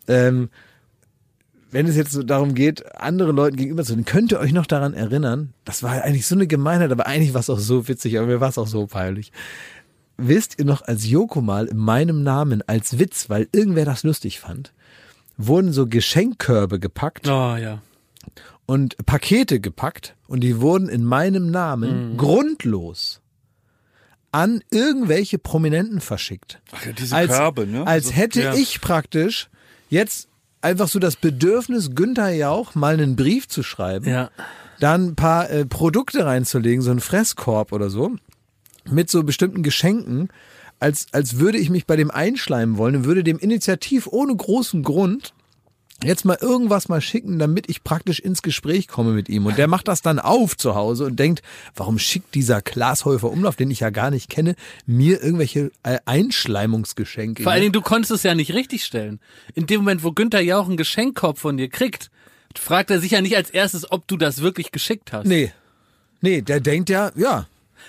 [0.09, 0.49] Ähm,
[1.73, 4.67] wenn es jetzt so darum geht, anderen Leuten gegenüber zu, dann könnt ihr euch noch
[4.67, 8.19] daran erinnern, das war eigentlich so eine Gemeinheit, aber eigentlich war es auch so witzig,
[8.19, 9.33] aber mir war es auch so peinlich.
[10.19, 14.39] Wisst ihr noch, als Joko mal in meinem Namen als Witz, weil irgendwer das lustig
[14.39, 14.73] fand,
[15.39, 17.81] wurden so Geschenkkörbe gepackt Oh, ja.
[18.67, 23.21] und Pakete gepackt und die wurden in meinem Namen grundlos
[24.31, 26.61] an irgendwelche Prominenten verschickt.
[26.73, 27.87] Ach ja, diese Als, Körbe, ne?
[27.87, 28.55] als So- hätte ja.
[28.55, 29.49] ich praktisch
[29.91, 30.29] jetzt
[30.63, 34.31] einfach so das Bedürfnis, Günther Jauch mal einen Brief zu schreiben, Ja.
[34.81, 38.13] dann ein paar äh, Produkte reinzulegen, so einen Fresskorb oder so,
[38.91, 40.29] mit so bestimmten Geschenken,
[40.81, 44.83] als, als würde ich mich bei dem einschleimen wollen und würde dem initiativ ohne großen
[44.83, 45.35] Grund
[46.05, 49.47] jetzt mal irgendwas mal schicken, damit ich praktisch ins Gespräch komme mit ihm.
[49.47, 51.43] Und der macht das dann auf zu Hause und denkt,
[51.75, 54.55] warum schickt dieser Glashäufer Umlauf, den ich ja gar nicht kenne,
[54.87, 57.43] mir irgendwelche äh, Einschleimungsgeschenke?
[57.43, 59.21] Vor allen Dingen, du konntest es ja nicht richtig stellen.
[59.55, 62.11] In dem Moment, wo Günther Jauch einen Geschenkkorb von dir kriegt,
[62.59, 65.27] fragt er sich ja nicht als erstes, ob du das wirklich geschickt hast.
[65.27, 65.53] Nee.
[66.21, 67.47] Nee, der denkt ja, ja,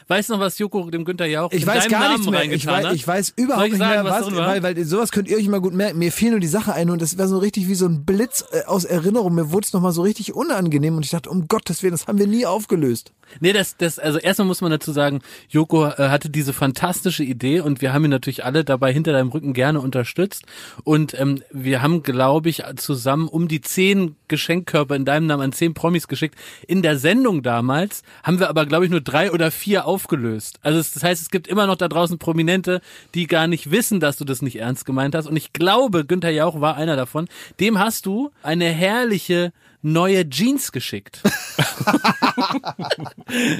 [0.08, 2.32] Weißt du noch, was Joko dem Günther Jauch Ich in weiß deinem gar Namen nichts
[2.32, 2.52] mehr.
[2.52, 5.28] Ich weiß, ich weiß überhaupt ich nicht sagen, mehr, was was, weil, weil sowas könnt
[5.28, 6.00] ihr euch mal gut merken.
[6.00, 8.46] Mir fiel nur die Sache ein und das war so richtig wie so ein Blitz
[8.52, 9.36] äh, aus Erinnerung.
[9.36, 12.20] Mir wurde es nochmal so richtig unangenehm und ich dachte, um Gottes Willen, das haben
[12.20, 13.12] wir nie aufgelöst.
[13.40, 17.62] Nee, das, das, also erstmal muss man dazu sagen, Joko äh, hatte diese fantastische Idee
[17.62, 20.46] und wir haben ihn natürlich alle dabei hinter deinem Rücken gerne unterstützt.
[20.84, 25.54] Und ähm, wir haben, glaube ich, zusammen um die zehn Geschenkkörper in deinem Namen an
[25.54, 26.36] zehn Promis geschickt.
[26.68, 30.60] In der Sendung damals haben wir aber, glaube ich, nur drei oder vier aufgelöst.
[30.62, 32.82] Also das heißt, es gibt immer noch da draußen Prominente,
[33.14, 35.28] die gar nicht wissen, dass du das nicht ernst gemeint hast.
[35.28, 37.28] Und ich glaube, Günther Jauch war einer davon.
[37.60, 39.52] Dem hast du eine herrliche
[39.84, 41.22] neue Jeans geschickt.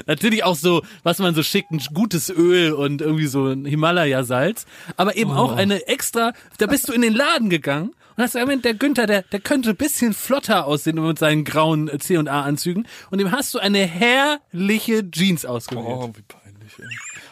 [0.06, 4.66] Natürlich auch so, was man so schickt, ein gutes Öl und irgendwie so ein Himalaya-Salz.
[4.96, 8.64] Aber eben auch eine extra, da bist du in den Laden gegangen und hast gesagt,
[8.64, 12.86] der Günther, der, der könnte ein bisschen flotter aussehen mit seinen grauen C&A-Anzügen.
[13.10, 15.86] Und dem hast du eine herrliche Jeans ausgewählt.
[15.86, 16.72] Oh, wie peinlich.
[16.78, 16.84] ey.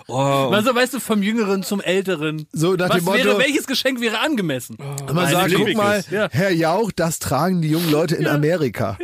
[0.09, 2.47] Oh, Also, weißt du, vom Jüngeren zum Älteren.
[2.53, 4.77] So nach Was dem Motto, wäre, welches Geschenk wäre angemessen?
[4.79, 6.29] man Eine sagt, guck mal, ja.
[6.31, 8.99] Herr Jauch, das tragen die jungen Leute in Amerika.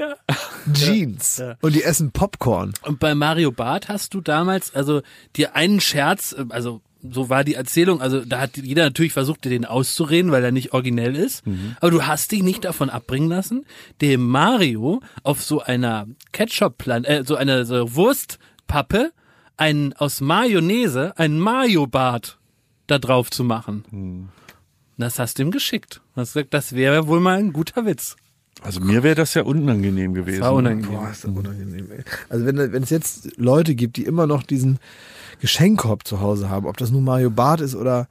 [0.72, 1.42] Jeans.
[1.60, 2.72] Und die essen Popcorn.
[2.82, 5.02] Und bei Mario Barth hast du damals, also
[5.36, 9.44] dir einen Scherz, äh, also so war die Erzählung, also da hat jeder natürlich versucht,
[9.44, 11.44] dir den auszureden, weil er nicht originell ist.
[11.80, 13.64] Aber du hast dich nicht davon abbringen lassen,
[14.00, 19.12] dem Mario auf so einer Ketchup-Plan, äh, so einer so Wurstpappe
[19.58, 22.38] einen aus Mayonnaise, einen Mario-Bart
[22.86, 24.30] da drauf zu machen.
[24.96, 26.00] Das hast du ihm geschickt.
[26.14, 28.16] Gesagt, das wäre wohl mal ein guter Witz.
[28.62, 30.40] also mir wäre das ja unangenehm gewesen.
[30.40, 30.98] War unangenehm.
[30.98, 32.04] Boah, ist das unangenehm, ey.
[32.28, 34.78] Also wenn, wenn es jetzt Leute gibt, die immer noch diesen
[35.40, 38.08] Geschenkkorb zu Hause haben, ob das nun Mario Barth ist oder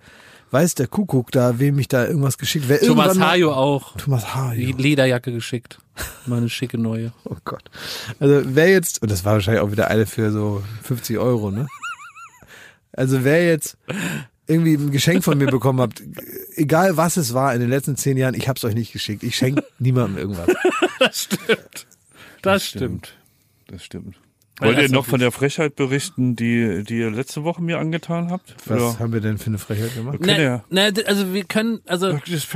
[0.51, 3.95] weiß der Kuckuck da, wem ich da irgendwas geschickt, wer Thomas Hajo auch.
[3.97, 4.77] Thomas Die Hajo.
[4.77, 5.79] Lederjacke geschickt.
[6.25, 7.11] Mal eine schicke neue.
[7.25, 7.63] Oh Gott.
[8.19, 11.67] Also wer jetzt, und das war wahrscheinlich auch wieder eine für so 50 Euro, ne?
[12.93, 13.77] Also wer jetzt
[14.47, 16.01] irgendwie ein Geschenk von mir bekommen habt,
[16.55, 19.23] egal was es war in den letzten zehn Jahren, ich hab's euch nicht geschickt.
[19.23, 20.47] Ich schenke niemandem irgendwas.
[20.99, 21.87] Das stimmt.
[22.41, 23.13] Das stimmt.
[23.67, 24.15] Das stimmt.
[24.59, 28.55] Wollt ihr noch von der Frechheit berichten, die, die ihr letzte Woche mir angetan habt?
[28.65, 28.99] Was Oder?
[28.99, 30.19] haben wir denn für eine Frechheit gemacht?
[30.21, 30.63] Können ja.
[30.69, 32.55] Na, na, also wir können, also, Das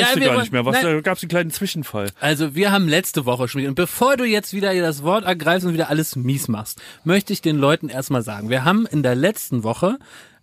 [0.00, 0.64] Ja, du gar nicht mehr.
[0.64, 0.94] Was, Nein.
[0.94, 2.10] da gab es einen kleinen Zwischenfall.
[2.20, 5.24] also wir haben letzte Woche schon wieder, und bevor du jetzt wieder hier das Wort
[5.24, 9.02] ergreifst und wieder alles mies machst, möchte ich den Leuten erstmal sagen, wir haben in
[9.02, 9.98] der letzten Woche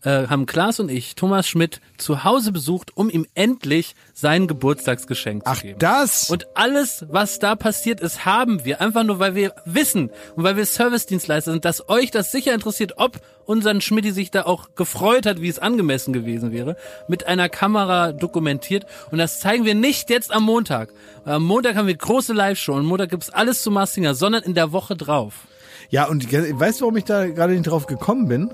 [0.08, 5.44] äh, haben Klaas und ich Thomas Schmidt zu Hause besucht, um ihm endlich sein Geburtstagsgeschenk
[5.46, 5.80] Ach, zu geben.
[5.80, 6.30] das?
[6.30, 10.56] Und alles, was da passiert ist, haben wir einfach nur, weil wir wissen und weil
[10.56, 15.26] wir Servicedienstleister sind, dass euch das sicher interessiert, ob unseren Schmidti sich da auch gefreut
[15.26, 16.78] hat, wie es angemessen gewesen wäre,
[17.10, 18.86] mit einer Kamera dokumentiert.
[19.12, 20.90] Und das zeigen wir nicht jetzt am Montag.
[21.26, 24.54] Am Montag haben wir große Live-Show und am Montag gibt's alles zu Massinger, sondern in
[24.54, 25.48] der Woche drauf.
[25.90, 28.52] Ja, und weißt du, warum ich da gerade nicht drauf gekommen bin?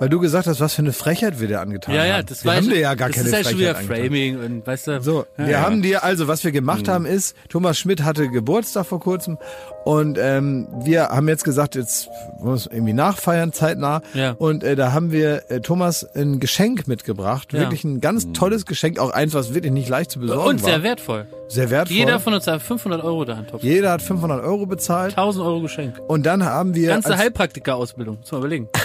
[0.00, 2.08] Weil du gesagt hast, was für eine Frechheit wir dir angetan Ja, haben.
[2.08, 3.60] ja, das wir war haben ja- dir ja gar das keine ist ja Frechheit schon
[3.60, 3.96] wieder angetan.
[4.04, 5.00] Framing und weißt du.
[5.02, 5.60] So, wir ja.
[5.60, 6.90] haben dir, also was wir gemacht Mhm.
[6.90, 9.38] haben ist, Thomas Schmidt hatte Geburtstag vor kurzem
[9.84, 12.08] und ähm, wir haben jetzt gesagt, jetzt
[12.42, 14.00] wir es irgendwie nachfeiern, zeitnah.
[14.14, 14.32] Ja.
[14.32, 17.60] Und äh, da haben wir äh, Thomas ein Geschenk mitgebracht, Ja.
[17.60, 20.70] wirklich ein ganz tolles Geschenk, auch eins, was wirklich nicht leicht zu besorgen Und war.
[20.70, 21.26] sehr wertvoll.
[21.48, 21.96] sehr wertvoll.
[21.96, 23.52] Jeder von uns hat 500 Euro da Hand.
[23.60, 26.00] Jeder hat 500 Euro bezahlt 1000 Euro Geschenk.
[26.08, 28.18] und dann haben wir, Ganze als, Heilpraktiker-Ausbildung.
[28.20, 28.68] Muss man überlegen.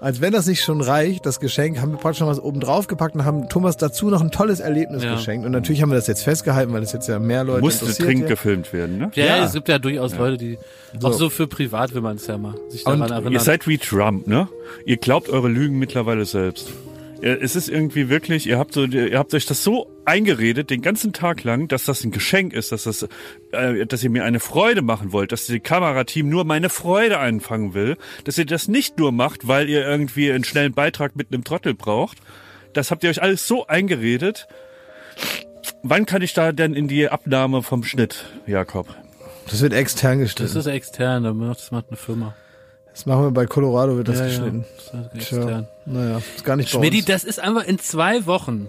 [0.00, 2.86] als wenn das nicht schon reicht, das Geschenk, haben wir praktisch noch was oben drauf
[2.86, 5.14] gepackt und haben Thomas dazu noch ein tolles Erlebnis Ja.
[5.14, 5.44] geschenkt.
[5.46, 8.08] Und natürlich haben wir das jetzt festgehalten, weil es jetzt ja mehr Leute Musste interessiert.
[8.08, 9.10] dringend gefilmt werden, ne?
[9.14, 9.44] Ja, Ja.
[9.44, 10.58] es gibt ja durchaus Leute, die
[11.02, 13.32] auch so für privat will man es ja mal sich daran Und erinnern.
[13.32, 14.48] Ihr seid wie Trump, ne?
[14.86, 16.68] Ihr glaubt eure Lügen mittlerweile selbst.
[17.22, 20.80] Ja, Es ist irgendwie wirklich, ihr habt so, ihr habt euch das so eingeredet den
[20.82, 23.06] ganzen Tag lang, dass das ein Geschenk ist, dass das,
[23.52, 27.74] äh, dass ihr mir eine Freude machen wollt, dass die Kamerateam nur meine Freude einfangen
[27.74, 31.44] will, dass ihr das nicht nur macht, weil ihr irgendwie einen schnellen Beitrag mit einem
[31.44, 32.18] Trottel braucht.
[32.72, 34.48] Das habt ihr euch alles so eingeredet.
[35.82, 38.88] Wann kann ich da denn in die Abnahme vom Schnitt, Jakob?
[39.50, 40.58] Das wird extern das geschnitten.
[40.58, 42.34] ist extern, das macht, das eine Firma.
[42.92, 44.64] Das machen wir bei Colorado, wird das Ja, geschnitten.
[44.92, 45.68] Ja, das ist extern.
[45.90, 48.68] Naja, ist gar nicht bei Schmidti, das ist einfach in zwei Wochen.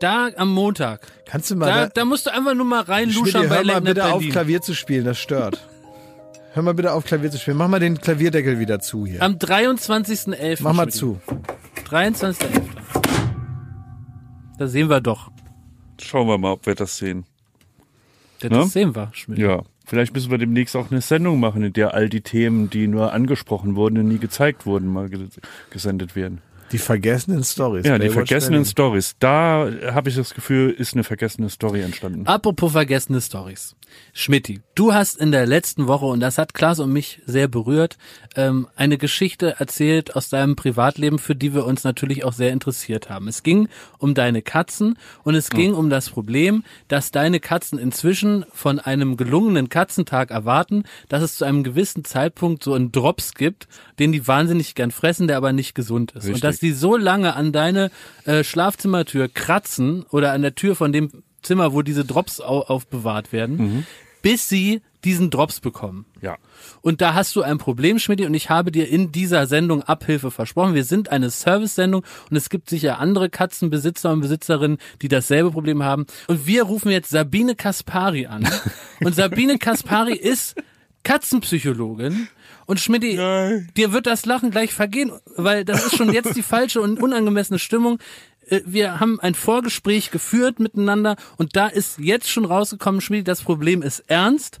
[0.00, 1.06] Da am Montag.
[1.26, 3.66] Kannst du mal, Da, da, da musst du einfach nur mal reinluschern bei hör mal
[3.66, 4.32] Late Night bitte auf Berlin.
[4.32, 5.60] Klavier zu spielen, das stört.
[6.54, 7.56] Hör mal bitte auf Klavier zu spielen.
[7.56, 9.22] Mach mal den Klavierdeckel wieder zu hier.
[9.22, 10.58] Am 23.11.
[10.62, 11.18] Mach mal zu.
[11.88, 12.60] 23.11.
[14.58, 15.30] Da sehen wir doch.
[16.00, 17.24] Schauen wir mal, ob wir das sehen.
[18.40, 18.64] Das Ne?
[18.66, 19.38] sehen wir, Schmidt.
[19.38, 19.62] Ja,
[19.92, 23.12] vielleicht müssen wir demnächst auch eine Sendung machen, in der all die Themen, die nur
[23.12, 25.26] angesprochen wurden und nie gezeigt wurden, mal ge
[25.68, 26.40] gesendet werden.
[26.72, 27.84] Die vergessenen Stories.
[27.84, 28.64] Ja, die vergessenen.
[28.64, 29.16] Stories.
[29.18, 32.26] Da habe ich das Gefühl, ist eine vergessene Story entstanden.
[32.26, 33.76] Apropos vergessene Stories.
[34.14, 37.96] Schmidti, du hast in der letzten Woche, und das hat Klaas und mich sehr berührt,
[38.36, 43.08] ähm, eine Geschichte erzählt aus deinem Privatleben, für die wir uns natürlich auch sehr interessiert
[43.08, 43.28] haben.
[43.28, 48.44] Es ging um deine Katzen und es ging um das Problem, dass deine Katzen inzwischen
[48.52, 53.66] von einem gelungenen Katzentag erwarten, dass es zu einem gewissen Zeitpunkt so einen Drops gibt,
[53.98, 56.24] den die wahnsinnig gern fressen, der aber nicht gesund ist.
[56.24, 56.42] Und Richtig.
[56.42, 57.90] dass die so lange an deine
[58.24, 63.32] äh, Schlafzimmertür kratzen oder an der Tür von dem Zimmer, wo diese Drops au aufbewahrt
[63.32, 63.86] werden,
[64.22, 66.06] bis sie diesen Drops bekommen.
[66.20, 66.36] Ja.
[66.80, 70.30] Und da hast du ein Problem, Schmidt, und ich habe dir in dieser Sendung Abhilfe
[70.30, 70.74] versprochen.
[70.74, 75.82] Wir sind eine Service-Sendung und es gibt sicher andere Katzenbesitzer und Besitzerinnen, die dasselbe Problem
[75.82, 76.06] haben.
[76.28, 78.48] Und wir rufen jetzt Sabine Kaspari an.
[79.00, 80.54] Und Sabine Kaspari ist
[81.02, 82.28] Katzenpsychologin.
[82.66, 86.80] Und Schmidt, dir wird das Lachen gleich vergehen, weil das ist schon jetzt die falsche
[86.80, 87.98] und unangemessene Stimmung.
[88.52, 93.42] Äh, Wir haben ein Vorgespräch geführt miteinander und da ist jetzt schon rausgekommen, Schmidt, das
[93.42, 94.60] Problem ist ernst.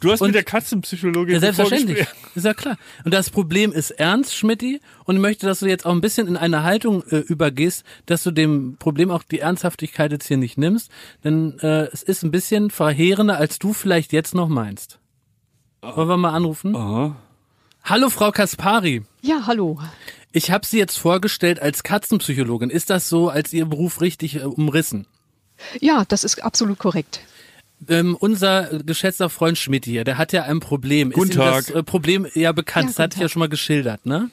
[0.00, 2.06] Du hast Und- mit der Katzenpsychologin Ja, selbstverständlich.
[2.34, 2.78] Ist ja klar.
[3.04, 4.80] Und das Problem ist ernst, Schmidti.
[5.04, 8.22] Und ich möchte, dass du jetzt auch ein bisschen in eine Haltung äh, übergehst, dass
[8.22, 10.90] du dem Problem auch die Ernsthaftigkeit jetzt hier nicht nimmst.
[11.22, 14.98] Denn äh, es ist ein bisschen verheerender, als du vielleicht jetzt noch meinst.
[15.82, 16.74] Wollen wir mal anrufen?
[16.74, 17.16] Aha.
[17.84, 19.02] Hallo, Frau Kaspari.
[19.20, 19.78] Ja, hallo.
[20.32, 22.70] Ich habe Sie jetzt vorgestellt als Katzenpsychologin.
[22.70, 25.06] Ist das so als Ihr Beruf richtig äh, umrissen?
[25.80, 27.20] Ja, das ist absolut korrekt.
[27.88, 31.10] Ähm, unser geschätzter Freund Schmidt hier, der hat ja ein Problem.
[31.12, 31.66] Guten ist Tag.
[31.66, 32.84] das äh, Problem ja bekannt?
[32.84, 34.30] Ja, das hatte ich ja schon mal geschildert, ne?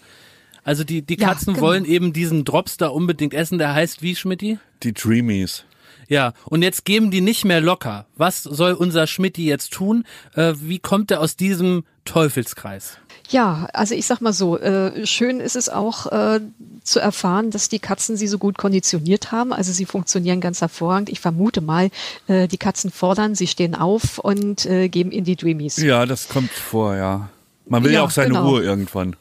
[0.63, 1.65] Also die, die Ja, Katzen genau.
[1.65, 4.59] wollen eben diesen Drops da unbedingt essen, der heißt wie, Schmidti?
[4.83, 5.63] Die Dreamies.
[6.09, 8.05] Ja, und jetzt geben die nicht mehr locker.
[8.15, 10.03] Was soll unser Schmidti jetzt tun?
[10.35, 12.97] Äh, wie kommt er aus diesem Teufelskreis?
[13.29, 16.39] Ja, also ich sag mal so, äh, schön ist es auch äh,
[16.83, 19.51] zu erfahren, dass die Katzen sie so gut konditioniert haben.
[19.51, 21.09] Also sie funktionieren ganz hervorragend.
[21.09, 21.89] Ich vermute mal,
[22.27, 25.77] äh, die Katzen fordern, sie stehen auf und äh, geben in die Dreamies.
[25.77, 27.29] Ja, das kommt vor, ja.
[27.67, 28.47] Man will ja, Ja, auch seine genau.
[28.47, 29.15] Ruhe irgendwann.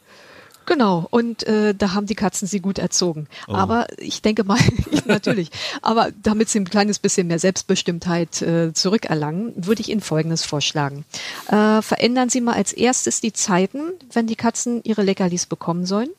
[0.67, 3.27] Genau, und äh, da haben die Katzen sie gut erzogen.
[3.47, 3.53] Oh.
[3.53, 4.59] Aber ich denke mal,
[5.05, 5.49] natürlich,
[5.81, 11.05] aber damit sie ein kleines bisschen mehr Selbstbestimmtheit äh, zurückerlangen, würde ich Ihnen Folgendes vorschlagen.
[11.47, 16.09] Äh, verändern Sie mal als erstes die Zeiten, wenn die Katzen ihre Leckerlis bekommen sollen.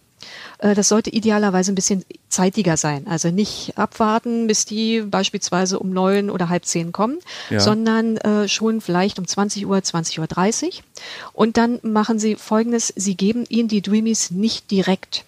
[0.59, 3.07] Äh, Das sollte idealerweise ein bisschen zeitiger sein.
[3.09, 7.19] Also nicht abwarten, bis die beispielsweise um neun oder halb zehn kommen,
[7.51, 7.61] Ja.
[7.61, 10.73] sondern äh, schon vielleicht um 20 Uhr, 20.30 Uhr.
[11.33, 15.25] Und dann machen Sie Folgendes, Sie geben ihnen die Dreamies nicht direkt.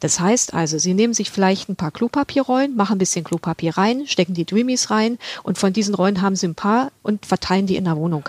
[0.00, 4.06] Das heißt also, Sie nehmen sich vielleicht ein paar Klopapierrollen, machen ein bisschen Klopapier rein,
[4.06, 7.76] stecken die Dreamies rein und von diesen Rollen haben Sie ein paar und verteilen die
[7.76, 8.28] in der Wohnung.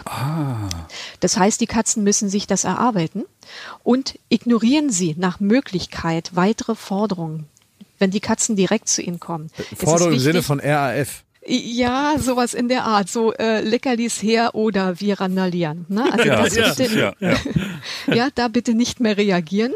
[1.22, 3.24] Das heißt, die Katzen müssen sich das erarbeiten
[3.84, 7.48] und ignorieren Sie nach Möglichkeit weitere Forderungen.
[8.00, 9.50] Wenn die Katzen direkt zu Ihnen kommen.
[9.78, 11.24] Forderung im Sinne von RAF.
[11.46, 15.86] Ja, sowas in der Art, so äh, Leckerlis her oder wir randalieren.
[15.90, 16.04] Ne?
[16.12, 17.38] Also Ja, das ja, bitte, ja, ja.
[18.14, 19.74] ja, da bitte nicht mehr reagieren.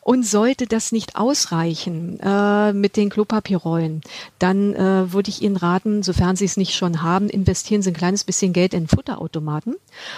[0.00, 4.00] Und sollte das nicht ausreichen äh, mit den Klopapierrollen,
[4.38, 7.94] dann äh, würde ich Ihnen raten, sofern Sie es nicht schon haben, investieren Sie ein
[7.96, 9.74] kleines bisschen Geld in Futterautomaten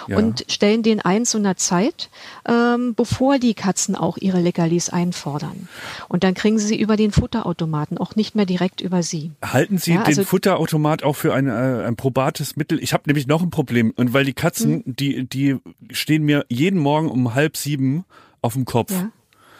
[0.07, 0.17] Ja.
[0.17, 2.09] und stellen den ein zu einer Zeit,
[2.47, 5.67] ähm, bevor die Katzen auch ihre Leckerlis einfordern.
[6.07, 9.31] Und dann kriegen Sie sie über den Futterautomaten, auch nicht mehr direkt über Sie.
[9.43, 10.25] Halten Sie Ja, also- den
[10.89, 12.81] Futterautomat auch für ein, äh, ein probates Mittel?
[12.81, 13.91] Ich habe nämlich noch ein Problem.
[13.95, 14.95] Und weil die Katzen, Hm.
[14.95, 15.57] die, die
[15.91, 18.05] stehen mir jeden Morgen um halb sieben
[18.41, 18.91] auf dem Kopf.
[18.91, 19.11] Ja.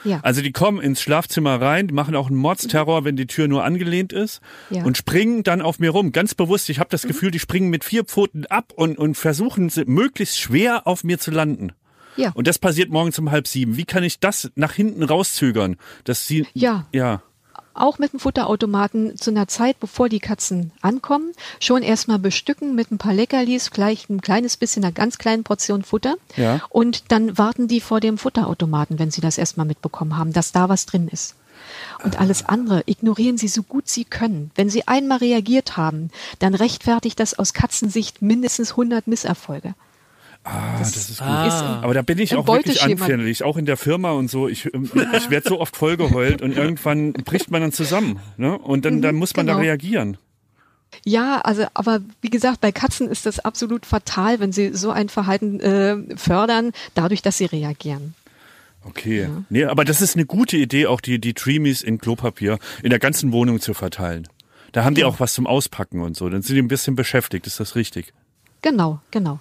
[0.06, 0.22] Ja.
[0.24, 4.14] Also die kommen ins Schlafzimmer rein, machen auch einen Mordsterror, wenn die Tür nur angelehnt
[4.14, 4.40] ist
[4.70, 4.86] Ja.
[4.86, 6.14] und springen dann auf mir rum.
[6.14, 9.70] Ganz bewusst, ich habe das Gefühl, die springen mit vier Pfoten ab und, und versuchen
[9.88, 11.74] möglichst schwer auf mir zu landen.
[12.16, 12.32] Ja.
[12.34, 13.76] Und das passiert morgens um halb sieben.
[13.76, 15.76] Wie kann ich das nach hinten rauszögern?
[16.06, 16.88] Dass sie, Ja.
[16.94, 17.22] ja.
[17.80, 22.92] Auch mit dem Futterautomaten zu einer Zeit, bevor die Katzen ankommen, schon erstmal bestücken mit
[22.92, 26.16] ein paar Leckerlis, vielleicht ein kleines bisschen, einer ganz kleinen Portion Futter.
[26.36, 26.62] Ja.
[26.70, 30.70] Und dann warten die vor dem Futterautomaten, wenn sie das erstmal mitbekommen haben, dass da
[30.70, 31.36] was drin ist.
[32.04, 34.52] Und alles andere ignorieren Sie so gut Sie können.
[34.56, 39.76] Wenn Sie einmal reagiert haben, dann rechtfertigt das aus Katzensicht mindestens 100 Misserfolge.
[40.44, 41.28] Ah, das ist gut.
[41.28, 41.82] Ah.
[41.82, 44.48] Aber da bin ich Ein auch wirklich anfällig, auch in der Firma und so.
[44.48, 48.20] Ich, ähm, ich werde so oft vollgeheult und irgendwann bricht man dann zusammen.
[48.38, 48.58] Ne?
[48.58, 49.64] Und dann, dann muss man da genau.
[49.64, 50.18] reagieren.
[51.06, 55.10] Ja, also aber wie gesagt, bei Katzen ist das absolut fatal, wenn sie so ein
[55.10, 58.16] Verhalten äh, fördern, dadurch, dass sie reagieren.
[58.84, 59.30] Okay.
[59.50, 63.00] Nee, aber das ist eine gute Idee, auch die, die Dreamies in Klopapier in der
[63.00, 64.28] ganzen Wohnung zu verteilen.
[64.72, 66.30] Da haben die auch was zum Auspacken und so.
[66.30, 68.14] Dann sind die ein bisschen beschäftigt, ist das richtig?
[68.62, 69.40] Genau, genau.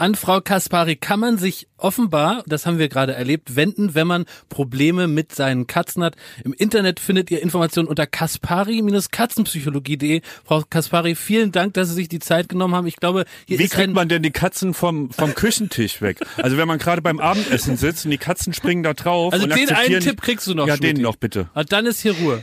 [0.00, 4.24] An Frau Kaspari kann man sich offenbar, das haben wir gerade erlebt, wenden, wenn man
[4.48, 6.16] Probleme mit seinen Katzen hat.
[6.42, 10.22] Im Internet findet ihr Informationen unter kaspari-katzenpsychologie.de.
[10.42, 12.86] Frau Kaspari, vielen Dank, dass Sie sich die Zeit genommen haben.
[12.86, 16.16] Ich glaube, hier Wie ist kriegt man denn die Katzen vom, vom Küchentisch weg?
[16.38, 19.54] Also wenn man gerade beim Abendessen sitzt und die Katzen springen da drauf also und
[19.54, 20.66] den einen Tipp kriegst du noch.
[20.66, 21.02] Ja, den Schmidti.
[21.02, 21.50] noch bitte.
[21.52, 22.42] Ah, dann ist hier Ruhe.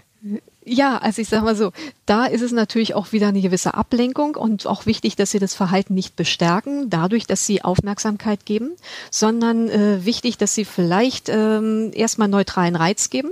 [0.69, 1.71] Ja, also ich sag mal so,
[2.05, 5.53] da ist es natürlich auch wieder eine gewisse Ablenkung und auch wichtig, dass sie das
[5.53, 8.71] Verhalten nicht bestärken, dadurch, dass sie Aufmerksamkeit geben,
[9.09, 13.29] sondern äh, wichtig, dass sie vielleicht ähm, erstmal neutralen Reiz geben.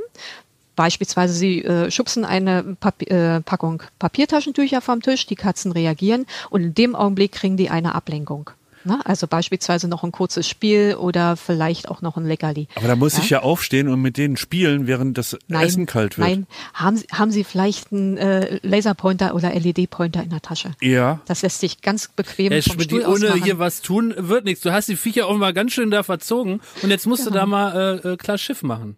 [0.78, 6.64] Beispielsweise sie äh, schubsen eine Papi äh, Packung Papiertaschentücher vom Tisch, die Katzen reagieren und
[6.64, 8.52] in dem Augenblick kriegen die eine Ablenkung.
[8.88, 12.68] Na, also beispielsweise noch ein kurzes Spiel oder vielleicht auch noch ein Leckerli.
[12.76, 16.28] Aber da muss ich ja aufstehen und mit denen spielen, während das Essen kalt wird.
[16.28, 20.72] Nein, haben Sie, haben Sie vielleicht einen äh, Laserpointer oder LED-Pointer in der Tasche?
[20.82, 21.20] Ja.
[21.26, 23.44] Das lässt sich ganz bequem Herr vom Stuhl aus ohne machen.
[23.44, 24.62] hier was tun, wird nichts.
[24.62, 27.40] Du hast die Viecher auch mal ganz schön da verzogen und jetzt musst du Genau.
[27.42, 28.98] da mal äh, äh, klar Schiff machen.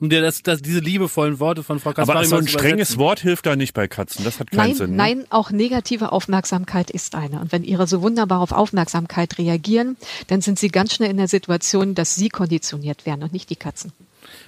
[0.00, 2.98] Um dir das, das, diese liebevollen Worte von Frau Kaspari Aber so ein strenges.
[2.98, 4.24] Wort hilft da nicht bei Katzen.
[4.24, 4.90] Das hat keinen Nein, Sinn.
[4.90, 4.96] ne?
[4.96, 7.40] nein, auch negative Aufmerksamkeit ist eine.
[7.40, 9.96] Und wenn Ihre so wunderbar auf Aufmerksamkeit reagieren,
[10.26, 13.56] dann sind Sie ganz schnell in der Situation, dass Sie konditioniert werden und nicht die
[13.56, 13.92] Katzen.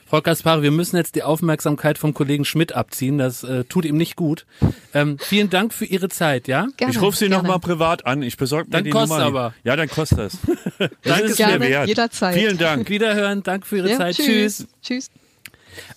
[0.09, 3.19] Frau Kaspari, wir müssen jetzt die Aufmerksamkeit vom Kollegen Schmidt abziehen.
[3.19, 4.47] Das äh, tut ihm nicht gut.
[4.95, 6.67] Ähm, vielen Dank für Ihre Zeit, ja?
[6.77, 8.23] Gerne, Ich rufe Sie nochmal privat an.
[8.23, 9.25] Ich besorge mir Dann die kostet Nummer.
[9.27, 9.55] aber.
[9.65, 10.39] Ja, dann kostet es.
[11.03, 11.89] Danke ist ist mir gerne, wert.
[11.89, 12.35] jederzeit.
[12.35, 12.89] Vielen Dank.
[12.89, 14.17] Wiederhören, danke für Ihre Ja, Zeit.
[14.17, 14.67] tschüss.
[14.83, 15.11] Tschüss.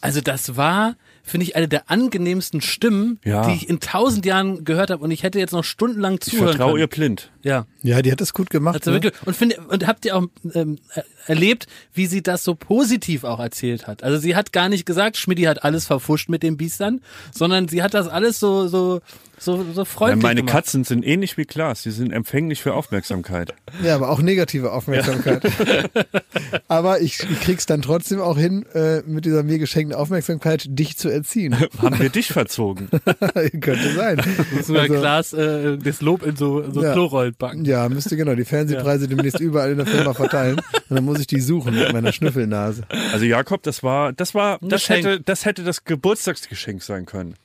[0.01, 3.47] Also das war, finde ich, eine der angenehmemsten Stimmen, Ja.
[3.47, 5.03] die ich in tausend Jahren gehört habe.
[5.03, 6.79] Und ich hätte jetzt noch stundenlang Ich zuhören vertraue können.
[6.81, 7.31] ihr blind.
[7.41, 7.65] Ja.
[7.83, 8.75] Ja, die hat das gut gemacht.
[8.75, 9.01] Also ne?
[9.01, 13.23] wirklich, und finde, und habt ihr auch ähm, er- erlebt, wie sie das so positiv
[13.23, 14.03] auch erzählt hat?
[14.03, 16.99] Also sie hat gar nicht gesagt, Schmidti hat alles verfuscht mit den Biestern,
[17.33, 18.99] sondern sie hat das alles so, so,
[19.37, 20.53] so, so Ja, freundlich meine gemacht.
[20.53, 21.83] Katzen sind ähnlich wie Klaas.
[21.83, 23.53] Sie sind empfänglich für Aufmerksamkeit.
[23.83, 25.43] Ja, aber auch negative Aufmerksamkeit.
[26.67, 30.97] aber ich, ich krieg's dann trotzdem auch hin, äh, mit dieser mir geschenkten Aufmerksamkeit dich
[30.97, 31.55] zu erziehen.
[31.81, 32.89] Haben wir dich verzogen?
[33.61, 34.21] Könnte sein.
[34.51, 36.93] Müssen wir Also- Glas äh, das Lob in so, so Ja.
[37.37, 37.65] Backen.
[37.65, 40.59] Ja, müsste genau die Fernsehpreise demnächst überall in der Firma verteilen.
[40.89, 42.83] Und dann muss ich die suchen mit meiner Schnüffelnase.
[43.13, 45.05] Also Jakob, das war, das war, das Geschenk.
[45.05, 47.35] hätte, das hätte das Geburtstagsgeschenk sein können.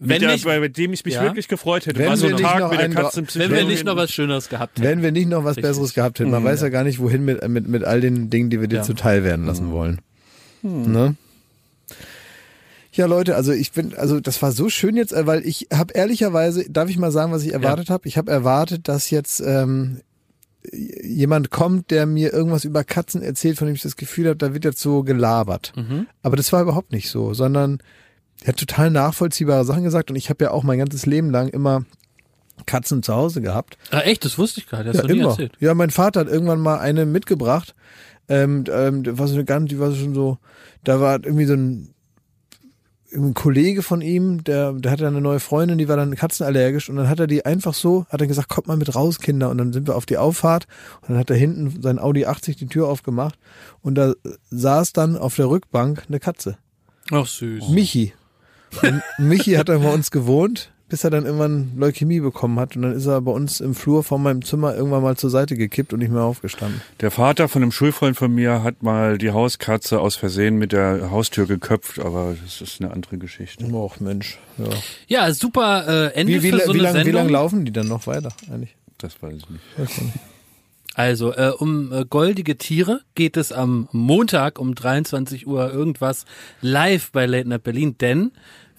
[0.00, 1.22] Wenn mit der, nicht- bei bei dem ich mich Ja.
[1.22, 1.98] wirklich gefreut hätte.
[2.00, 3.96] Wenn war so wir ein nicht Tag noch mit der Katze Wenn wir nicht noch
[3.96, 4.86] was Schöneres gehabt hätten.
[4.88, 5.62] Wenn wir nicht noch was Richtig.
[5.70, 8.50] Besseres gehabt hätten, man weiß ja gar nicht, wohin mit, mit, mit all den Dingen,
[8.50, 8.82] die wir dir Ja.
[8.82, 10.00] zuteil werden lassen wollen.
[10.62, 11.14] Ne?
[12.94, 15.94] Ja, Leute, also ich bin, also das war so schön jetzt, äh, weil ich habe
[15.94, 18.06] ehrlicherweise, darf ich mal sagen, was ich erwartet habe?
[18.06, 20.00] Ich habe erwartet, dass jetzt ähm,
[20.72, 24.54] jemand kommt, der mir irgendwas über Katzen erzählt, von dem ich das Gefühl habe, da
[24.54, 25.72] wird jetzt so gelabert.
[26.22, 27.78] Aber das war überhaupt nicht so, sondern
[28.42, 31.48] er hat total nachvollziehbare Sachen gesagt und ich habe ja auch mein ganzes Leben lang
[31.48, 31.84] immer
[32.66, 33.76] Katzen zu Hause gehabt.
[33.90, 34.24] Ah, echt?
[34.24, 34.94] Das wusste ich gar nicht.
[34.94, 35.30] Das Ja, immer.
[35.30, 35.52] erzählt.
[35.58, 37.74] Ja, mein Vater hat irgendwann mal eine mitgebracht.
[38.28, 40.38] Ähm, ähm, war so eine ganz, die war schon so,
[40.84, 41.93] da war irgendwie so ein,
[43.14, 46.96] ein Kollege von ihm, der, der hatte eine neue Freundin, die war dann katzenallergisch und
[46.96, 49.50] dann hat er die einfach so, hat er gesagt, kommt mal mit raus, Kinder.
[49.50, 50.66] Und dann sind wir auf die Auffahrt
[51.02, 53.38] und dann hat er hinten sein Audi 80 die Tür aufgemacht
[53.82, 54.14] und da
[54.50, 56.58] saß dann auf der Rückbank eine Katze.
[57.10, 57.68] Ach süß.
[57.68, 58.12] Michi.
[58.82, 62.76] Und Michi hat dann bei uns gewohnt, bis er dann irgendwann Leukämie bekommen hat.
[62.76, 65.56] Und dann ist er bei uns im Flur vor meinem Zimmer irgendwann mal zur Seite
[65.56, 66.80] gekippt und nicht mehr aufgestanden.
[67.00, 71.10] Der Vater von einem Schulfreund von mir hat mal die Hauskatze aus Versehen mit der
[71.10, 73.64] Haustür geköpft, aber das ist eine andere Geschichte.
[73.72, 74.38] Och Mensch.
[74.58, 74.64] Ja.
[75.26, 77.14] Ja, super äh, Ende Wie, wie, für so wie eine lange Sendung.
[77.14, 78.76] lang laufen die dann noch weiter eigentlich?
[78.98, 79.62] Das weiß ich nicht.
[79.76, 80.18] Weiß ich nicht.
[80.94, 86.24] Also, äh, um äh, goldige Tiere geht es am Montag um 23 Uhr irgendwas
[86.60, 88.30] live bei Late Night Berlin, denn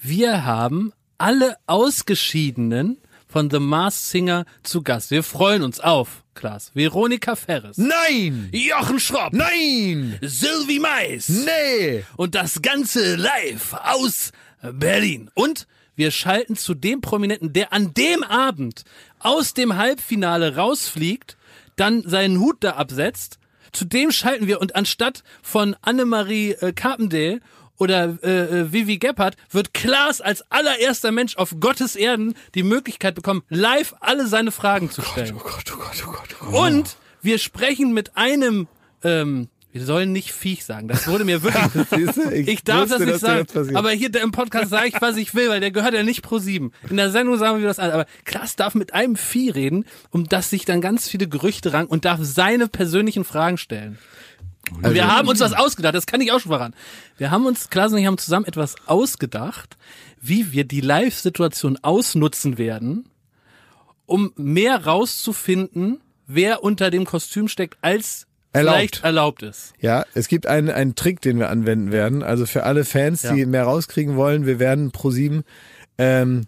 [0.01, 2.97] wir haben alle Ausgeschiedenen
[3.27, 5.11] von The Masked Singer zu Gast.
[5.11, 8.49] Wir freuen uns auf, Klaas, Veronika Ferres, Nein!
[8.51, 10.17] Jochen Schropp, Nein!
[10.21, 12.03] Sylvie Mais Nee!
[12.17, 14.31] und das Ganze live aus
[14.61, 15.29] Berlin.
[15.33, 18.83] Und wir schalten zu dem Prominenten, der an dem Abend
[19.19, 21.37] aus dem Halbfinale rausfliegt,
[21.77, 23.39] dann seinen Hut da absetzt.
[23.71, 27.41] Zu dem schalten wir und anstatt von Annemarie äh, Carpendale
[27.77, 33.15] oder äh, äh, Vivi Gebhardt wird Klaas als allererster Mensch auf Gottes Erden die Möglichkeit
[33.15, 35.35] bekommen, live alle seine Fragen zu stellen.
[35.37, 36.71] Oh Gott, oh Gott, oh Gott, oh Gott.
[36.71, 38.67] Und wir sprechen mit einem,
[39.03, 40.87] ähm, wir sollen nicht Viech sagen.
[40.87, 41.65] Das wurde mir wirklich.
[42.47, 43.45] Ich darf das nicht sagen.
[43.53, 43.75] das.
[43.75, 46.37] Aber hier im Podcast sage ich, was ich will, weil der gehört ja nicht pro
[46.37, 46.71] sieben.
[46.89, 47.91] In der Sendung sagen wir das an.
[47.91, 51.91] Aber Klaas darf mit einem Vieh reden, um das sich dann ganz viele Gerüchte ranken
[51.91, 53.97] und darf seine persönlichen Fragen stellen.
[54.81, 56.73] Also wir haben uns was ausgedacht, das kann ich auch schon verraten.
[57.17, 59.77] Wir haben uns, Klaas und ich haben zusammen etwas ausgedacht,
[60.21, 63.07] wie wir die Live-Situation ausnutzen werden,
[64.05, 68.75] um mehr rauszufinden, wer unter dem Kostüm steckt, als Erlaubt.
[68.77, 69.73] vielleicht erlaubt ist.
[69.79, 72.23] Ja, es gibt einen, einen Trick, den wir anwenden werden.
[72.23, 73.45] Also für alle Fans, die Ja.
[73.45, 75.43] mehr rauskriegen wollen, wir werden pro sieben,
[75.97, 76.47] ähm,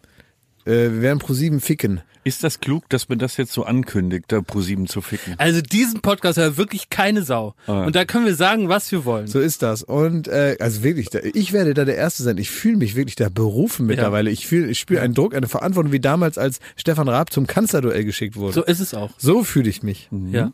[0.66, 2.02] äh, wir werden pro sieben ficken.
[2.28, 5.36] Ist das klug, dass man das jetzt so ankündigt, da ProSieben zu ficken?
[5.38, 7.56] Also diesen Podcast hört wirklich keine Sau.
[7.68, 7.86] Ah.
[7.86, 9.28] Und da können wir sagen, was wir wollen.
[9.28, 9.82] So ist das.
[9.82, 12.38] Und äh, also wirklich, ich werde da der Erste sein.
[12.38, 14.30] Ich fühle mich wirklich da berufen mittlerweile.
[14.30, 18.04] Ich fühle, ich spüre einen Druck, eine Verantwortung, wie damals, als Stefan Raab zum Kanzlerduell
[18.04, 18.54] geschickt wurde.
[18.54, 19.12] So So, ist es auch.
[19.46, 20.10] fühle ich mich.
[20.12, 20.52] Ja.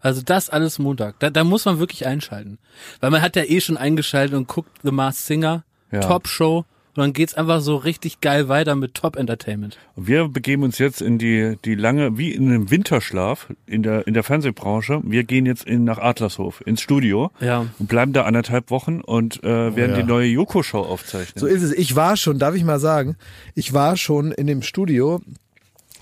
[0.00, 1.18] Also das alles Montag.
[1.20, 2.58] Da, da muss man wirklich einschalten.
[3.00, 6.00] Weil man hat ja eh schon eingeschaltet und guckt The Masked Singer, Ja.
[6.00, 6.64] Top Show.
[6.96, 9.78] Und dann geht's einfach so richtig geil weiter mit Top Entertainment.
[9.96, 14.14] Wir begeben uns jetzt in die, die lange, wie in einem Winterschlaf in der, in
[14.14, 15.00] der Fernsehbranche.
[15.04, 17.66] Wir gehen jetzt in, nach Adlershof ins Studio Ja.
[17.78, 19.96] und bleiben da anderthalb Wochen und äh, werden ja.
[20.00, 21.38] die neue Joko-Show aufzeichnen.
[21.38, 21.72] So ist es.
[21.72, 23.16] Ich war schon, darf ich mal sagen,
[23.54, 25.20] ich war schon in dem Studio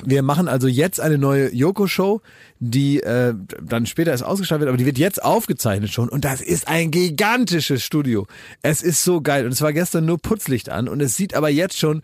[0.03, 2.21] Wir machen also jetzt eine neue Yoko-Show,
[2.59, 6.41] die äh, dann später erst ausgestrahlt wird, aber die wird jetzt aufgezeichnet schon und das
[6.41, 8.27] ist ein gigantisches Studio.
[8.63, 11.49] Es ist so geil und es war gestern nur Putzlicht an und es sieht aber
[11.49, 12.03] jetzt schon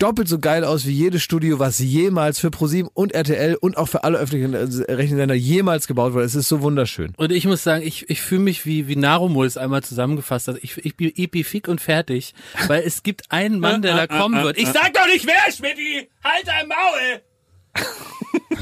[0.00, 3.86] doppelt so geil aus wie jedes Studio, was jemals für ProSieben und RTL und auch
[3.86, 6.24] für alle öffentlichen äh, Rechensender jemals gebaut wurde.
[6.24, 7.12] Es ist so wunderschön.
[7.16, 10.56] Und ich muss sagen, ich, ich fühle mich wie, wie Narumul es einmal zusammengefasst hat.
[10.62, 12.34] Ich, ich bin epifik und fertig,
[12.66, 14.58] weil es gibt einen Mann, der da kommen wird.
[14.58, 16.08] Ich sag doch nicht wer, Schmidti!
[16.24, 17.22] Halt dein Maul!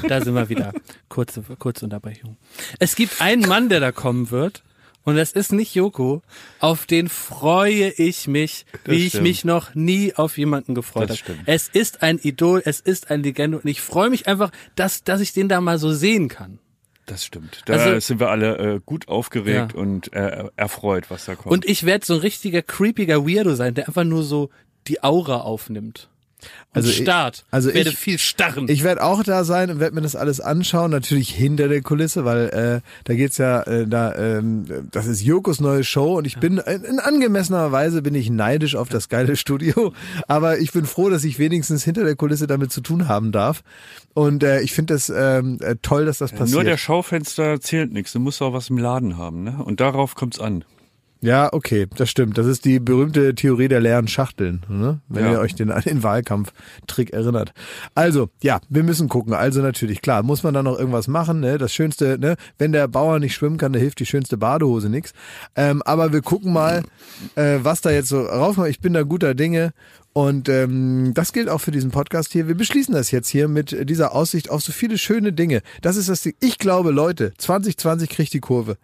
[0.09, 0.73] Da sind wir wieder.
[1.09, 2.37] Kurze, kurze Unterbrechung.
[2.79, 4.63] Es gibt einen Mann, der da kommen wird.
[5.05, 6.23] Und das ist nicht Joko.
[6.61, 9.23] Auf den freue ich mich, Das wie ich stimmt.
[9.25, 11.33] mich noch nie auf jemanden gefreut Das habe.
[11.33, 11.43] stimmt.
[11.47, 15.21] Es ist ein Idol, es ist eine Legende und ich freue mich einfach, dass, dass
[15.23, 16.59] ich den da mal so sehen kann.
[17.07, 17.63] Das stimmt.
[17.65, 19.81] Da Also- sind wir alle äh, gut aufgeregt Ja.
[19.81, 21.53] und äh, erfreut, was da kommt.
[21.53, 24.51] Und ich werde so ein richtiger creepiger Weirdo sein, der einfach nur so
[24.89, 26.11] die Aura aufnimmt.
[26.73, 27.45] Also ich- starrt.
[27.51, 28.67] also ich werde ich- viel starren.
[28.69, 32.25] Ich werde auch da sein und werde mir das alles anschauen, natürlich hinter der Kulisse,
[32.25, 36.39] weil äh, da geht's ja, äh, da, ähm, das ist Jokos neue Show und ich
[36.39, 39.93] bin äh, in angemessener Weise bin ich neidisch auf das geile Studio,
[40.29, 43.63] aber ich bin froh, dass ich wenigstens hinter der Kulisse damit zu tun haben darf
[44.15, 46.51] und äh, ich finde das ähm, äh, toll, dass das passiert.
[46.55, 48.13] Nur der Schaufenster zählt nichts.
[48.13, 49.59] Du musst auch was im Laden haben, ne?
[49.65, 50.65] Und darauf kommt's an.
[51.21, 52.39] Ja, okay, das stimmt.
[52.39, 55.01] Das ist die berühmte Theorie der leeren Schachteln, ne?
[55.09, 55.33] wenn Ja.
[55.33, 57.53] ihr euch den, an den Wahlkampftrick erinnert.
[57.97, 59.33] Also, ja, wir müssen gucken.
[59.35, 61.41] Also natürlich, klar, muss man da noch irgendwas machen.
[61.41, 61.59] Ne?
[61.59, 62.37] Das Schönste, ne?
[62.59, 65.13] wenn der Bauer nicht schwimmen kann, da hilft die schönste Badehose nix.
[65.57, 66.83] Ähm, aber wir gucken mal,
[67.35, 68.69] äh, was da jetzt so rauskommt.
[68.69, 69.73] Ich bin da guter Dinge.
[70.13, 72.49] Und ähm, das gilt auch für diesen Podcast hier.
[72.49, 75.63] Wir beschließen das jetzt hier mit dieser Aussicht auf so viele schöne Dinge.
[75.83, 76.35] Das ist das Ding.
[76.41, 78.79] Ich glaube, Leute, 2020 kriegt die Kurve.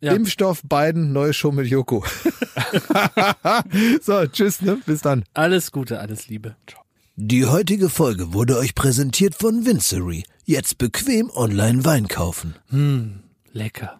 [0.00, 0.12] Ja.
[0.14, 2.04] Impfstoff Biden, neue Show mit Joko.
[4.02, 4.78] so, tschüss, ne?
[4.86, 5.24] Bis dann.
[5.34, 6.56] alles Gute, alles Liebe.
[7.16, 10.24] Die heutige Folge wurde euch präsentiert von Vincery.
[10.46, 12.54] Jetzt bequem online Wein kaufen.
[13.52, 13.99] Lecker.